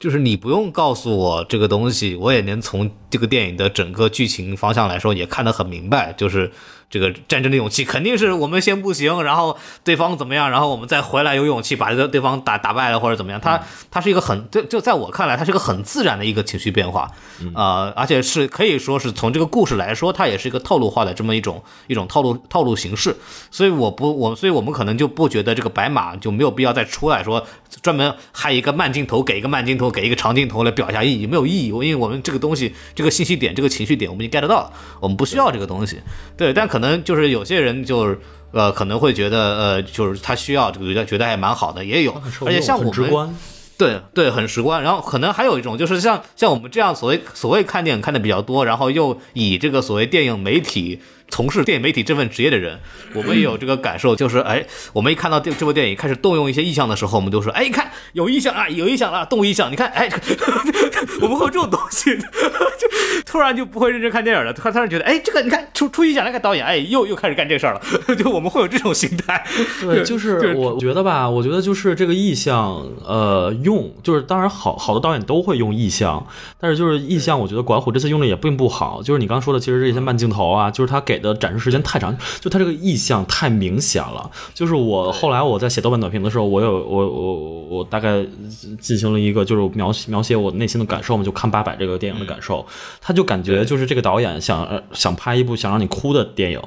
[0.01, 6.13] 就是你不用告诉我这个东西，我也能从这个电影的整个剧情方向来说也看得很明白。
[6.13, 6.51] 就是
[6.91, 13.41] 这个战争的勇气，肯定是我们先不行，然后对方怎么样，然后我们再回来有勇气把这个对方打打败了或者怎么样。
[13.41, 13.61] 他
[13.91, 17.11] 他是一个很就就在我看来，他是一个很自然的一个情绪变化，
[17.55, 23.17] 呃，而且是可以说是从这个故事来说，它也是一个套路化的这么一种一种套路套路形式。
[23.51, 27.45] 所以我不我所以我们可能就不觉得这个白马就没有必要再出来说
[27.83, 36.01] 专门还一个慢镜头给一个慢镜头给一个长镜头来表一下意义，没有意义，因为我们这个东西这个信息点这个情绪点我们已经 get 到了，我们不需要这个东西。
[36.37, 38.19] 对，但可能就是有些人就是。
[38.57, 42.13] 呃，可能会觉得，呃，就是他需要这个，觉得觉得还蛮好的，也有，
[42.47, 43.37] 而且像我们，
[43.77, 44.81] 对对，很直观。
[44.81, 52.79] 然后可能还有一种就是像像我们这样所谓所谓看电影看的比较多，然后又以这个所谓电影媒体从事电影媒体这份职业的人，
[53.13, 60.09] 我们也有这个感受，就是哎，我们一看到这这部电影开始动用一些意象的时候，我们都说，哎，你看有意象啊，有意象了，动物意象，你看，哎，
[61.21, 62.89] 我们会有这种东西， 就
[63.25, 67.81] 突然就不会认真看电影了，突然突然觉得，哎，这个你看出出意象，那个导演，哎，又又开始干这事儿了，
[68.17, 69.45] 就我们会有这种心态。
[69.81, 76.25] 对，就是我觉得吧，我觉得就是这个意象，呃，用就是当然好好的导演都会用意象，
[76.61, 79.03] 但是就是意象，我觉得管虎这次用的也并不好。
[79.03, 84.31] 就是你刚刚说的，其实这些慢镜头啊，就是他给的展示时间太长，就他这个意象太明显了。
[84.53, 88.25] 就是我后来我在写豆瓣短评的时候，我有我我我大概
[88.81, 92.67] 进行了一个就是描写描写我内心的感受嘛，就看八佰这个电影的感受，
[93.01, 96.61] 他就感觉就是这个导演想呃想拍一部想让你哭的电影，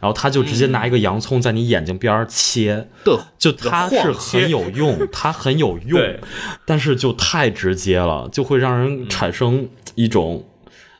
[0.00, 2.88] 然后他就直接拿一个洋葱在你眼睛边儿切。
[3.04, 6.00] 对，就他是很有用，他很有用，
[6.64, 10.44] 但是就太直接了，就会让人产生一种。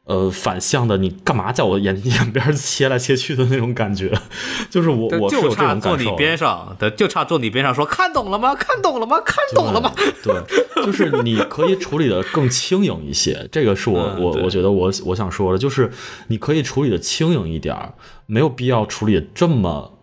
[0.09, 4.11] 呃，反向的，你干嘛在我眼眼边切来切去的那种感觉，
[4.71, 6.11] 就是我我是有就这差坐你。
[6.17, 8.55] 边上，对，就差坐你边上说看懂了吗？
[8.55, 9.21] 看懂了吗？
[9.21, 9.93] 看懂了吗？
[10.23, 10.35] 对，
[10.83, 15.91] 就是你可以处理的更轻盈一些， 这个是我我嗯我觉得我我想说的，就是
[16.29, 17.77] 你可以处理的轻盈一点，
[18.25, 19.99] 没有必要处理的这么，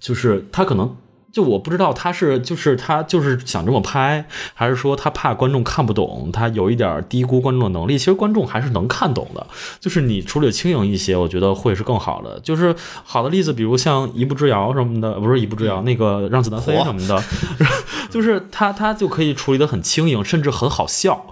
[0.00, 0.96] 就是他可能。
[1.32, 7.96] 就我不知道他是就是他就是想这么拍，还是说他怕观众看不懂，他有一点低估观众的能力。
[7.96, 9.46] 其实观众还是能看懂的，
[9.78, 12.40] 就是你处理的轻盈一些，我觉得会是更好的。
[12.40, 12.74] 就是
[13.04, 17.22] 好的例子，比如像《一步之遥》什么的，不是《一步之遥》，那个《让子弹飞》什么的，
[18.10, 21.26] 就是他他就可以处理的很轻盈，甚至很好笑。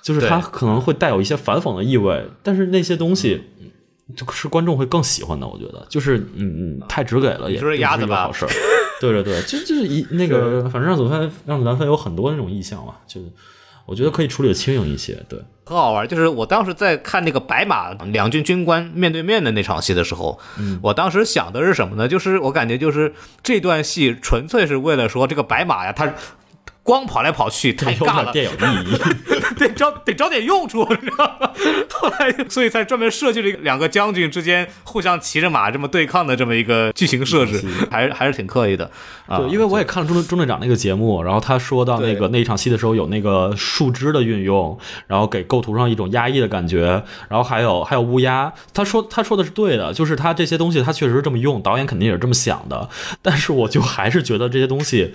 [0.00, 3.42] 就是他可能会带有一些反讽的意味，但是那些东西。
[3.57, 3.57] 就
[4.32, 8.50] 是观众会更喜欢的，我觉得，就是嗯嗯，太直给了也是并鸭子吧不是一个好事儿。
[9.00, 13.26] 对对对，就就是一 那个，反正让子弹让子弹飞有很多那种意象嘛，就是
[13.86, 15.22] 我觉得可以处理的轻盈一些。
[15.28, 22.08] 对，很好玩，就是我当时在看那个白马两军军官面对面的那场戏的时候，嗯我当时想的是什么呢？
[22.08, 26.12] 就是我感觉就是这段戏纯粹是为了说这个白马呀，他
[26.88, 28.98] 光跑来跑去太有尬了，点电影意义。
[29.58, 31.50] 得找得找点用处，你知道吗？
[31.92, 38.90] 后来所以才专门设计了两个将军之间互相骑着马这么对抗的这么一个剧情设置，还是还是挺刻意的
[39.26, 39.36] 啊。
[39.36, 52.88] 对，因为我也看了中中队长那个节目，然后他说到那个那一场戏的时候，有那个树枝的运用，然后给构图上一种压抑的感觉，然后还有还有乌鸦，他说他说的是对的，就是他这些东西他确实是这么用，导演肯定也是这么想的，
[53.20, 55.12] 但是我就还是觉得这些东西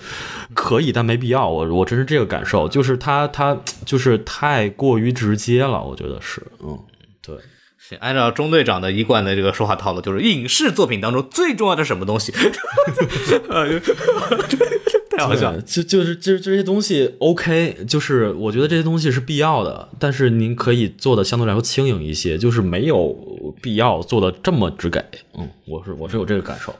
[0.53, 6.79] 可以，但没必要，我我真是这个感受，就是他他就是太过于直接了，我觉得是，嗯，
[7.21, 7.35] 对。
[7.77, 12.31] 行按照中队长的一贯的这个说话套路，就是影视作品当中最重要的什么东西？
[13.49, 13.77] 呃
[15.09, 15.61] 太好笑了。
[15.61, 23.13] 就就是就是这些东西 OK，就是我觉得这些东西是必要的，但是您可以做的相对来说轻盈一些，就是没有
[23.61, 25.03] 必要做的这么直给。
[25.37, 26.73] 嗯，我是我是有这个感受。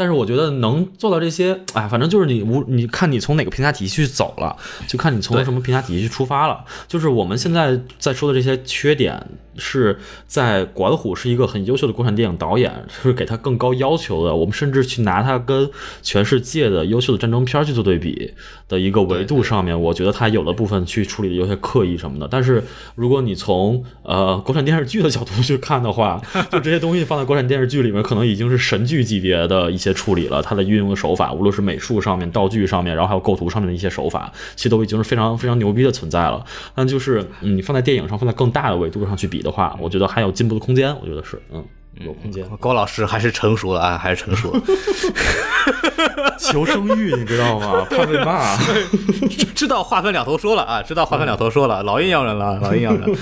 [0.00, 4.56] 但是我觉得能做到这些，哎，反正就是你无你看你从哪个评价体系去走了，
[4.88, 6.64] 就看你从什么评价体系去出发了。
[6.88, 9.22] 就是我们现在在说的这些缺点，
[9.58, 12.72] 是在管虎是一个很优秀的国产电影导演，
[13.02, 14.34] 是给他更高要求的。
[14.34, 15.70] 我们甚至去拿他跟
[16.00, 18.32] 全世界的优秀的战争片去做对比
[18.70, 22.28] 的一个维度上面，我觉得它有的部分去处理的有些刻意什么的。
[22.30, 22.62] 但是
[22.94, 30.40] 如果你从呃国产电视剧的角度去看的话，就这些东西放在国产电视剧里面，可能已经是神剧级别的一些处理了。
[30.40, 36.44] 它的运用的手法，无论是美术上面、道具上面，然后还有构图上面的一些手法，其实都已经是非常非常牛逼的存在了。
[36.74, 40.94] 但就是嗯，你放在电影上，放在更大的维度上去比的话，我觉得还有进步的空间。
[41.00, 41.64] 我觉得是，嗯，
[41.98, 42.46] 有空间。
[42.60, 44.60] 高老师还是成熟了啊，还是成熟了。
[46.38, 47.86] 求生欲，你知道吗？
[47.90, 48.56] 怕被骂。
[49.54, 53.16] 知道话分两头说了啊，知道话分两头说了，老阴阳人了， 老阴阳人。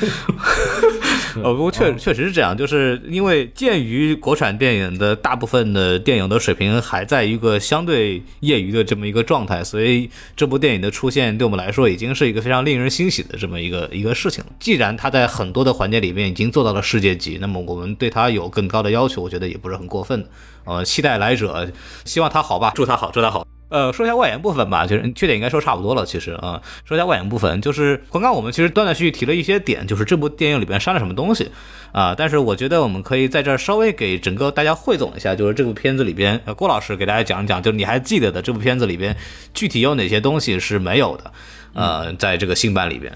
[1.42, 14.50] 呃，不过确确实是这样，就是因为鉴于国产电影的大部分的电影的水平还在一个相对业余的这么一个状态，所以这部电影的出现对我们来说已经是一个非常令人欣喜的这么一个一个事情了。
[14.58, 20.28] 既然它在很多的环节里面已经做到了世界级，那么我们对它有更高的要求，我觉得也不是很过分的。
[20.64, 21.66] 呃，期待来者，
[22.04, 23.46] 希望他好吧，祝他好，祝他好。
[23.70, 26.06] 呃，说一下外延部分吧，就是缺点应该说差不多了。
[26.06, 31.50] 其实啊、说一下外延部分，就是刚刚我们其实断断续续提了一些点，就是这部电影里边删了什么东西
[31.92, 39.14] 啊、但是我觉得我们可以在这儿稍微给整个大家汇总一下，就是这部片子里边，呃，郭老师给大家讲一讲，就是你还记得的这部片子里边
[39.52, 41.32] 具体有哪些东西是没有的，
[41.74, 43.12] 呃，在这个新版里边。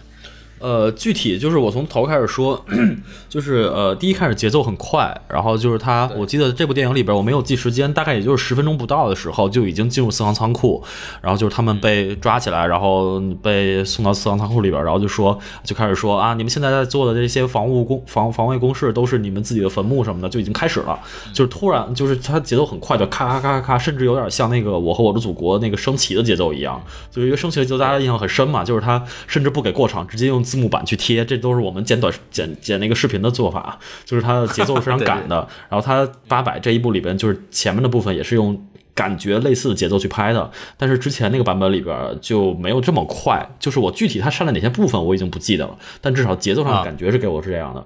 [0.62, 2.64] 呃，具体就是我从头开始说，
[3.28, 10.80] 就是呃，第一开始节奏很快，然后就是他，我记得这部电影里边我没有记时间，大概也就是十分钟不到的时候就已经进入四行仓库，
[11.20, 20.96] 然后就是他们被抓起来，然后被送到四行仓库里边，然后就说 就开始说啊，你们现在在做的这些防务工防防卫工事都是你们自己的坟墓什么的，就已经开始了，
[21.34, 35.48] 就是突然就是它节奏很快，就咔咔咔咔咔，甚至有点像那个我和我的祖国那个升旗的节奏一样，就是一个升旗的节奏，大家印象很深嘛，就是他甚至不给过场，直接用字幕版去贴，这都是我们剪短剪剪那个视频的做法，就是它的节奏是非常 赶的。
[35.70, 38.62] 然后它八百这一部里边，就是前面的部分也是用。
[38.94, 43.57] 感觉类似的节奏去拍的，但是之前那个版本里边就没有这么快。
[43.59, 47.82] 就是我具体它删了哪些部分我已经不记得了，但至少节奏上的啊感觉是给我是这样的。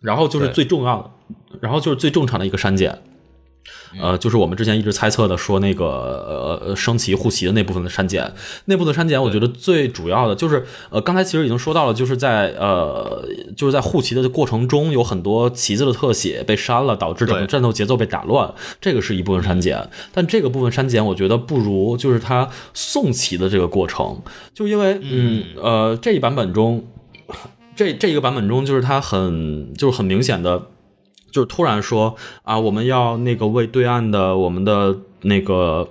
[0.00, 1.10] 然后就是最重要的，
[1.60, 2.98] 然后就是最正常的一个删减，
[4.00, 8.32] 呃，就是我们之前一直猜测的说那个呃升旗护旗的那部分的删减，
[8.66, 13.24] 那部分删减，我觉得最主要的就是呃刚才其实已经说到了，就是在呃
[13.56, 19.88] 就是在护旗的过程中有很多旗子的特写被删了，导致整个战斗节奏被打乱，这个是一部分删减。
[20.12, 24.22] 但这个部分删减，我觉得不如就是他送旗的这个过程，
[24.54, 26.86] 就因为嗯呃这一版本中。
[27.76, 30.66] 这这一个版本中，就是他很就是很明显的，
[31.30, 35.88] 就是突然说啊，我们要那个为对岸的我们的那个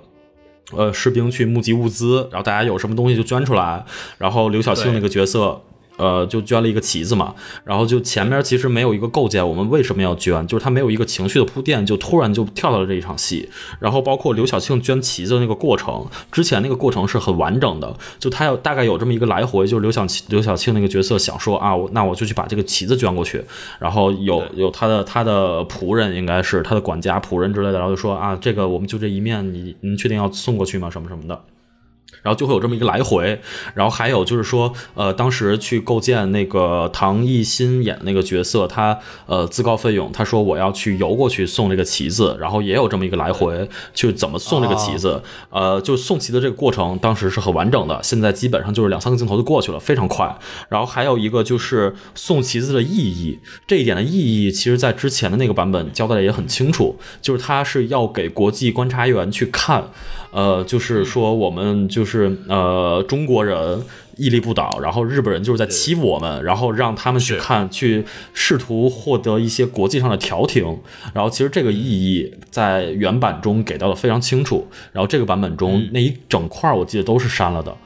[0.72, 3.84] 呃士兵去募集物资，然后大家有什么东西就捐出来，
[4.18, 5.62] 然后刘晓庆那个角色。
[6.00, 10.46] 呃，就捐了一个旗子嘛，然后就前面其实没有一个构建，我们为什么要捐？
[10.46, 13.48] 就是他没有一个情绪的铺垫，就突然就跳到了这一场戏。
[13.78, 23.44] 然后包括刘晓庆捐旗子的那个过程，之前那个过程是很完整的，就他有大概有这么一个来回，就是刘晓刘晓庆那个角色想说啊，我那我就去把这个旗子捐过去，
[23.78, 30.88] 然后有有他的他的仆人应该是他的管家仆人之类的，然后就说啊，这个我们就这一面，你您确定要送过去吗？
[30.88, 31.38] 什么什么的。
[32.22, 33.40] 然后就会有这么一个来回，
[33.74, 50.38] 然后还有就是说，呃，当时去构建那个唐艺昕演的那个角色，他呃自告奋勇，他说我要去游过去送这个旗子，然后也有这么一个来回，去怎么送这个旗子，呃，就送旗的这个过程，当时是很完整的，现在基本上就是两三个镜头就过去了，非常快。
[50.68, 59.90] 然后还有一个就是送旗子的意义，这一点的意义，其实在之前的那个版本交代的也很清楚，就是他是要给国际观察员去看。
[60.30, 63.82] 呃，就是说我们就是呃中国人
[64.16, 70.78] 屹立不倒，然后日本人就是在欺负我们，然后让他们去看，去试图获得一些国际上的调停。
[71.12, 77.76] 然后其实这个意义在原版中给到的非常清楚，然后这个版本中那一整块儿我记得都是删了的。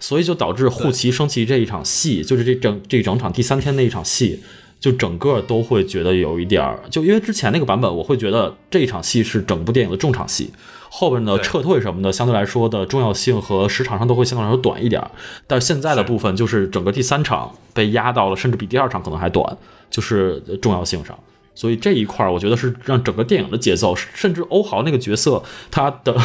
[0.00, 4.42] 所以就导致护旗升旗这一场戏，就是这整这整场第三天那一场戏，
[4.78, 10.50] 就整个都会觉得有一点儿，就因为之前那个版本，我会觉得这一场戏是整部电影的重场戏，
[10.96, 15.02] 后边的撤退什么的，相对来说的重要性和时长上都会相对来说短一点。
[15.48, 19.58] 但是现在的部分就是整个第三场被压到了，甚至比第二场可能还短，
[19.90, 21.18] 就是重要性上。
[21.56, 26.16] 所以这一块儿，我觉得是让整个电影的节奏，甚至欧豪那个角色他的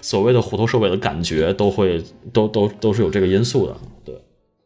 [0.00, 2.02] 所谓的虎头蛇尾的感觉，都会
[2.32, 3.76] 都都都是有这个因素的。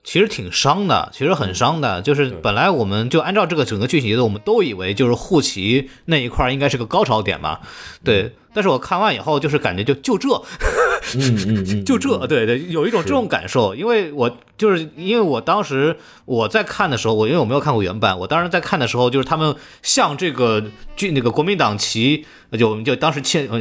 [0.09, 2.01] 对，其实挺伤的，其实很伤的。
[2.01, 7.61] 就是本来我们就按照这个整个剧情节奏，我们都以为就是护旗那一块儿应该是个高潮点嘛，
[8.03, 8.33] 对。
[8.55, 10.29] 但是我看完以后，就是感觉就就这，
[11.15, 15.97] 嗯嗯嗯，就这，对对，有一种这种感受，因为我就是因为我当时
[16.27, 20.63] 我在看的时候，我因为我没有看过原版，我当时在看的时候，就是他们向这个
[20.97, 22.27] 剧那个国民党旗。
[22.53, 23.61] 就我们就当时青呃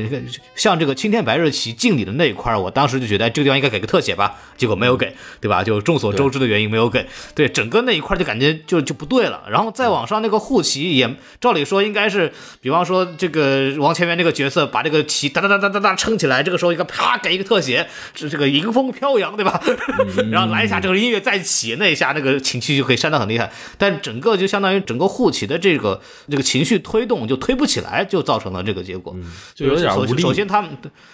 [0.56, 5.62] 像这个青天白日旗敬礼的那一块儿，我当时就觉得哎这个地方应该给个特写吧，结果没有给，对吧？
[5.62, 9.44] 就众所周知的原因没有给，对整个那一块就感觉就就不对了。
[9.50, 12.32] 然后再往上那个护旗也照理说应该是，
[12.62, 19.62] 比方说这个王千源这个角色把这个旗哒哒哒哒哒哒撑起来，这个时候一个啪给一个特写，是这个迎风飘扬，对吧？
[20.32, 23.52] 然后来一下这个音乐再起，那一下那个情绪就可以煽得很厉害。
[23.78, 28.84] 但整个就相当于整个护旗的这个这个情绪推动就推不起来，就造成了这个。
[28.88, 29.14] 结果
[29.54, 30.22] 就有点无力。
[30.22, 30.72] 首先，他们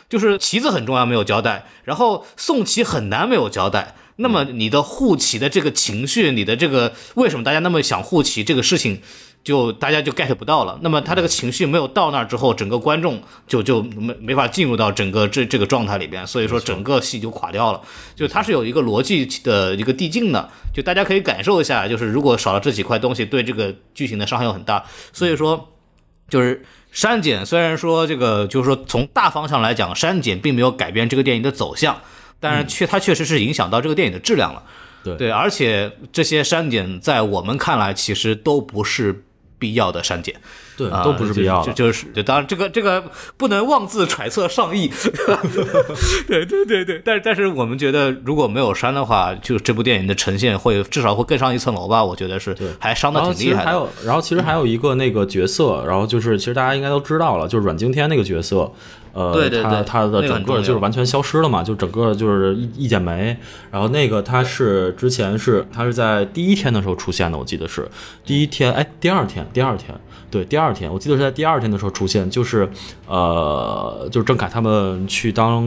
[0.07, 3.95] 就是旗子很重要，没有交代；然后送旗很难，没有交代。
[4.17, 9.01] 那么你的护旗的这个情绪，你的这个为什么大家那么想护旗这个事情，
[9.43, 10.79] 就大家就 get 不到了。
[10.81, 17.81] 那么他这个情绪没有到那儿之后，整个观众就就没没法进入到整个这这个状态里边，所以说整个戏就垮掉了。
[18.15, 24.83] 就它是有一个逻辑的一个递进的，就大家可以感受一下，就是如果少了这几块东西，对这个剧情的伤害又很大。
[25.11, 25.69] 所以说，
[26.29, 26.65] 就是。
[26.95, 31.99] 删减虽然说这个就是说从大方向来讲，删减并没有改变这个电影的走向，
[32.39, 34.61] 但是确它确实是影响到这个电影的质量了。
[35.03, 39.25] 对对，而且这些删减在我们看来其实都不是
[39.64, 40.36] 必要的删减。
[40.76, 43.01] 对，都不是必要的，就是就，当然这个这个
[43.38, 44.91] 不能妄自揣测上意，
[46.28, 53.64] 对对对对，但是但是我们觉得如果没有删的话，就这部电影的呈现会至少会更上一层楼吧，我觉得是，对，还伤的挺厉害。
[53.66, 58.70] 还有，然后其实还有一个那个角色，然后就是其实大家应该都知道了，就是阮经天那个角色，
[59.14, 63.38] 呃，对对对，他的整个就是完全消失了嘛，就整个就是一一剪梅。
[63.72, 67.88] 然后那个他是之前是他是在第一天的时候出现的，我记得是
[68.26, 69.95] 第一天，哎，第二天，第二天。
[70.32, 72.68] 对，第二天我记得是在第二天的时候出现，就是，
[73.07, 75.64] 呃，就是郑恺他们去当。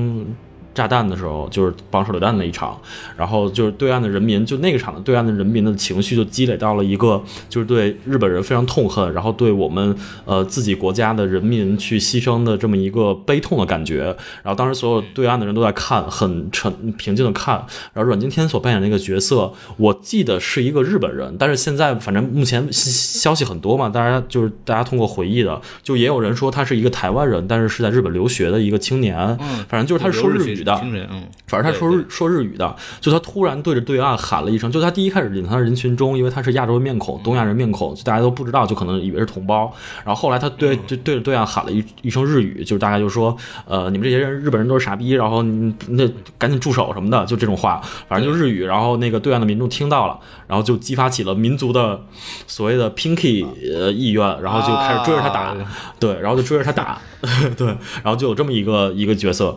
[0.76, 2.78] 炸弹的时候，就是绑手榴弹那一场，
[3.16, 9.96] 然后就是对岸的人民，就那个场的对岸的人民的情绪就积累到了一个，就是对日本人非常痛恨，然后对我们
[10.26, 14.14] 呃自己国家的人民去牺牲的这么一个悲痛的感觉。
[14.42, 17.54] 然后当时所有对岸的人都在看，很沉平静的看。
[17.94, 30.65] 然后阮经天所扮演那个角色，我记得是一个日本人，但是现在反正目前消息很多嘛，大家就是大家通过回忆的，就也有人说他是一个台湾人，但是是在日本留学的一个青年，嗯，反正就是他是说日语。
[30.66, 30.78] 的，
[31.10, 39.72] 嗯，反正他说日说日语的，就他突然对着对岸喊了一声，就他第一开始隐藏人群中，因为他是亚洲面孔，东亚人面孔，就大家都不知道，就可能以为是同胞。
[40.04, 43.34] 然后后来他对对对着对岸喊了一一声日语，就是大概就说，
[43.66, 46.06] 呃，你们这些人日本人都是傻逼，然后那
[46.36, 48.64] 赶紧住手什么的，就这种话，反正就日语。
[48.64, 52.00] 然后那个对岸的民众听到了，然后就激发起了民族的
[52.48, 55.54] 所谓的 pinky 呃意愿，然后就开始追着他打，
[56.00, 56.98] 对，然后就追着他打，
[57.56, 57.68] 对，
[58.02, 59.56] 然后就有这么一个一个角色。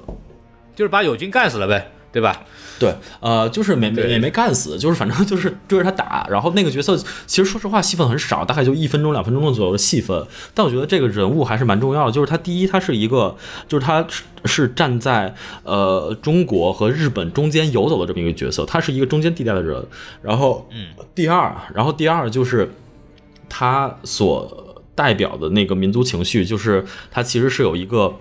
[0.80, 2.42] 就是把友军干死了呗，对吧？
[2.80, 6.26] 对，呃，就是没没也没干死，就是反正就是追着他打。
[6.32, 6.96] 然后那个角色
[7.28, 10.26] 其实说实话戏份很少，大概就一分钟两分钟左右的戏份。
[10.54, 12.12] 但我觉得这个人物还是蛮重要的。
[12.14, 13.36] 就是他第一，他是一个，
[13.68, 14.08] 就是他
[14.46, 19.86] 是站在呃中国和日本中间游走的这么一个角色，他是一个中间地带的人。
[20.22, 22.72] 然后，嗯，第二，然后第二就是
[23.50, 28.16] 他所代表的那个民族情绪，就是他其实是有一个。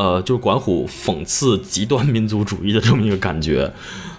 [0.00, 3.70] 呃，就是管虎讽刺极端民族主义的这么一个感觉，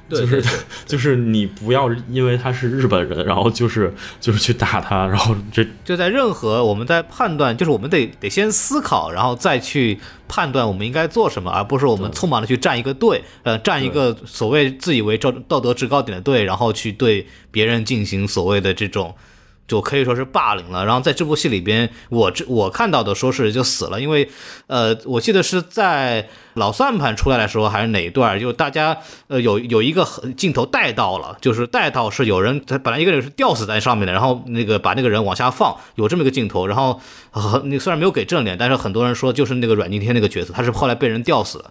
[0.07, 0.43] 就是
[0.85, 19.15] 就是你不要因为他是日本人，然后就是就是去打他，然后这就在任何我们在判断，就是我们得得先思考，然后再去判断我们应该做什么，而不是我们匆忙的去站一个队，呃，站一个所谓自以为道道德制高点的队，然后去对别人进行所谓的这种。
[19.71, 20.85] 就可以说是霸凌了。
[20.85, 24.29] 然后在这部戏里边，我这我看到的说是就死了，因为
[24.67, 28.97] 呃，我记得是在老算盘出来的时候还是哪一段，就大家
[29.27, 30.05] 呃有有一个
[30.35, 36.67] 镜头带到了，就是带到是有人他本来一个人是吊死在上面的，然后那个把那个人往下放，有这么一个镜头。
[36.67, 36.99] 然后
[37.63, 41.63] 那虽然没有给正脸，但是很多人说就是那个阮经天那个角色，他是后来被人吊死，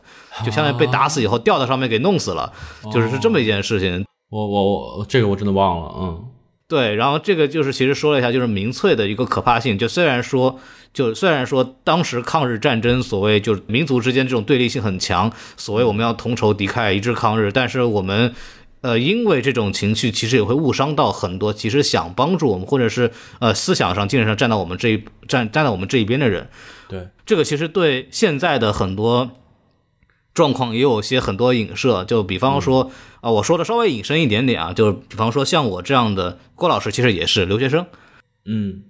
[0.42, 2.51] 就相当于被打死以后吊在上面给弄死了，
[2.90, 4.07] 就是是这么一件事情。
[4.30, 6.24] 我我我这个我真的忘了，嗯。
[6.71, 9.77] 对，然后这个就是其实说了一下，就是民粹的一个可怕性。
[9.77, 10.61] 就虽然说，
[10.95, 18.33] 就虽然说当时抗日战争所谓就是民族之间这种对立性很强，所谓我们要同仇敌忾一致抗日，但是我们，
[18.83, 23.11] 呃，因为这种情绪，其实也会误伤到很多其实想帮助我们或者是
[23.41, 26.49] 呃思想上、精神上站到我们这一站站在我们这一边的人。
[26.89, 29.33] 对，这个其实对现在的很多。
[30.35, 37.85] 状况也有些很多影射，就比方说啊、我说的稍微引申一点点啊，就比方说像我这样的郭老师，其实也是留学生。
[38.45, 38.83] 嗯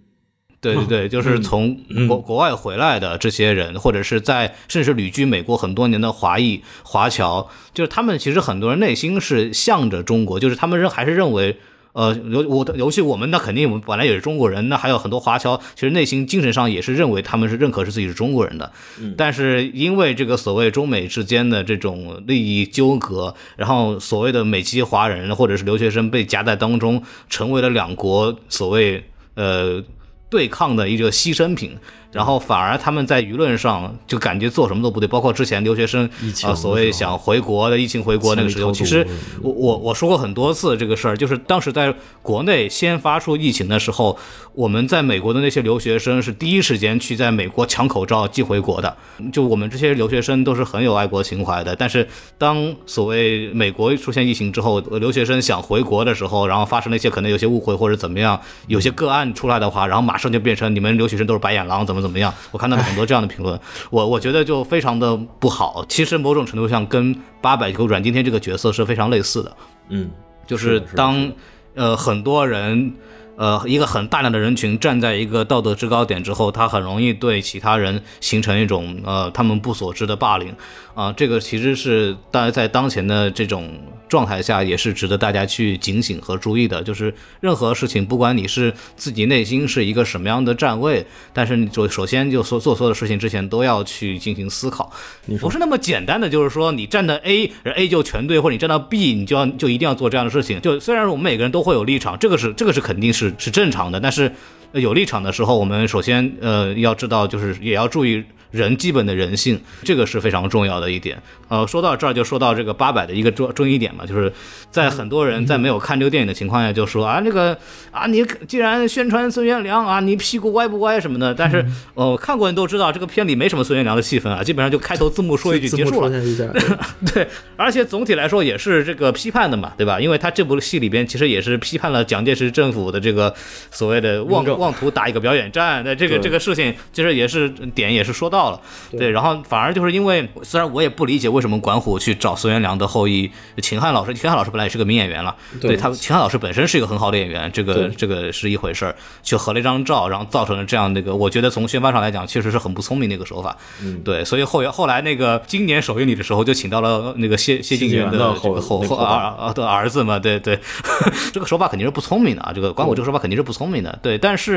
[0.61, 11.59] 对对对， 就是从嗯国国外回来的这些人，或者是在甚至是旅居美国很多年的华裔华侨，就是他们其实很多人内心是向着中国，就是他们认还是认为。
[11.93, 18.71] 呃，尤我尤其我们那肯定我们本来也是中国人，那还有很多华侨，其实内心精神上也是认为他们是认可是自己是中国人的，
[19.17, 29.83] 但是因为这个所谓中美之间的这种利益纠葛，然后所谓的美籍华人或者是留学生被夹在当中，成为了两国所谓呃
[30.29, 31.77] 对抗的一个牺牲品，
[32.13, 36.09] 然后反而他们在舆论上就感觉做什么都不对，包括之前留学生
[36.45, 39.07] 啊、所谓想回国的疫情回国那个时候，其实
[39.43, 44.19] 我我我说过很多次这个事儿，就是当时在国内先发出疫情的时候，
[44.55, 48.97] 我们在美国的那些留学生是第一时间去在美国抢口罩寄回国的。
[49.33, 62.33] 就我们这些留学生都是很有爱国情怀的，但是当所谓美国出现疫情之后，呃留学生想回国的时候，然后发生了一些可能有些误会或者怎么样，有些个案出来的话，然后马上就变成你们留学生都是白眼狼，怎么怎么样？
[62.51, 63.59] 我看到了很多这样的评论，
[63.91, 65.85] 我我觉得就非常的不好。
[65.89, 69.57] 其实某种程度上跟八百个阮经天这个角色是非常类似的。
[69.89, 70.11] 嗯，
[70.47, 71.33] 就是当
[71.75, 72.93] 呃很多人
[73.37, 80.55] 呃一个很大量的人群站在一个道德制高点之后，他很容易对其他人形成一种呃他们不所知的霸凌
[81.01, 83.73] 啊、这个其实是大家在当前的这种
[84.07, 86.83] 状态下，也是值得大家去警醒和注意的。
[86.83, 94.93] 就是任何事情，不管你是自己内心是一个什么样的站位，但是你就首先就所做所有的事情之前都要去进行思考，
[95.41, 100.61] 不是那么简单的，就是说你站在 A，而 A 就全对，或者你站到 B，你就要就一定要做这样的事情。
[100.61, 111.21] 就虽然我们每个人都会有立场，这个是这个是肯定是是正常的，但是呃有立场的时候，我们首先呃要知道，就是也要注意人基本的人性，这个是非常重要的一点。
[111.49, 114.33] 呃，说到这儿就说到这个八百的一个重重一点嘛，就是
[114.71, 117.57] 在很多人在没有看这个电影的情况下，就说啊那个
[117.91, 121.65] 啊你既然宣传孙元良啊，你屁股歪不歪什么的，但是
[121.95, 126.09] 呃看过人都知道这个片里没什么孙元良的戏份啊，基本上就开头字幕说一句结束了
[127.13, 129.99] 对，而且总体来说也是这个批判的嘛，对吧？
[130.01, 133.35] 因为他这部戏里边其实也是批判了蒋介石政府的这个
[133.73, 138.61] 所谓的妄政妄图打一个表演战，那这个这个事情其实也是点也是说到了，
[138.93, 143.31] 对，然后反而就是因为虽然我也不理解为什么管虎去找孙元良的后裔
[143.63, 145.71] 秦汉老师，秦汉老师本来也是个名演员了，对。
[145.71, 153.57] 对他秦汉老师本身是一个很好的演员，这个这个是一回事儿，去合了一张照，然后造成了这样那个，我觉得从宣发上来讲，确实是很不聪明的一个手法。
[153.81, 160.59] 嗯，对，所以后后来那个今年首映礼的时候，就请到了那个谢谢晋元的后后儿的儿子嘛，对对，
[161.33, 164.50] 这个手法肯定是不聪明的啊，这个管虎这个手法肯定是不聪明的，对，但是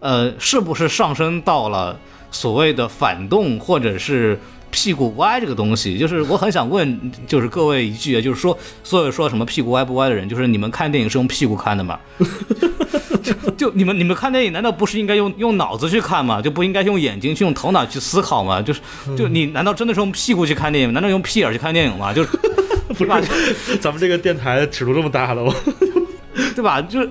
[0.00, 1.98] 呃，是不是上升到了
[2.30, 4.38] 所谓的反动或者是？
[4.72, 11.98] 屁股歪这个东西，就是我很想问，就是各位一句，就是说，所有说什么屁股歪不歪的人，就是你们看电影是用屁股看的吗？
[13.58, 16.40] 就你们你们看电影，难道不是应该用用脑子去看吗？
[16.40, 18.62] 就不应该用眼睛去用头脑去思考吗？
[18.62, 18.80] 就是
[19.18, 20.92] 就你难道真的是用屁股去看电影？
[20.92, 22.14] 难道用屁眼去看电影吗？
[22.14, 22.30] 就是
[22.96, 23.20] 是吧？
[23.80, 25.52] 咱们这个电台尺度这么大了吗？
[26.54, 26.80] 对吧？
[26.80, 27.10] 就是。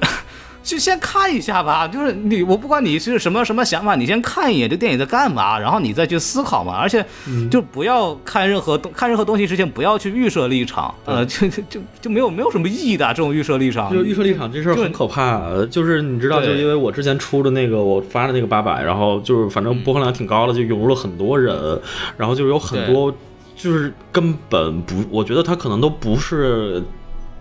[0.70, 6.78] 就先看一下吧，就是你，我不管你是什么什么想法，你先看一眼这电影在干嘛，然后你再去思考嘛。
[6.78, 7.04] 而且，
[7.50, 13.92] 就不要看任何东看任何东西之前，不要去预设立场，呃，就就就就没有没有什么意义的这种预设立场。
[13.92, 21.82] 就预设立场这事儿很可怕，呃就是你知道，就对因为我之前出的那个我发的那个八百，然后就是反正播放量挺高的，就涌入了很多人，
[22.16, 23.12] 然后就有很多
[23.56, 26.84] 就是根本不，我觉得他可能都不是。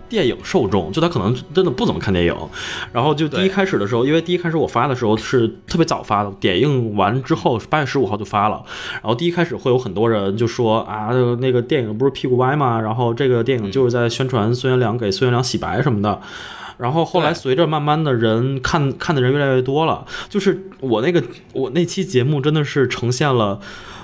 [0.09, 2.35] 电影受众，就他可能真的不怎么看电影，
[2.91, 12.81] 然后就第一开始的时候，因为第一开始我发的时候是特别早发的，点映完之后八月十五号就发了，然后第一开始会有很多人就说啊，那个电影不是屁股歪吗？
[12.81, 16.19] 然后这个电影就是在宣传孙元良给孙元良洗白什么的。
[16.77, 23.59] 然后后来随着慢慢的人看看的人越来越多了，就是我那个我那期节目真的是呈现了，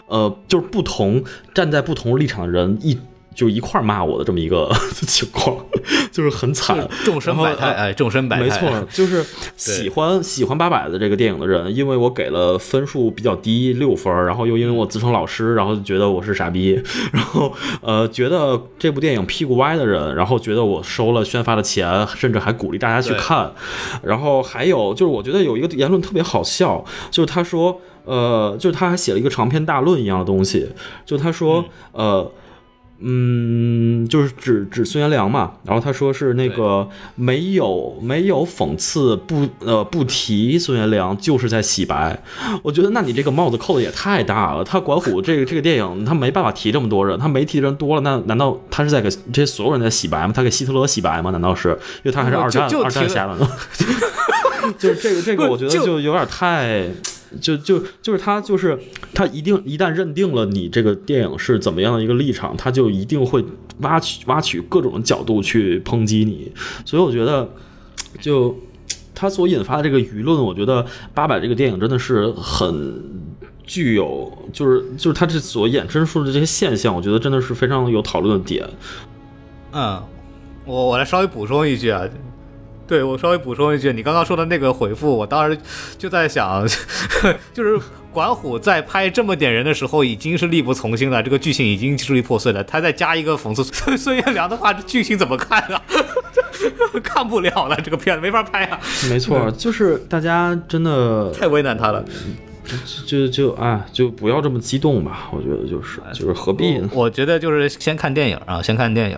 [0.08, 3.00] 呃，就是不同站在不同立场的人一
[3.36, 4.72] 就一块儿骂我的这么一个
[5.06, 5.56] 情况，
[6.12, 6.88] 就是很惨。
[7.04, 9.24] 众生百哎，众生百态，没错， 就是
[9.58, 16.82] 喜欢喜欢八百的这个电影的人，因为我给了分数比较低六分，然后又因为我自称老师，然后就觉得我是傻逼，
[17.12, 23.52] 然后呃觉得这部电影屁股歪的人，然后觉得我收了宣发的钱，甚至还鼓励大家去看，
[24.02, 30.70] 然后还有就是我觉得有一个言论特别好笑，就是他说呃就是他还写了一个长篇大论一样的东西，
[31.06, 32.32] 就他说呃。
[33.00, 42.18] 嗯，就是指指孙元良嘛，然后他说是那个没有没有讽刺不呃不提孙元良就是在洗白，
[42.64, 44.64] 我觉得那你这个帽子扣的也太大了。
[44.64, 50.32] 他管虎这个这个电影他没办法提这么多人，他没提的人多了，那难道他是在给这些所有人在洗白吗？
[50.34, 51.32] 他给希特勒洗白吗？
[51.32, 53.48] 难道是因为他还是二战二战下来呢？
[54.80, 56.90] 就是这个这个，我觉得就有点太。
[57.42, 58.78] 就就就是他就是
[59.14, 63.44] 他一定一旦认定了你这个电影是怎么样的一个立场，他就一定会
[63.80, 66.52] 挖取挖取各种角度去抨击你。
[66.86, 67.50] 所以我觉得，
[68.20, 68.56] 就
[69.14, 70.84] 他所引发的这个舆论，我觉得
[71.14, 73.04] 《八佰》这个电影真的是很
[73.64, 78.68] 具有，就是就是他这所衍生出的这些现象，我觉得真的是非常有讨论的点。
[79.72, 80.02] 嗯，
[80.66, 82.08] 我我来稍微补充一句啊。
[82.88, 85.58] 对我稍微补充一句，你刚刚说的那个回复，我当时
[85.98, 86.68] 就在想，
[87.54, 87.80] 就是
[88.12, 95.82] 管虎在拍这么点人的时候已经是力不从心了，这个剧情已经支离破碎了，他再加一个讽刺 孙孙元良的话，这剧情怎么看啊？
[97.04, 98.80] 看不了了，这个片子没法拍啊。
[99.10, 102.04] 没错，就是大家真的太为难他了。
[103.06, 106.90] 就就就啊，就不要这么激动吧，我觉得就是就是何必呢？
[106.94, 109.18] 我觉得就是先看电影啊，先看电影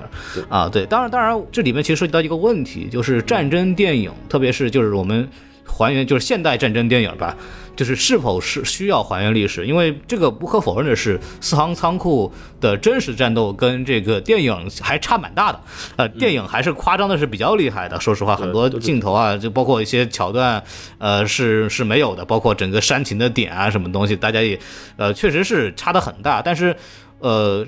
[0.49, 5.27] 啊，对，当然当然，这里面其实涉及到一个问题，就是战争电影，特别是就是我们
[5.67, 7.35] 还原就是现代战争电影吧。
[7.75, 9.67] 就是是否是需要还原历史？
[9.67, 15.61] 因为这个不可否认的是，四行仓库的真实战斗跟这个电影还差蛮大的。
[15.95, 17.99] 呃，电影还是夸张的是比较厉害的。
[17.99, 20.63] 说实话，很多镜头啊，就包括一些桥段，
[20.97, 22.25] 呃，是是没有的。
[22.25, 24.59] 包括整个煽情的点啊，什么东西，大家也，
[24.95, 26.41] 呃，确实是差的很大。
[26.41, 26.75] 但是，
[27.19, 27.63] 呃。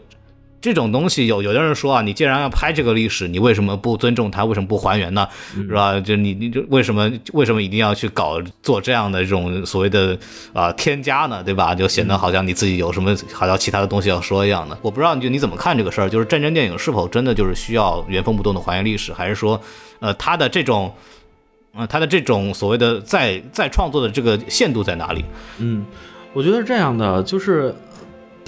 [0.62, 4.44] 这种东西有有的人说啊，你既然要拍这个历史，你为什么不尊重它？
[4.44, 5.28] 为什么不还原呢？
[5.56, 5.98] 是吧？
[6.00, 10.18] 就你你就为什么为什么一定要去搞做这样的这种所谓的
[10.52, 11.42] 啊添加呢？
[11.42, 11.74] 对吧？
[11.74, 14.78] 就显得好像你自己有什么好像其他的东西要说一样的。
[14.82, 16.10] 我不知道就你怎么看这个事儿？
[16.10, 19.62] 就是战争电影是否真的就是需要原封不动的还原历史，还是说
[20.00, 20.94] 呃它的这种
[21.74, 25.24] 呃他的这种所谓的再再创作的这个限度在哪里？
[25.60, 25.86] 嗯，
[26.34, 27.74] 我觉得是这样的，就是。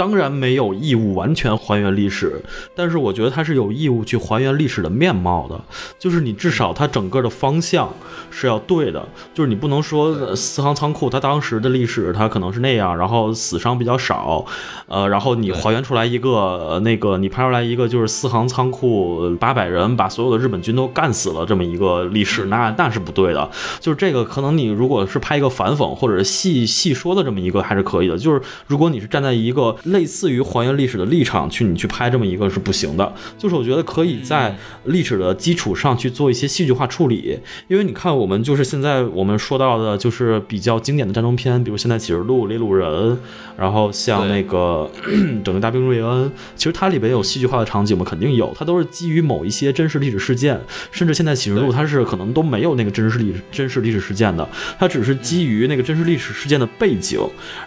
[0.01, 2.41] 当然没有义务完全还原历史，
[2.73, 5.61] 但是我觉得它是有义务去还原历史的面貌的。
[5.99, 7.87] 就是你至少它整个的方向
[8.31, 14.43] 是要对的，就是你不能说四行仓库它当时的历史它可能是那样，然后死伤比较少，
[14.87, 23.47] 呃，然后你还原出来一个那个你拍出来一个就是四行仓库八百人把所有的日本军都干死了这么一个历史，那那是不对的。
[23.79, 28.17] 就是这个可能你如果是拍一个反讽或者是细细说的这么一个还是可以的。
[28.17, 43.17] 就是如果你是站在一个类似于还原历史的立场去你去拍这么一个是不行的，就是我觉得可以在历史的基础上去做一些戏剧化处理，因为你看我们就是现在我们说到的就是比较经典的战争片，比如现在启示录、猎鹿人，
[43.57, 44.89] 然后像那个
[45.43, 48.05] 整个 大兵瑞恩，其实它里边有戏剧化的场景吗？
[48.07, 50.59] 肯定有，它都是基于某一些真实历史事件，
[50.91, 54.47] 甚至现在启示录它是可能都没有那个真实历真实历史事件的，
[54.79, 57.19] 它只是基于那个真实历史事件的背景，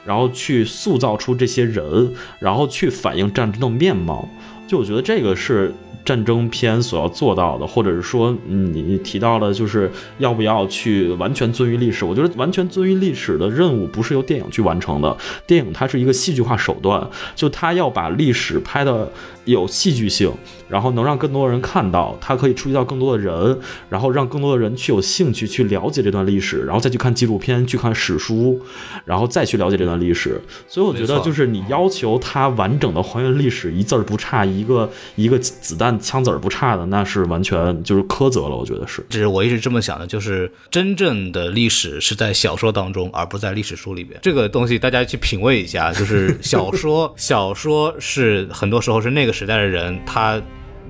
[0.05, 2.04] 然后去塑造出这些人。
[2.39, 4.29] 然后去反映战争的面貌，
[4.67, 5.73] 就我觉得这个是
[6.05, 12.05] 战争片所要做到的，或者是说，你提到了就是要不要去完全遵于历史？
[12.05, 19.11] 我觉得完全遵于历史的任务不是由电影去完成的，电影它是一个戏剧化手段，就它要把历史拍的。
[19.45, 20.33] 有戏剧性，
[20.69, 28.59] 然后能让更多的人看到，它可以触及到更多的人，然后让更多的人去有兴趣去了解这段历史，然后再去看纪录片、去看史书，
[29.05, 30.41] 然后再去了解这段历史。
[30.67, 38.57] 所以我觉得，就是你要求它完整的还原历史，一字儿不差，一个一个子弹枪子儿不差的，那是完全就是苛责了。
[38.57, 39.05] 我觉得是。
[39.11, 44.19] 这是我一直这么想的，就是真正的历史是在小说当中，而不在历史书里边。
[44.23, 49.34] 这个东西大家去品味一下，就是小说， 小说是很多时候是那个。
[49.35, 50.41] 时代的人，他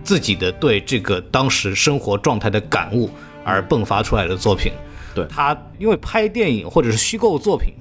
[0.05, 3.11] 自己的对这个当时生活状态的感悟
[3.43, 4.71] 而迸发出来的作品，
[5.15, 7.73] 对他，因为拍电影或者是虚构作品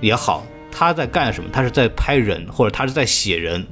[0.00, 1.48] 也好，他在干什么？
[1.52, 3.64] 他是在拍人，或者他是在写人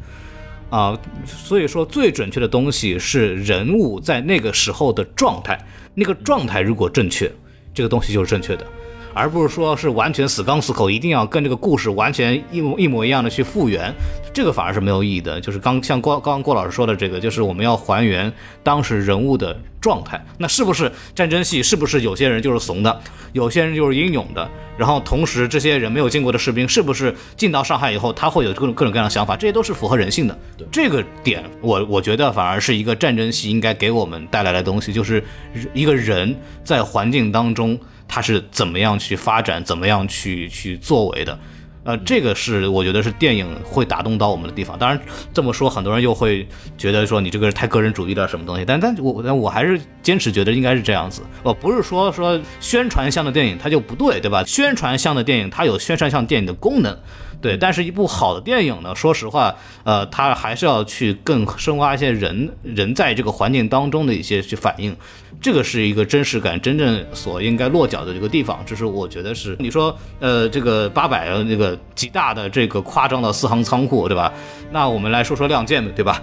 [0.70, 0.96] 啊。
[1.26, 5.58] 所以说，最准确的东西是人物在那个时候的状态，
[5.94, 7.30] 那个状态如果正确，
[7.74, 8.64] 这个东西就是正确的。
[9.16, 13.90] 而不是说是完全死刚死口，一定要跟这个故事完全一模一模一样的去复原，
[14.30, 15.40] 这个反而是没有意义的。
[15.40, 18.30] 就是刚像郭刚刚郭老师说的这个，就是我们要还原
[18.62, 20.22] 当时人物的状态。
[20.36, 21.62] 那是不是战争戏？
[21.62, 23.00] 是不是有些人就是怂的，
[23.32, 24.46] 有些人就是英勇的？
[24.76, 29.34] 然后同时这些人没有见过的士兵，是不是进到上海以后他会有各种各种各样的想法？
[29.34, 30.38] 这些都是符合人性的。
[30.70, 35.24] 这个点，我我觉得反而是一个战争戏应该给我们带来的东西，就是
[35.72, 37.78] 一个人在环境当中。
[38.08, 41.38] 他是怎么样去发展，怎么样去去作为的，
[41.84, 44.78] 呃，这个是我觉得是电影会打动到我们的地方。
[44.78, 45.00] 当然
[45.32, 46.46] 这么说，很多人又会
[46.76, 48.64] 觉得说你这个太个人主义了什么东西。
[48.64, 51.22] 但但我但我还是坚持觉得应该是这样子。
[51.42, 54.42] 我不是说说宣传向的电影它就不对，对吧？
[54.44, 56.98] 宣传向的电影它有宣传向电影的功能。
[57.38, 59.54] 对，但是一部好的电影呢，说实话，
[59.84, 64.96] 呃，它还是要去更深挖一些人人在这个环境当中的一些去反应，
[65.46, 68.60] 这个是一个真实感真正所应该落脚的这个地方。
[68.66, 74.32] 这是我觉得是你说，呃，这个八百那个极大的这个夸张的四行仓库，对吧？
[74.72, 76.20] 那我们来说说亮剑的，对吧？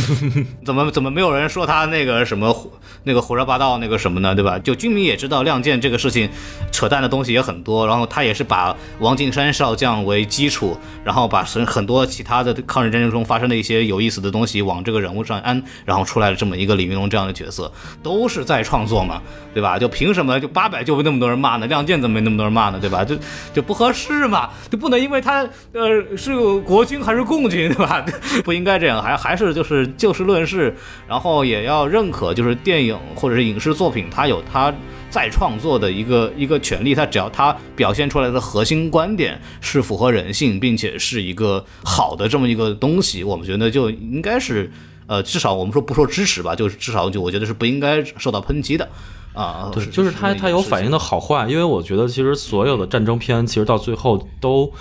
[0.64, 2.56] 怎么怎么没有人说他那个什么
[3.02, 4.58] 那个胡说八道那个什么呢，对吧？
[4.58, 6.26] 就军民也知道亮剑这个事情
[6.72, 17.70] 扯淡的东西也很多，然后他也是把王敬山少将为基础，然后把很很多其他的抗日战争中发生的一些有意思的东西往这个人物上安，然后出来了这么一个李云龙这样的角色，
[18.02, 19.20] 都是在再创作嘛，
[19.52, 19.76] 对吧？
[19.76, 21.66] 就凭什么就八百就被那么多人骂呢？
[21.66, 22.78] 亮剑怎么没那么多人骂呢？
[22.80, 23.04] 对吧？
[23.04, 23.16] 就
[23.52, 28.06] 就不合适嘛，就不能因为他呃是国军还是共军， 对吧？
[28.44, 30.72] 不应该这样，还还是就是就事论事，
[31.08, 34.72] 然后也要认可就是电影或者是影视作品，它有它
[35.10, 44.70] 再创作的一个一个权利，它只要它表现出来的核心观点是符合人性，并且是一个好的这么一个东西，我们觉得就应该是
[45.06, 48.88] 呃，至少我们说不说支持吧，就是至少就我觉得是不应该受到抨击的。
[49.32, 54.72] 啊，对，就是他他有反应的好坏，因为我觉得其实所有的战争片其实到最后都，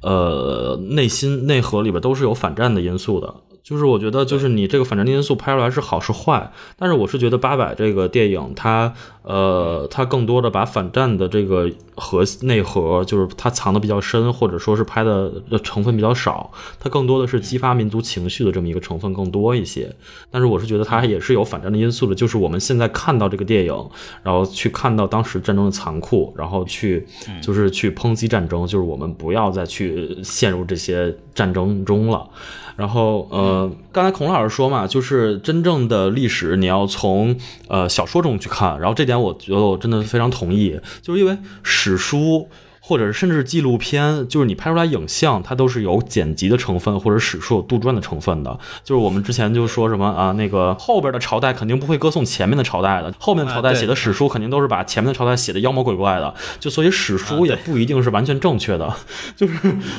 [0.00, 3.32] 呃，内心内核里边都是有反战的因素的。
[3.64, 8.92] 就是我觉得，就是你这个反战的因素拍出来是好是坏，但是我是觉得八百这个电影，它
[9.22, 15.32] 呃，它更多的把反战的这个核内核，就是它藏的比较深，或者说是拍的
[15.62, 19.90] 成分比较少，它更多的是激发民族情绪的这么一个成分更多一些。
[20.30, 23.90] 但是我是觉得它也是有反战的因素的，就是我们现在看到这个电影，
[24.22, 27.06] 然后去看到当时战争的残酷，然后去
[27.40, 32.28] 就是去抨击战争，就是我们不要再去陷入这些战争中了。
[32.76, 37.36] 然后，呃，呃刚才孔老师说嘛，就是真正的历史你要从
[37.68, 42.48] 呃小说中去看，然后这点我觉得我真的非常同意，就是因为史书。
[42.86, 48.58] 或者是甚至纪录片，就是你拍出来影像，它都是有剪辑的成分，或者史书有杜撰的成分的。
[48.84, 56.34] 就是我们之前就说什么啊，那个后边的朝代肯定不会歌颂前面的朝代的，后面朝代写的史书肯定都是把前面的朝代写的妖魔鬼怪的。
[56.60, 58.94] 就所以史书也不一定是完全正确的，
[59.34, 59.54] 就是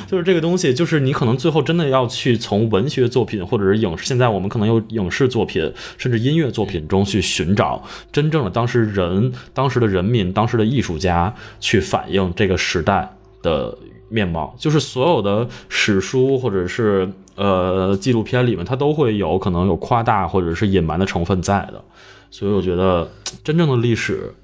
[0.06, 7.82] 就是这个东西，就是你可能最后真的要去从文学作品或者是影视，现在我们可能有影视作品，甚至音乐作品中去寻找
[8.12, 12.75] 真正的当时人、当时的人民、当时的艺术家去反映这个时。
[12.76, 13.10] 时代
[13.42, 13.76] 的
[14.08, 21.82] 面貌，就是所有的史书或者是呃纪录片里面，它都会有可能有夸大或者是隐瞒的成分在的。
[22.30, 23.10] 所以我觉得
[23.42, 24.34] 真正的历史，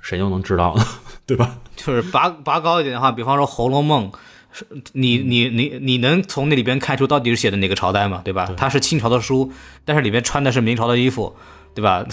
[0.00, 0.84] 谁又能知道呢？
[1.26, 1.58] 对吧？
[1.76, 4.10] 就是拔拔高一点的话，比方说《红楼梦》，
[4.92, 8.22] 你你你你能从那里边看出到底是写的哪个朝代吗？
[8.24, 8.50] 对吧？
[8.56, 9.52] 它是清朝的书，
[9.84, 11.36] 但是里面穿的是明朝的衣服，
[11.74, 12.06] 对吧？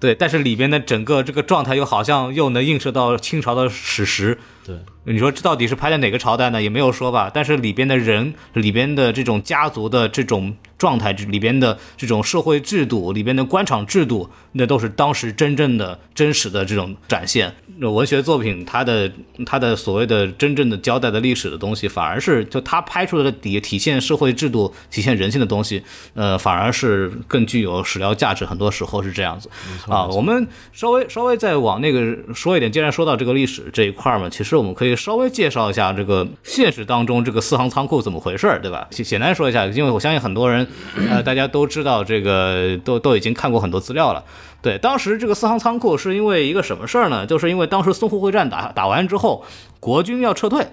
[0.00, 4.38] 对，但是里边的整个这个状态又好像又能映射到清朝的史实。
[4.64, 6.62] 对，你说这到底是拍在哪个朝代呢？
[6.62, 7.30] 也没有说吧。
[7.32, 17.54] 但是里边的人，里边的这种家族的这种状态，里边的这种社会制度，里边的官场制度，那都是当时真正的、真实的这种展现。
[17.80, 19.10] 文学作品，它的
[19.46, 25.82] 它的所谓的真正的交代的历史的东西，反而是就它拍出来的底体现社会制度、体现人性的东西，
[26.14, 28.44] 呃，反而是更具有史料价值。
[28.44, 29.48] 很多时候是这样子
[29.90, 30.06] 啊。
[30.08, 38.86] 我们稍微稍微再往那个说一点，既然说到这个历史这一块嘛，其实我们可以稍微介绍一下这个现实当中这个四行仓库怎么回事儿，对吧？
[38.90, 40.66] 简简单说一下，因为我相信很多人，
[41.10, 44.24] 呃，大家都知道这个，都都已经看过很多资料了。
[44.62, 47.24] 对，当时这个四行仓库是因为一个什么事儿呢？
[47.24, 49.42] 就是因为当时淞沪会战打打完之后，
[49.80, 50.66] 国军要撤退，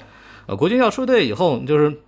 [0.46, 2.02] 呃，国军要撤退以后，就是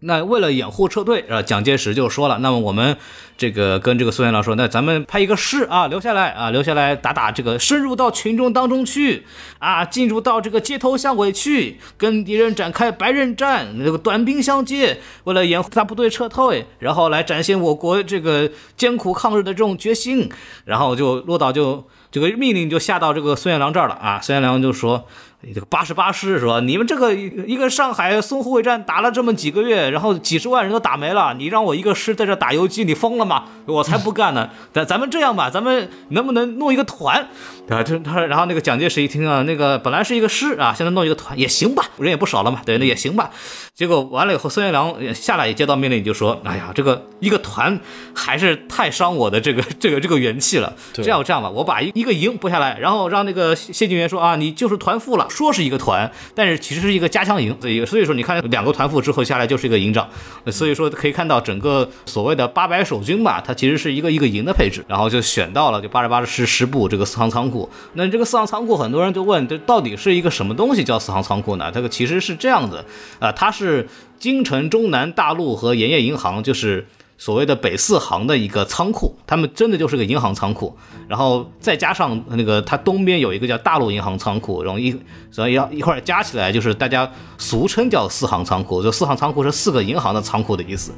[0.00, 2.96] 那为了掩护撤退，啊，蒋介石就说了，那么我们
[3.36, 9.26] 这个跟这个苏元良说，那咱们派一个师啊，留下来啊，留下来打打这个，深入到群众当中去
[9.58, 20.30] 啊，进入到这个街头巷尾去，跟敌人展开白刃战，那个短兵相接，为了掩护大部队撤退，然后来展现我国这个艰苦抗日的这种决心，
[20.64, 25.06] 然后就落到就这个命令就下到这个孙元良这儿了啊，孙元良就说。
[25.42, 26.60] 这个八十八师是吧？
[26.60, 33.44] 你们这个一个上海淞沪会战打了这么几个月，然后几十万人都打没了，你让我一个师在这打游击，你疯了吗？
[33.64, 34.50] 我才不干呢！
[34.72, 37.26] 咱咱们这样吧，咱们能不能弄一个团？
[37.70, 43.30] 啊，这他然后那个蒋介石一听啊，那个本来是一个师啊，现在弄一个团也行吧，人也不少了嘛，对，那也行吧。
[43.74, 47.80] 结果完了以后，孙元良下来也接到命令，就说：“哎呀，这个一个团
[48.14, 50.70] 还是太伤我的这个这个这个元气了。
[50.92, 57.56] 这样这样吧，我把一一个营拨下来，然后让那个谢晋元说啊，你就是团副了。”说是一个团，但是其实是一个加强营。
[57.60, 60.08] 所以所以说你看两个团副之后下来就是一个营长，
[60.46, 67.70] 所以说可以看到整个所谓的八百守军吧，它其实是一个一个营的配置，然后就选到了就八十八师师部这个四行仓库。
[67.94, 71.70] 那这个四行仓库，很多人就问，这到底是一个什么东西叫四行仓库呢？
[71.72, 72.84] 这个其实是这样子，
[73.20, 73.88] 啊，它是
[74.18, 76.86] 京城、中南、大陆和盐业银行，就是。
[77.20, 80.74] 所谓的北四行的一个仓库，他们真的就是个银行仓库，
[81.06, 84.98] 然后再加上那个它东边有一个叫大陆银行仓库，然后一
[85.30, 90.92] 所以要一块儿加起来就是大家俗称叫四行仓库，就四行仓库是四个银行的仓库的意思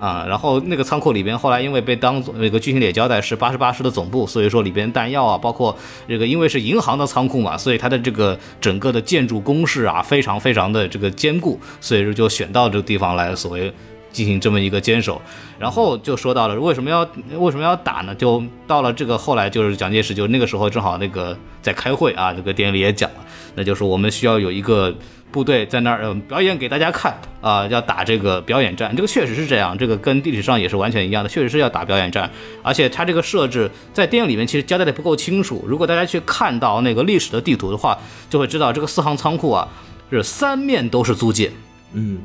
[0.00, 0.26] 啊。
[0.28, 5.76] 然后那个仓库里边后来因为被当做那个剧情里也交代是八十八师的总部，所以说里边弹药啊，包括
[6.08, 13.72] 这个因为是银行的仓库嘛，所以它的这个整个的建筑工事啊非常非常的这个坚固，所以说就选到这个地方来所谓。
[14.10, 15.20] 进行这么一个坚守，
[15.58, 18.14] 然后就说到了为什么要为什么要打呢？
[18.14, 23.16] 就到了这个后来就是蒋介石就那个时候正好那个在开会啊，这个电影里也讲了，
[23.54, 24.94] 那就是我们需要有一个
[25.30, 32.28] 部队在那儿、表演给大家看啊、要打这个表演战，这个确实是这样，这个跟地理上也是完全一样的，确实是要打表演战，
[32.62, 37.96] 而且它这个设置在电影里面其实交代的不够清楚，如果大家去看到那个历史的地图的话，
[38.30, 39.68] 就会知道这个四行仓库啊
[40.10, 41.52] 是三面都是租界，
[41.92, 42.18] 嗯，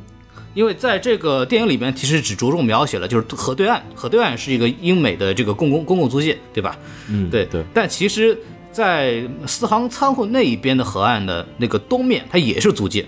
[0.53, 6.77] 因为在这个电影里面，其实只着重描写了就是河对岸，河对岸是一个英美的这个公共公共租界，对吧？
[7.09, 8.37] 嗯，对对，但其实，
[8.71, 13.05] 在四行仓库那一边的河岸的那个东面，它也是租界，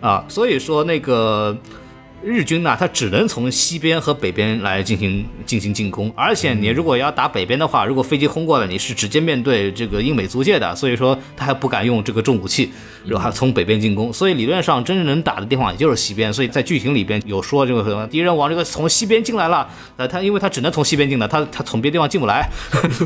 [0.00, 1.56] 啊，所以说那个
[2.24, 12.70] 日军呢，它只能从西边和北边来进行进行进攻，而且你如果要打北边的话，如果飞机轰过来，你是直接面对这个英美租界的，所以说他还不敢用这个重武器，
[13.04, 22.48] 然后从北边进攻，所以理论上真正能打的地方也就是西边，所以在剧情里边有说这个什么敌人往这个从西边进来了，呃，他因为他只能从西边进的，他他从别的地方进不来，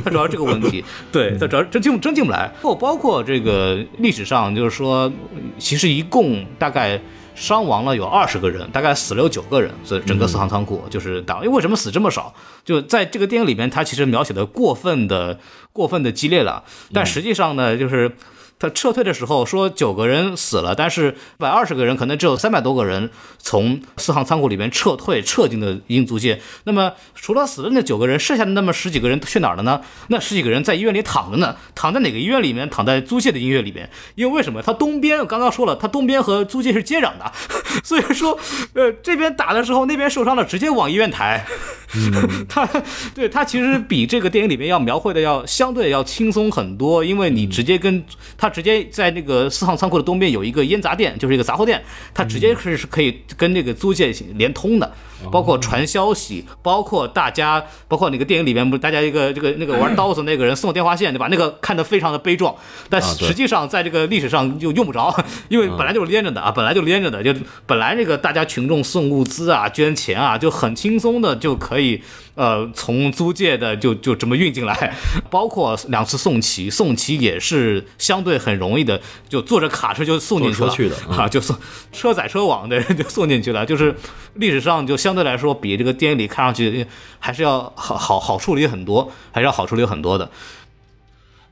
[0.04, 5.10] 他主要这个问题，对他主要真进真进不来，包包括这个历史上就是说，
[5.58, 7.00] 其实一共大概。
[7.36, 11.36] 伤亡了有二十个人，大概死了有九个人，所以整个四行仓库就是打。
[11.36, 12.34] 因为为什么死这么少？
[12.64, 15.38] 就在这个电影里面，它其实描写的过分的
[15.72, 18.10] 过分的激烈了，但实际上呢，就是。
[18.58, 26.40] 他撤退的时候说九个人死了，但是一百二十个人可能只有三百多个人从四行仓库里面撤退，撤进了英租界。
[26.64, 29.82] 那么除了死的那九个人，剩下的那么十几个人去哪儿了呢？
[30.08, 32.68] 那十几个人在医院里躺着呢，躺在哪个医院里面？
[32.70, 33.90] 躺在租界的医院里面。
[34.14, 34.62] 因为为什么？
[34.62, 37.30] 他东边我刚刚说了，他东边和租界是接壤的，
[37.84, 38.38] 所以说，
[38.72, 41.44] 呃，这边打的时候，那边受伤了，直接往医院抬。
[42.48, 42.68] 他
[43.14, 48.04] 对他其实比这个电影里面要描绘的要相对要轻松很多，因为你直接跟
[48.36, 51.82] 他直接在那个四行仓库的东边有一个烟杂店，就是一个杂货店，
[52.14, 54.94] 他直接是是可以跟那个租界连通的，
[55.30, 61.28] 包括传消息，包括大家，包括那个电影里面不是大家一个这个那个玩刀子那个人送电话线对吧？
[61.30, 62.54] 那个看得非常的悲壮，
[62.88, 65.14] 但实际上在这个历史上就用不着，
[65.48, 67.34] 因为本来就是连着的啊，本来就连着的，就
[67.66, 72.02] 本来这个大家群众送物资啊、捐钱啊，就很轻松的就可以。
[72.36, 74.94] 呃，从租界的就就这么运进来，
[75.30, 81.56] 包括两次送旗，送旗也是相对很容易的，就坐着卡车就送进去了 啊，就送
[81.92, 83.96] 车载车往的人就送进去了，就是
[84.34, 86.84] 历史上就相对来说比这个电影里看上去
[87.20, 90.28] 还是要好好好处理很多，还是要好处理很多的。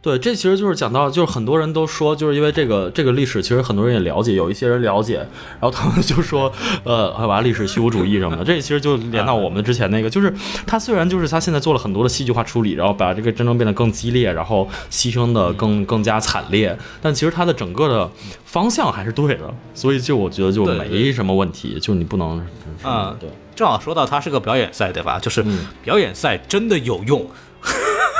[0.02, 5.16] 对，这其实就是讲到，就是很多人都说，就是因为这个这个历史，其实很多人也了解，有一些人了解，
[5.58, 6.52] 然后他们就说，
[6.82, 10.30] 呃，还把历史虚无主义什么的，这其实就连到我们之前那个，就是
[10.66, 18.10] 他虽然就是他现在做了很多的戏剧化处理，然后把这个战争变得更激烈，然后牺牲的更更加惨烈，但其实他的整个的
[18.44, 22.46] 方向还是对的，所以就我觉得就没什么问题，就你不能，
[22.84, 25.18] 嗯对，正好说到它是个表演赛，对吧？
[25.18, 25.44] 就是
[25.82, 27.26] 表演赛真的有用。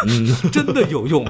[0.53, 1.27] 真的有用，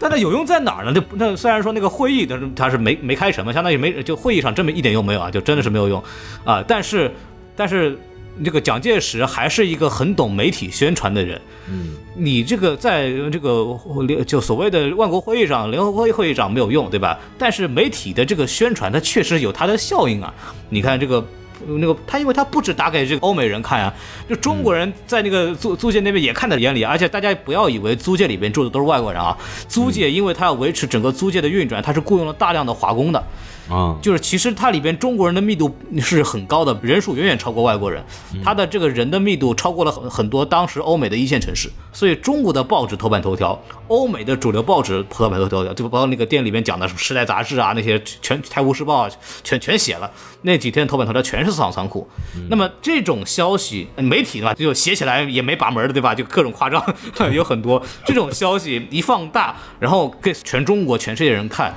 [0.00, 0.92] 但它有用在哪儿呢？
[0.92, 6.02] 就那虽然说那个会议但是它是没没开成嘛，相当于没就会议上真没一点用没有啊，就真的是没有用
[6.44, 6.64] 啊。
[6.66, 7.12] 但是
[7.54, 7.96] 但是
[8.44, 13.78] 这个蒋介石还是一个很懂媒体宣传的人，嗯，你这个在这个
[14.26, 17.18] 就所谓的万国会议上、联合会会议上没有用，对吧？
[17.38, 20.32] 但是媒体的这个宣传，它确实有它的效应啊。
[20.68, 21.24] 你看这个。
[21.66, 23.92] 那个他，因为他不止打给这个欧美人看啊，
[24.28, 29.36] 就中国人在那个租租界那边也看在眼里，而且大家不要以为租界里边住的都是外国人啊，
[29.68, 33.22] 租界因为他要维持整个租界的运转，他是雇佣了大量的华工的，
[33.68, 38.04] 啊，就是其实它里边中国人的密度是很高的，人数远远超过外国人，
[38.44, 50.10] 它的这个人的密度超过了很很多当时欧美的一线城市，所以中国的报纸头版头条，欧美的主流报纸头版头条，就包括那个店里面讲的什么《时代》杂志啊，那些全《泰晤士报》啊，全全写了，
[50.42, 52.08] 那几天头版头条全是四行仓库。
[52.48, 56.14] 那么这种消息，媒体嘛，就写起来也没把门的，对吧？
[56.14, 56.80] 就各种夸张，
[57.34, 61.74] 有很多这种消息一放大，然后给全中国、全世界人看。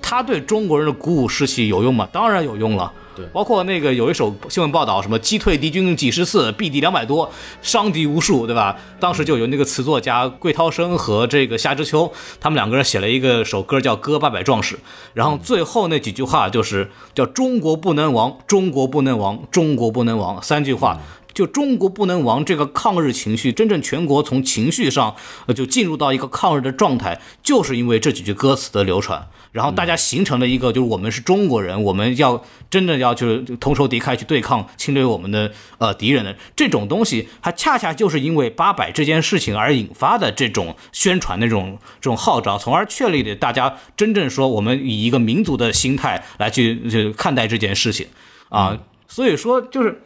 [0.00, 2.08] 他对中国人的鼓舞士气有用吗？
[2.12, 2.92] 当然有用了。
[3.16, 7.28] 对包括那个有一首新闻报道，什么击退敌军几十次，毙敌两百多，
[7.60, 8.76] 伤敌无数，对吧？
[9.00, 14.76] 当时就有那个词作家桂涛生和这个夏之秋，他们两个人写了一个首歌叫《歌八百壮士》，
[15.14, 21.00] 然后最后那几句话就是叫“中国不能亡，中国不能亡，中国不能亡”三句话。
[21.38, 25.14] 就中国不能亡这个抗日情绪，真正全国从情绪上
[25.46, 48.08] 呃就进入到一个抗日的状态，就是因为这几句歌词的流传，然后大家形成了一个就是我们是中国人，我们要真的要就是同仇敌忾去对抗侵略我们的呃敌人的这种东西，它恰恰就是因为八百这件事情而引发的这种宣传的这种这种号召，从而确立的大家真正说我们以一个民族的心态来去去看待这件事情
[48.48, 50.02] 啊，所以说就是。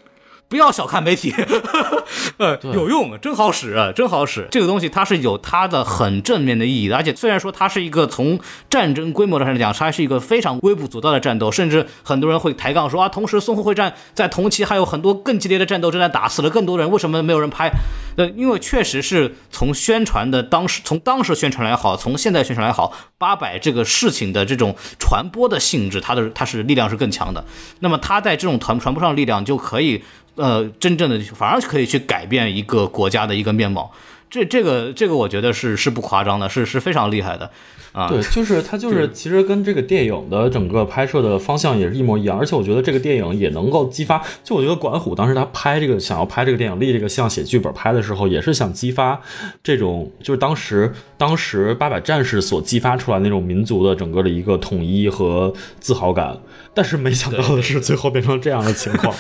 [0.53, 1.35] 不要小看媒体，
[2.37, 4.47] 呃，有用，真好使，真好使。
[4.51, 8.39] 这个东西它是有它的很正面的意义的，而且虽然说它是一个从
[8.69, 17.71] 战争规模上来讲，它是一个非常微不足道的战斗，甚至很多人会抬杠说啊，同时淞沪会战在同期还有很多更激烈的战斗正在打，死了更多人，为什么没有人拍？
[18.19, 27.43] 呃，因为确实是从宣传的当时，从当时宣传来好，从现在宣传来好，八百这个事情的这种传播的性质，它的它是力量是更强的。
[27.81, 30.05] 那么它在这种传传播上的力量就可以。
[30.37, 33.93] 呃，真正的反而可以去改变一个国家的一个面貌，
[34.31, 37.51] 这这个这个我觉得是是不夸张的，是是非常厉害的。
[37.93, 38.09] 啊。
[38.09, 44.23] 对，就是它就是其实跟这个电影的整个拍摄的方向也是一模一样，而且我觉得这个电影也能够激发。
[44.43, 49.21] 就我觉得管虎当时他拍这个想要拍这个电影立这个像写剧本拍的时候，也是想激发
[49.63, 56.39] 这种就是当时当时八百战士所激发出来那种民族的整个的一个统一和自豪感。
[56.75, 59.15] 但是没想到的是，最后变成这样的情况。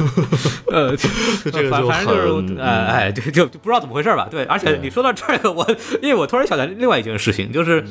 [0.70, 0.94] 呃，
[1.42, 4.28] 这个就反正就是，哎哎，就就就不知道怎么回事吧。
[4.30, 5.66] 对，而且你说到这个，我
[6.02, 7.82] 因为我突然想到另外一件事情，就是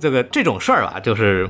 [0.00, 1.48] 这个这种事儿吧，就是。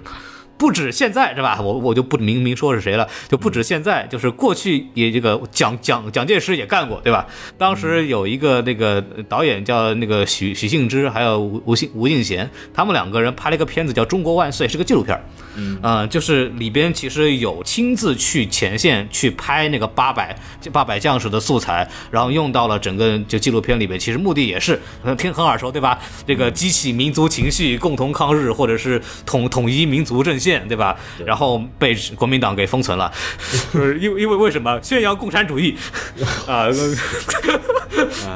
[0.58, 1.60] 不止现在是吧？
[1.60, 7.26] 我我就不明明说是谁了，就不止现在，就是过去也这个蒋蒋蒋介石也干过，对吧？
[7.56, 15.18] 当时有一个那个导演叫那个许许幸之，还有吴吴信吴敬贤，他们两个人拍了一个片子叫《中国万岁》，是个纪录片。
[15.54, 20.36] 嗯，呃，就是里边其实有亲自去前线去拍那个八百
[20.72, 24.78] 八百将士的素材，然后用到了整个就纪录片里边，其实目的也是
[25.16, 25.98] 听很耳熟，对吧？
[26.26, 30.96] 这个激起民族情绪，共同抗日，或者是统统一民族阵线，对吧？
[31.26, 33.10] 然后被国民党给封存了，
[33.72, 35.76] 就是因为因为为什么宣扬共产主义
[36.46, 36.68] 啊？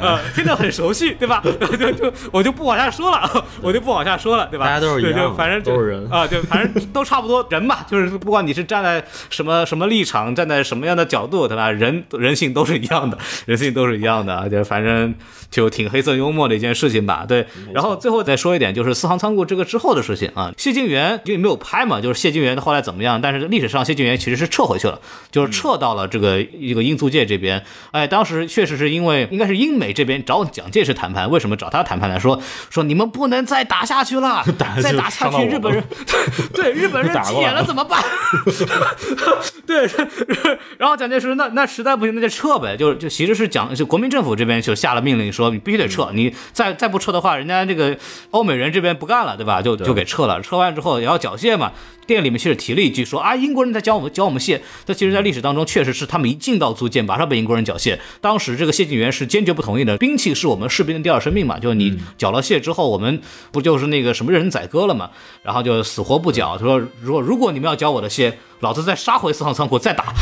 [0.01, 1.43] 呃，听得很熟悉，对吧？
[1.79, 4.67] 就就我就不往下说了，我就不往下说了，对吧？
[4.67, 11.71] 大家都是一样就反正就都是人啊，对，反正都差不多人嘛，就是不管你是站在什么什么立场，站在什么样的角度，对吧？
[11.71, 13.17] 人人性都是一样的，
[13.47, 15.15] 人性都是一样的，就反正
[15.51, 17.25] 就挺黑色幽默的一件事情吧。
[17.29, 23.21] 对，然后最后再说一点，就是四行仓库这个之后的事情啊，谢晋元因为没有拍嘛，就是谢晋元后来怎么样？
[23.21, 25.01] 但是历史上谢晋元其实是撤回去了，
[25.31, 27.65] 就是撤到了这个一个英租界这边。
[27.93, 32.19] 哎，当时确实是因为应该是英美这边找蒋介石谈判，为什么找他谈判呢？
[32.19, 34.45] 说说你们不能再打下去了，
[34.83, 35.83] 再打下去日本人
[36.53, 38.03] 对日本人铁了怎么办？
[39.67, 39.89] 对，
[40.77, 47.97] 然后蒋介石那那实在不行那就撤呗，就就其实是蒋就国民政府这边就下了命令说你必须得撤，你再再不撤的话，人家这个
[48.31, 49.63] 欧美人这边不干了，对吧？
[49.63, 51.73] 就就给撤了，撤完之后也要缴械嘛。
[52.07, 57.99] 电影里面其实提了一句说啊，英国人在教我们教我们谢，但其实，在历史当中确实是他们一进到租界，马上被英国人缴械。
[58.21, 63.21] 当时这个谢晋元是坚决不同意的，兵器是我们士兵的第二生命嘛，就是你缴了械之后，我们
[63.51, 65.11] 不就是那个什么任人宰割了嘛？
[65.43, 70.13] 然后就死活不缴，他说如果如果你们要缴我的械，老子再杀回四行仓库再打。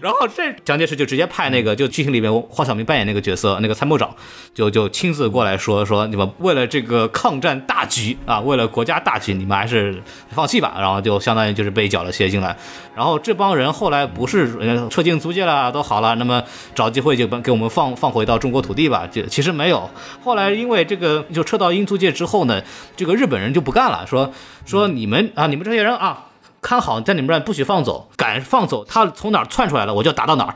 [0.00, 4.14] 然后这蒋介石就直接派那个，就剧情里面黄晓明扮演那个角色，那个参谋长，
[4.54, 10.76] 就就亲自过来说说，你们为了这个抗战大局啊，为了国家大局，你们还是放弃吧。
[10.78, 12.56] 然后就相当于就是被缴了械进来。
[12.94, 16.42] 然后这帮人后来不是撤进租界了，都好了，那么
[16.74, 19.06] 找机会就把给我们放放回到中国土地吧。
[19.10, 19.90] 就其实没有，
[20.22, 22.62] 后来因为这个就撤到英租界之后呢，
[22.96, 24.32] 这个日本人就不干了，说
[24.66, 26.26] 说你们啊，你们这些人啊。
[26.62, 30.54] 看好，在你们这儿不许放走，敢放走，他从哪儿窜出来了，我就打到哪儿。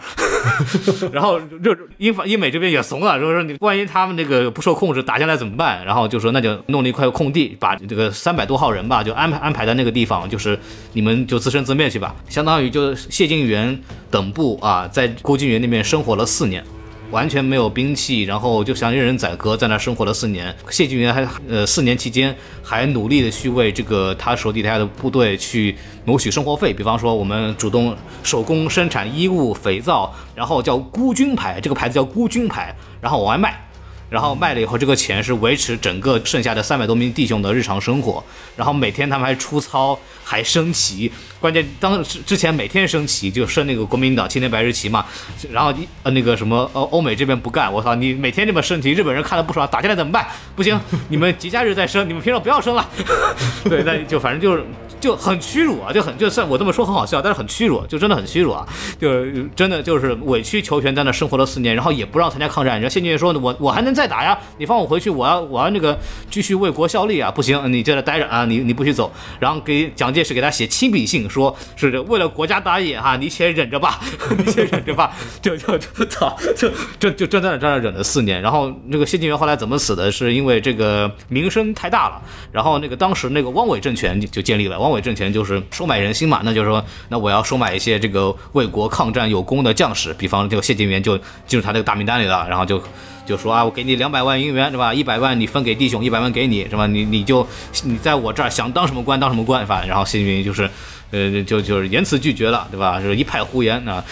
[1.12, 5.84] 然后就英法英美这边也怂了，说说你万一他们那个不受控制打下来怎么办？
[5.84, 10.56] 然后就说那就弄了一块空地，把这个三百多号人吧，就安排安排在那个地方，就是
[10.92, 13.76] 你们就自生自灭去吧，相当于就谢晋元
[14.08, 16.64] 等部啊，在郭靖元那边生活了四年。
[17.10, 20.54] 完全没有兵器，然后就像任人宰割，在那生活了四年。
[20.70, 33.62] 谢晋元还呃四年期间还努力的去为这个他手底下的部队去谋取生活费，比方说我们主动手工生产衣物、肥皂，然后叫孤军牌，这个牌子叫孤军牌，然后往外卖。
[34.08, 38.22] 然后卖了以后，这个钱是维持整个剩下的三百多名弟兄的日常生活。
[38.54, 41.10] 然后每天他们还出操，还升旗。
[41.38, 45.06] 关键当之之前每天升旗，就升那个国民党青天白日旗嘛。
[45.52, 50.26] 然后一呃那个什么呃欧美这边不干，我操，你每天这么升旗，日本人看了不爽，打起来怎么办？
[50.56, 50.76] 不行，
[51.08, 52.88] 你们节假日再升，你们平常不要升了。
[53.64, 54.64] 对，那就反正就是。
[55.00, 58.66] 就很屈辱啊，就很就算我这么说很好笑，但是很屈辱，就真的很屈辱啊，
[58.98, 59.24] 就
[59.54, 62.74] 真的就是委曲求全，在那生活了四年，然后也不让参加抗战。
[62.74, 65.98] 然后谢晋元说，我我还能再打呀，你放我回去，我要我要那个
[66.30, 69.12] 继续为国效力啊，不行，你在这待着啊，你你不许走。
[69.38, 74.00] 然后给蒋介石给他写亲笔信，说是为了国家大业哈，你且忍着吧，
[74.36, 78.40] 你且忍着吧，就就就操，就就就真在那在那忍了四年。
[78.40, 80.10] 然后那个谢晋元后来怎么死的？
[80.10, 84.78] 是因为这个名声太大了，然后那个当时那个汪伪政权就建立了。
[84.78, 91.16] 汪伪挣钱就是收买人心嘛，那就是说，那我要收买一些这个为国抗战有功的将士，比方这个谢晋元就
[91.46, 92.82] 进入他这个大名单里了，然后就
[93.24, 94.94] 就说啊，我给你两百万银元，是吧？
[94.94, 96.86] 一百万你分给弟兄，一百万给你，是吧？
[96.86, 97.46] 你你就
[97.84, 100.70] 你在我这儿想当什么官当什么官，反正然后谢晋元就是，
[101.10, 103.00] 呃，就就是言辞拒绝了，对吧？
[103.00, 104.04] 就是一派胡言啊，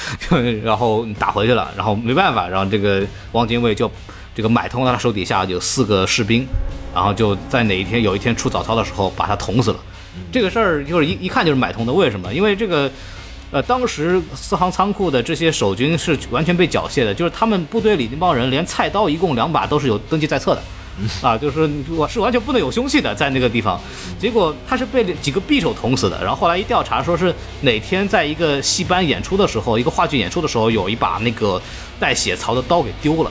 [0.63, 3.03] 然后打回去了，然后没办法，然后这个
[3.33, 3.91] 汪精卫就
[4.35, 6.45] 这个买通了他手底下有四个士兵，
[6.93, 9.79] 然后就在哪一天有一天出早操的时候把他捅死了。
[10.31, 12.33] 这个事儿就是一一看就是买通的，为什么？
[12.33, 12.91] 因为这个，
[13.51, 20.63] 呃，当时四行仓库的这些守军是完全被缴械的，就是他们部队里那帮人连菜刀一共两把都是有登记在册的，
[21.27, 23.81] 啊，就是我是完全不能有凶器的，在那个地方。
[24.19, 31.61] 结果他是被几个匕首捅死的，然后后来一调查，说是哪天在一个戏班演出的时候，一个话剧演出的时候，有一把那个
[31.99, 33.31] 带血槽的刀给丢了。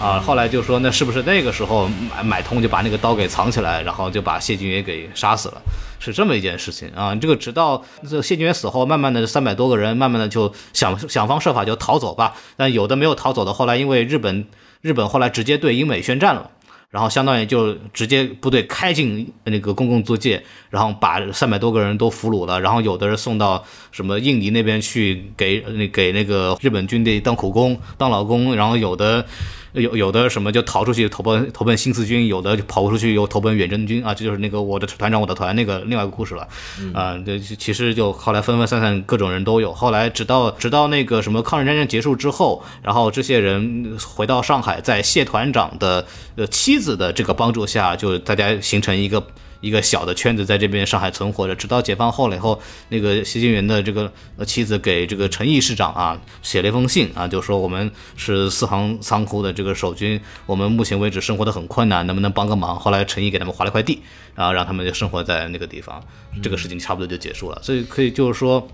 [0.00, 1.86] 啊，后来就说那是不是那个时候
[2.16, 5.60] 买买通就把那个刀给藏起来，然后就把谢晋元给杀死了，
[6.00, 7.14] 是这么一件事情啊。
[7.14, 12.34] 这个直到这谢晋元死后，慢慢的三百多个人，慢慢的就想想方设法就逃走吧。
[12.56, 14.44] 但有的没有逃走的，后来因为日本
[14.80, 16.50] 日本后来直接对英美宣战了，
[16.88, 23.62] 然后相当于就直接部队开进那个公共租界，然后把三百多个人都俘虏了，然后有的人送到
[23.92, 29.24] 什么印尼那边去给那给那个日本军队当苦工当劳工，然后有的。
[29.72, 36.48] 有有的什么就逃出去投奔投奔新四军，有的就跑出去又投奔远征军啊，这就是那个我的团长我的团那个另外一个故事了，
[36.92, 46.06] 啊，这其实就后来分分散散各种人都有，后来直到直到那个什么抗日战争结束之后，然后这些人回到上海，在谢团长的
[46.36, 49.24] 呃妻子的这个帮助下，就大家形成一个。
[49.60, 54.12] 一个小的圈子在这边上海存活着，直到解放后了以后，那个谢晋元的这个
[54.46, 62.78] 妻子给这个陈毅市长啊写了一封信啊，就说我们是四行仓库的这个守军，我们目前为止生活的很困难，能不能帮个忙？
[62.78, 64.00] 后来陈毅给他们划了块地，
[64.34, 66.02] 然后让他们就生活在那个地方，
[66.42, 67.60] 这个事情差不多就结束了。
[67.62, 68.66] 所以可以就是说，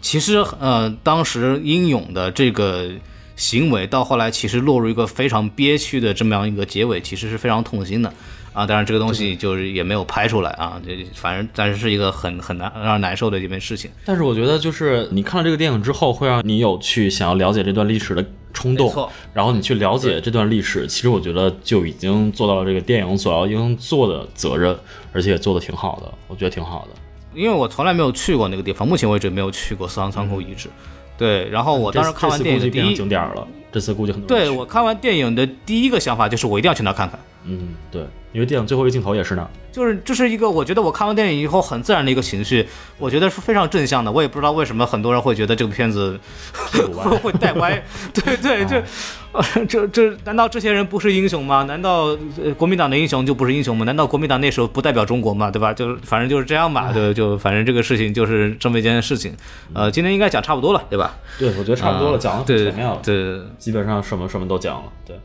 [0.00, 2.88] 其实呃，当时英勇的这个
[3.34, 8.12] 行为到后来其实落入一个非常憋屈的这么样一个结尾，其实是非常痛心的。
[8.58, 13.88] 啊，当然这个东西就是也没有拍出来啊，这反正但是是一个很很难让人难受的一件事情。
[14.04, 24.76] 但是我觉得就是你看了这个电影之后，会让你有去想要了解这段历史的冲动，然后你去了解这段历史，其实我觉得就已经做到了这个电影所要应做的责任，
[25.12, 27.00] 而且也做的挺好的，我觉得挺好的。
[27.40, 30.68] 因为我从来没有去过那个地方，目前为止没有去过四行仓库遗址。
[31.16, 34.26] 对，然后我当时看完电影第一景点了，这次估计很多。
[34.26, 37.16] 对我看完电影的第一个想法就是我一定要去那看看。
[37.48, 38.06] 嗯，对。
[38.30, 42.68] 因为电影最后一个镜头也是那，就是这是一个我觉得我看完电影以后很自然的一个情绪，
[42.98, 44.12] 我觉得是非常正向的。
[44.12, 46.20] 我也不知道为什么很多人会觉得这个片子
[46.92, 51.62] 会会带歪，对 对，这这这难道这些人不是英雄吗？
[51.62, 52.14] 难道
[52.58, 53.86] 国民党的英雄就不是英雄吗？
[53.86, 55.50] 难道国民党那时候不代表中国吗？
[55.50, 55.72] 对吧？
[55.72, 59.34] 就反正就是这样吧，就就反正这个事情就是这么一件事情。
[59.72, 61.16] 呃，今天应该讲差不多了，对吧？
[61.38, 64.92] 对，我觉得差不多了，讲的对全面了，对，基本上什么什么都讲了。
[65.06, 65.18] 对，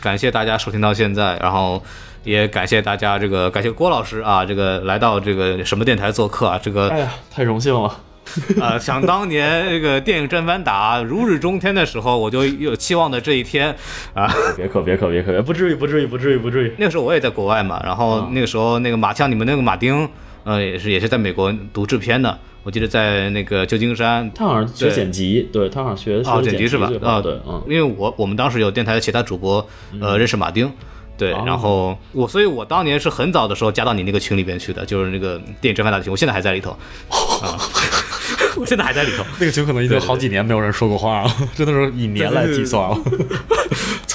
[0.00, 1.82] 感谢大家收听到现在，然后。
[2.24, 7.88] 也感谢大家，这个感谢郭老师啊，这个来到这个什么电台做客啊，这个哎呀，太荣幸了
[8.60, 8.76] 啊！
[8.82, 13.72] 想当年这个电影正反打如日中天的时候，我就有期望的这一天
[14.12, 14.28] 啊！
[14.56, 16.74] 别可别可别可，不至于不至于不至于不至于。
[16.78, 20.08] 那个时候我也在国外嘛，然后那个时候那个马像，你们那个马丁，
[20.42, 22.36] 呃，也是也是在美国读制片的，
[22.66, 26.90] 我记得在那个旧金山，他好像学剪辑，对他好像学啊剪辑是吧？
[27.00, 29.64] 啊对，嗯，因为我我们当时有电台的其他主播，
[30.00, 30.68] 呃，认识马丁。
[31.16, 36.72] 对，然后我，所以我当年是很早的时候加到你那个群里边去的，就是那个电影正反打群，我现在还在里头，
[37.40, 37.56] 啊，
[38.56, 39.24] 我 现在还在里头。
[39.38, 42.98] 那个群可能已经好几年没有人说过话了， 真的是以年来计算了。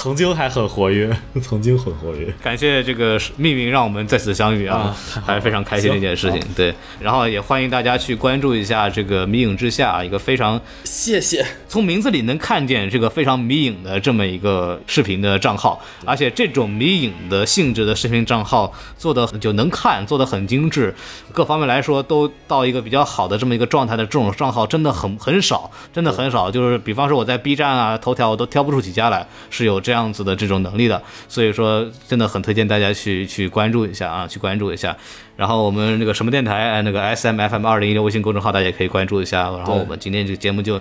[0.02, 2.26] 曾经还很活跃， 曾经很活跃。
[2.42, 4.92] 感谢这个命运让我们再次相遇啊
[5.24, 6.40] 还是非常开心的一件事情。
[6.56, 11.46] 对，然后也欢迎大家去关注一下这个《迷影之下》，一个非常谢谢。
[11.68, 20.92] 从名字里能看见这个非常迷影的这么一个视频的账号，而且这种迷影的性质的视频账号做的就能看，做的很精致，
[21.32, 26.50] 各方面来说都到一个比较好的这么一个状态的这种账号真的很很少，真的很少。
[26.50, 34.96] 就是比方说我在 B 站啊、头条我都挑不出几家来是有这样子的这种能力的，所以说真的很推荐大家去去关注一下啊，去关注一下。
[35.36, 39.50] 然后我们那个什么电台，哎那个 S M F M 二零一六微信公众号大家也可以关注一下。
[39.50, 40.80] 然后我们今天这个节目就。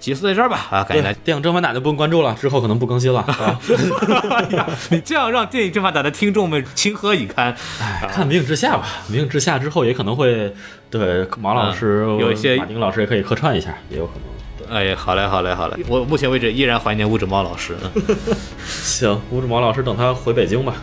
[0.00, 0.84] 结束在这儿吧啊！
[0.84, 1.18] 感谢大家。
[1.24, 3.18] 电影正反打就不用关注了，之后可能不更新了。
[3.18, 3.60] 啊
[4.90, 7.52] 你这样让电影正反打的听众们情何以堪？
[7.80, 10.54] 哎，看《明影之下》吧，《明影之下》之后也可能会
[10.88, 14.37] 对马老师、嗯有一些马丁老师也可以客串一下，也有可能。
[14.70, 15.76] 哎呀，好嘞，好嘞，好嘞！
[15.88, 17.76] 我目前为止依然怀念乌指猫老师。
[17.82, 18.16] 嗯
[18.66, 20.74] 行，吴志毛老师等他回北京吧。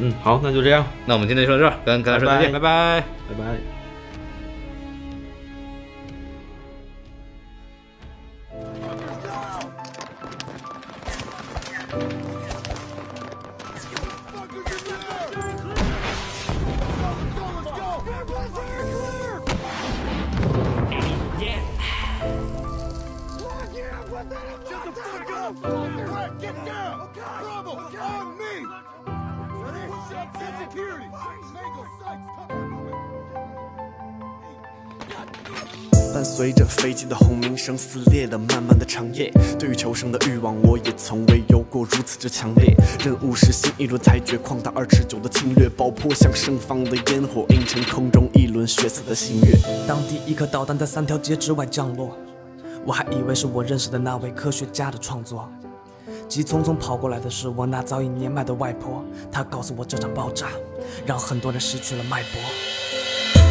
[0.00, 3.00] 嗯，好，那就这样，那我们今天就说到这儿，跟跟大家说再见，拜拜。
[3.28, 3.44] 拜拜。
[3.44, 3.77] 伴
[36.38, 39.28] 随着飞机的轰鸣声，撕裂了漫漫的长夜。
[39.58, 42.76] 对于求生的欲望，我也从未有过如此之强烈。
[43.00, 49.58] 任务是新一轮裁决，旷达而持久的侵略，爆破像盛放的烟火，映成空中一轮血色的星月。
[49.88, 52.16] 当第一颗导弹在三条街之外降落，
[52.86, 55.50] 我还以为是我认识的那位科学家的创作。
[56.28, 60.46] 急匆匆跑过来的是我那早已年迈的外婆，她告诉我这场爆炸
[61.04, 62.40] 让很多人失去了脉搏。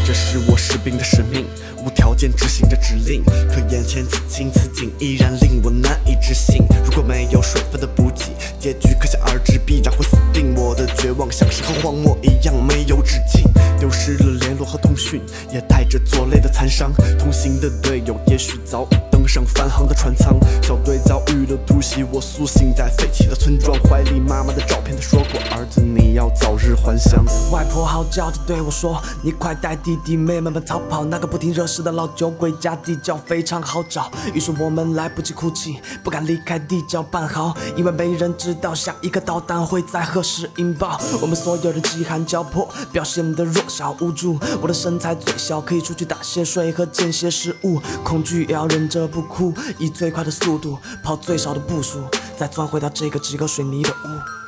[0.08, 1.46] 这是我士兵的使命，
[1.84, 3.22] 无条件执行着指令。
[3.26, 6.66] 可眼前此情此景依然令我难以置信。
[6.86, 10.56] 如果没有水分的补给，结局可想而知，必然会死定。
[10.56, 13.44] 我的绝望像是和荒漠一样没有止境，
[13.78, 15.22] 丢失了联络和通讯，
[15.52, 16.90] 也带着作累的残伤。
[17.20, 20.40] 同行的队友也许早已登上返航的船舱。
[20.64, 27.24] 小队遭遇了突袭，我苏醒在废弃的村庄，怀里妈妈的照片，她说过儿子你要早日还乡。
[27.52, 41.00] 外婆嚎叫着对我说：“你快带弟弟妹妹们逃跑，那个不停惹事的老酒鬼家地窖非常好找。”于是我们来不及哭泣，不敢离开地窖半毫，因为没人知道下一个导弹会在何时引爆。
[41.22, 44.40] 我们所有人饥寒交迫，表现得弱小无助。
[44.60, 47.80] 我的身材最小，可以出去打些水和捡些食物。
[48.04, 52.00] 恐惧也要忍着不哭，以最快的速度跑最少的步数，
[52.36, 54.47] 再钻回到这个只有水泥的屋。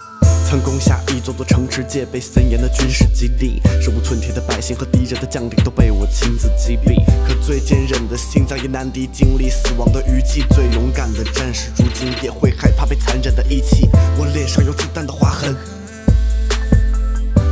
[0.49, 6.95] 曾攻下一座座城池，戒备森严的军事基地，手无寸铁的百姓和敌人的将领都被我亲自击毙。
[7.27, 13.87] 可最坚韧的心脏也难敌经历死亡的余悸，最勇敢的战士如今也会害怕被残忍的遗弃。
[14.17, 15.55] 我脸上有子弹的划痕，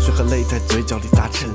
[0.01, 1.47] 血和泪在嘴角里砸沉。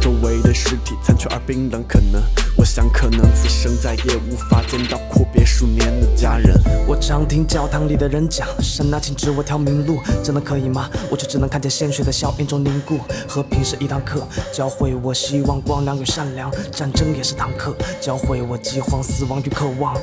[0.00, 2.22] 周围尸体残缺而冰冷，可能
[2.56, 6.54] 我想，可能此生再也无法见到阔别数年的家人。
[6.86, 10.88] 我常听教堂里的人讲，神啊，请指我条明路，真的可以吗？
[11.10, 12.98] 我却只能看见鲜血在硝烟中凝固。
[13.28, 19.96] 和平是一堂课，教会我希望、光亮与善良；战争也是堂课，教会我饥荒、死亡与渴望。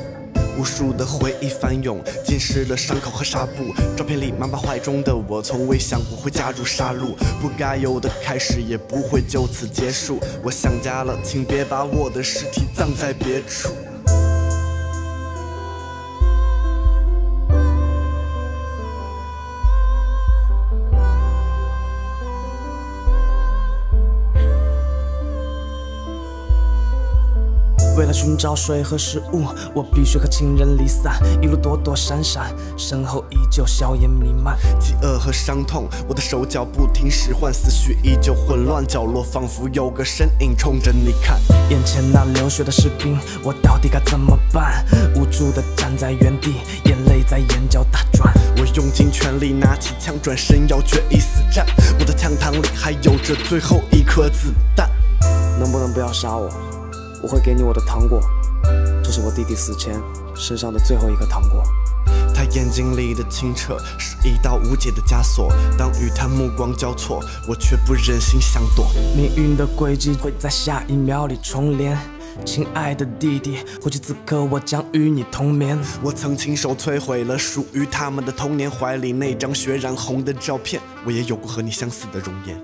[0.58, 3.72] 无数的回忆翻涌，浸湿了伤口和纱布。
[3.96, 7.14] 照片里妈妈怀中的我，从未想过会加入杀戮。
[7.40, 10.18] 不该有的开始，也不会就此结束。
[10.42, 13.70] 我想家了，请别把我的尸体葬在别处。
[27.98, 29.44] 为了寻找水和食物，
[29.74, 34.56] 我必须和亲人离散，一路躲躲闪闪，身后依旧硝烟弥漫。
[34.78, 41.40] 饥饿和伤痛，我的手脚不停使唤，思绪依旧混乱，角落仿佛有个身影冲着你看。
[41.70, 44.86] 眼前那流血的士兵，我到底该怎么办？
[45.16, 46.54] 无助的站在原地，
[46.84, 48.32] 眼泪在眼角打转。
[48.58, 51.66] 我用尽全力拿起枪，转身要决一死战。
[51.98, 54.88] 我的枪膛里还有着最后一颗子弹。
[55.58, 56.48] 能不能不要杀我？
[57.22, 58.20] 我会给你我的糖果，
[59.02, 60.00] 这是我弟弟死前
[60.34, 61.62] 身上的最后一颗糖果。
[62.34, 68.86] 他眼睛里的清澈是一道无解的枷锁，当与他目光交错，我却不忍心想躲。
[69.16, 71.98] 命运的轨迹会在下一秒里重连，
[72.44, 75.76] 亲爱的弟弟，或许此刻我将与你同眠。
[76.00, 80.80] 我曾亲手摧毁了属于他们的童年，怀里那张血染红的照片。
[81.04, 82.56] 我也有过和你相似的容颜。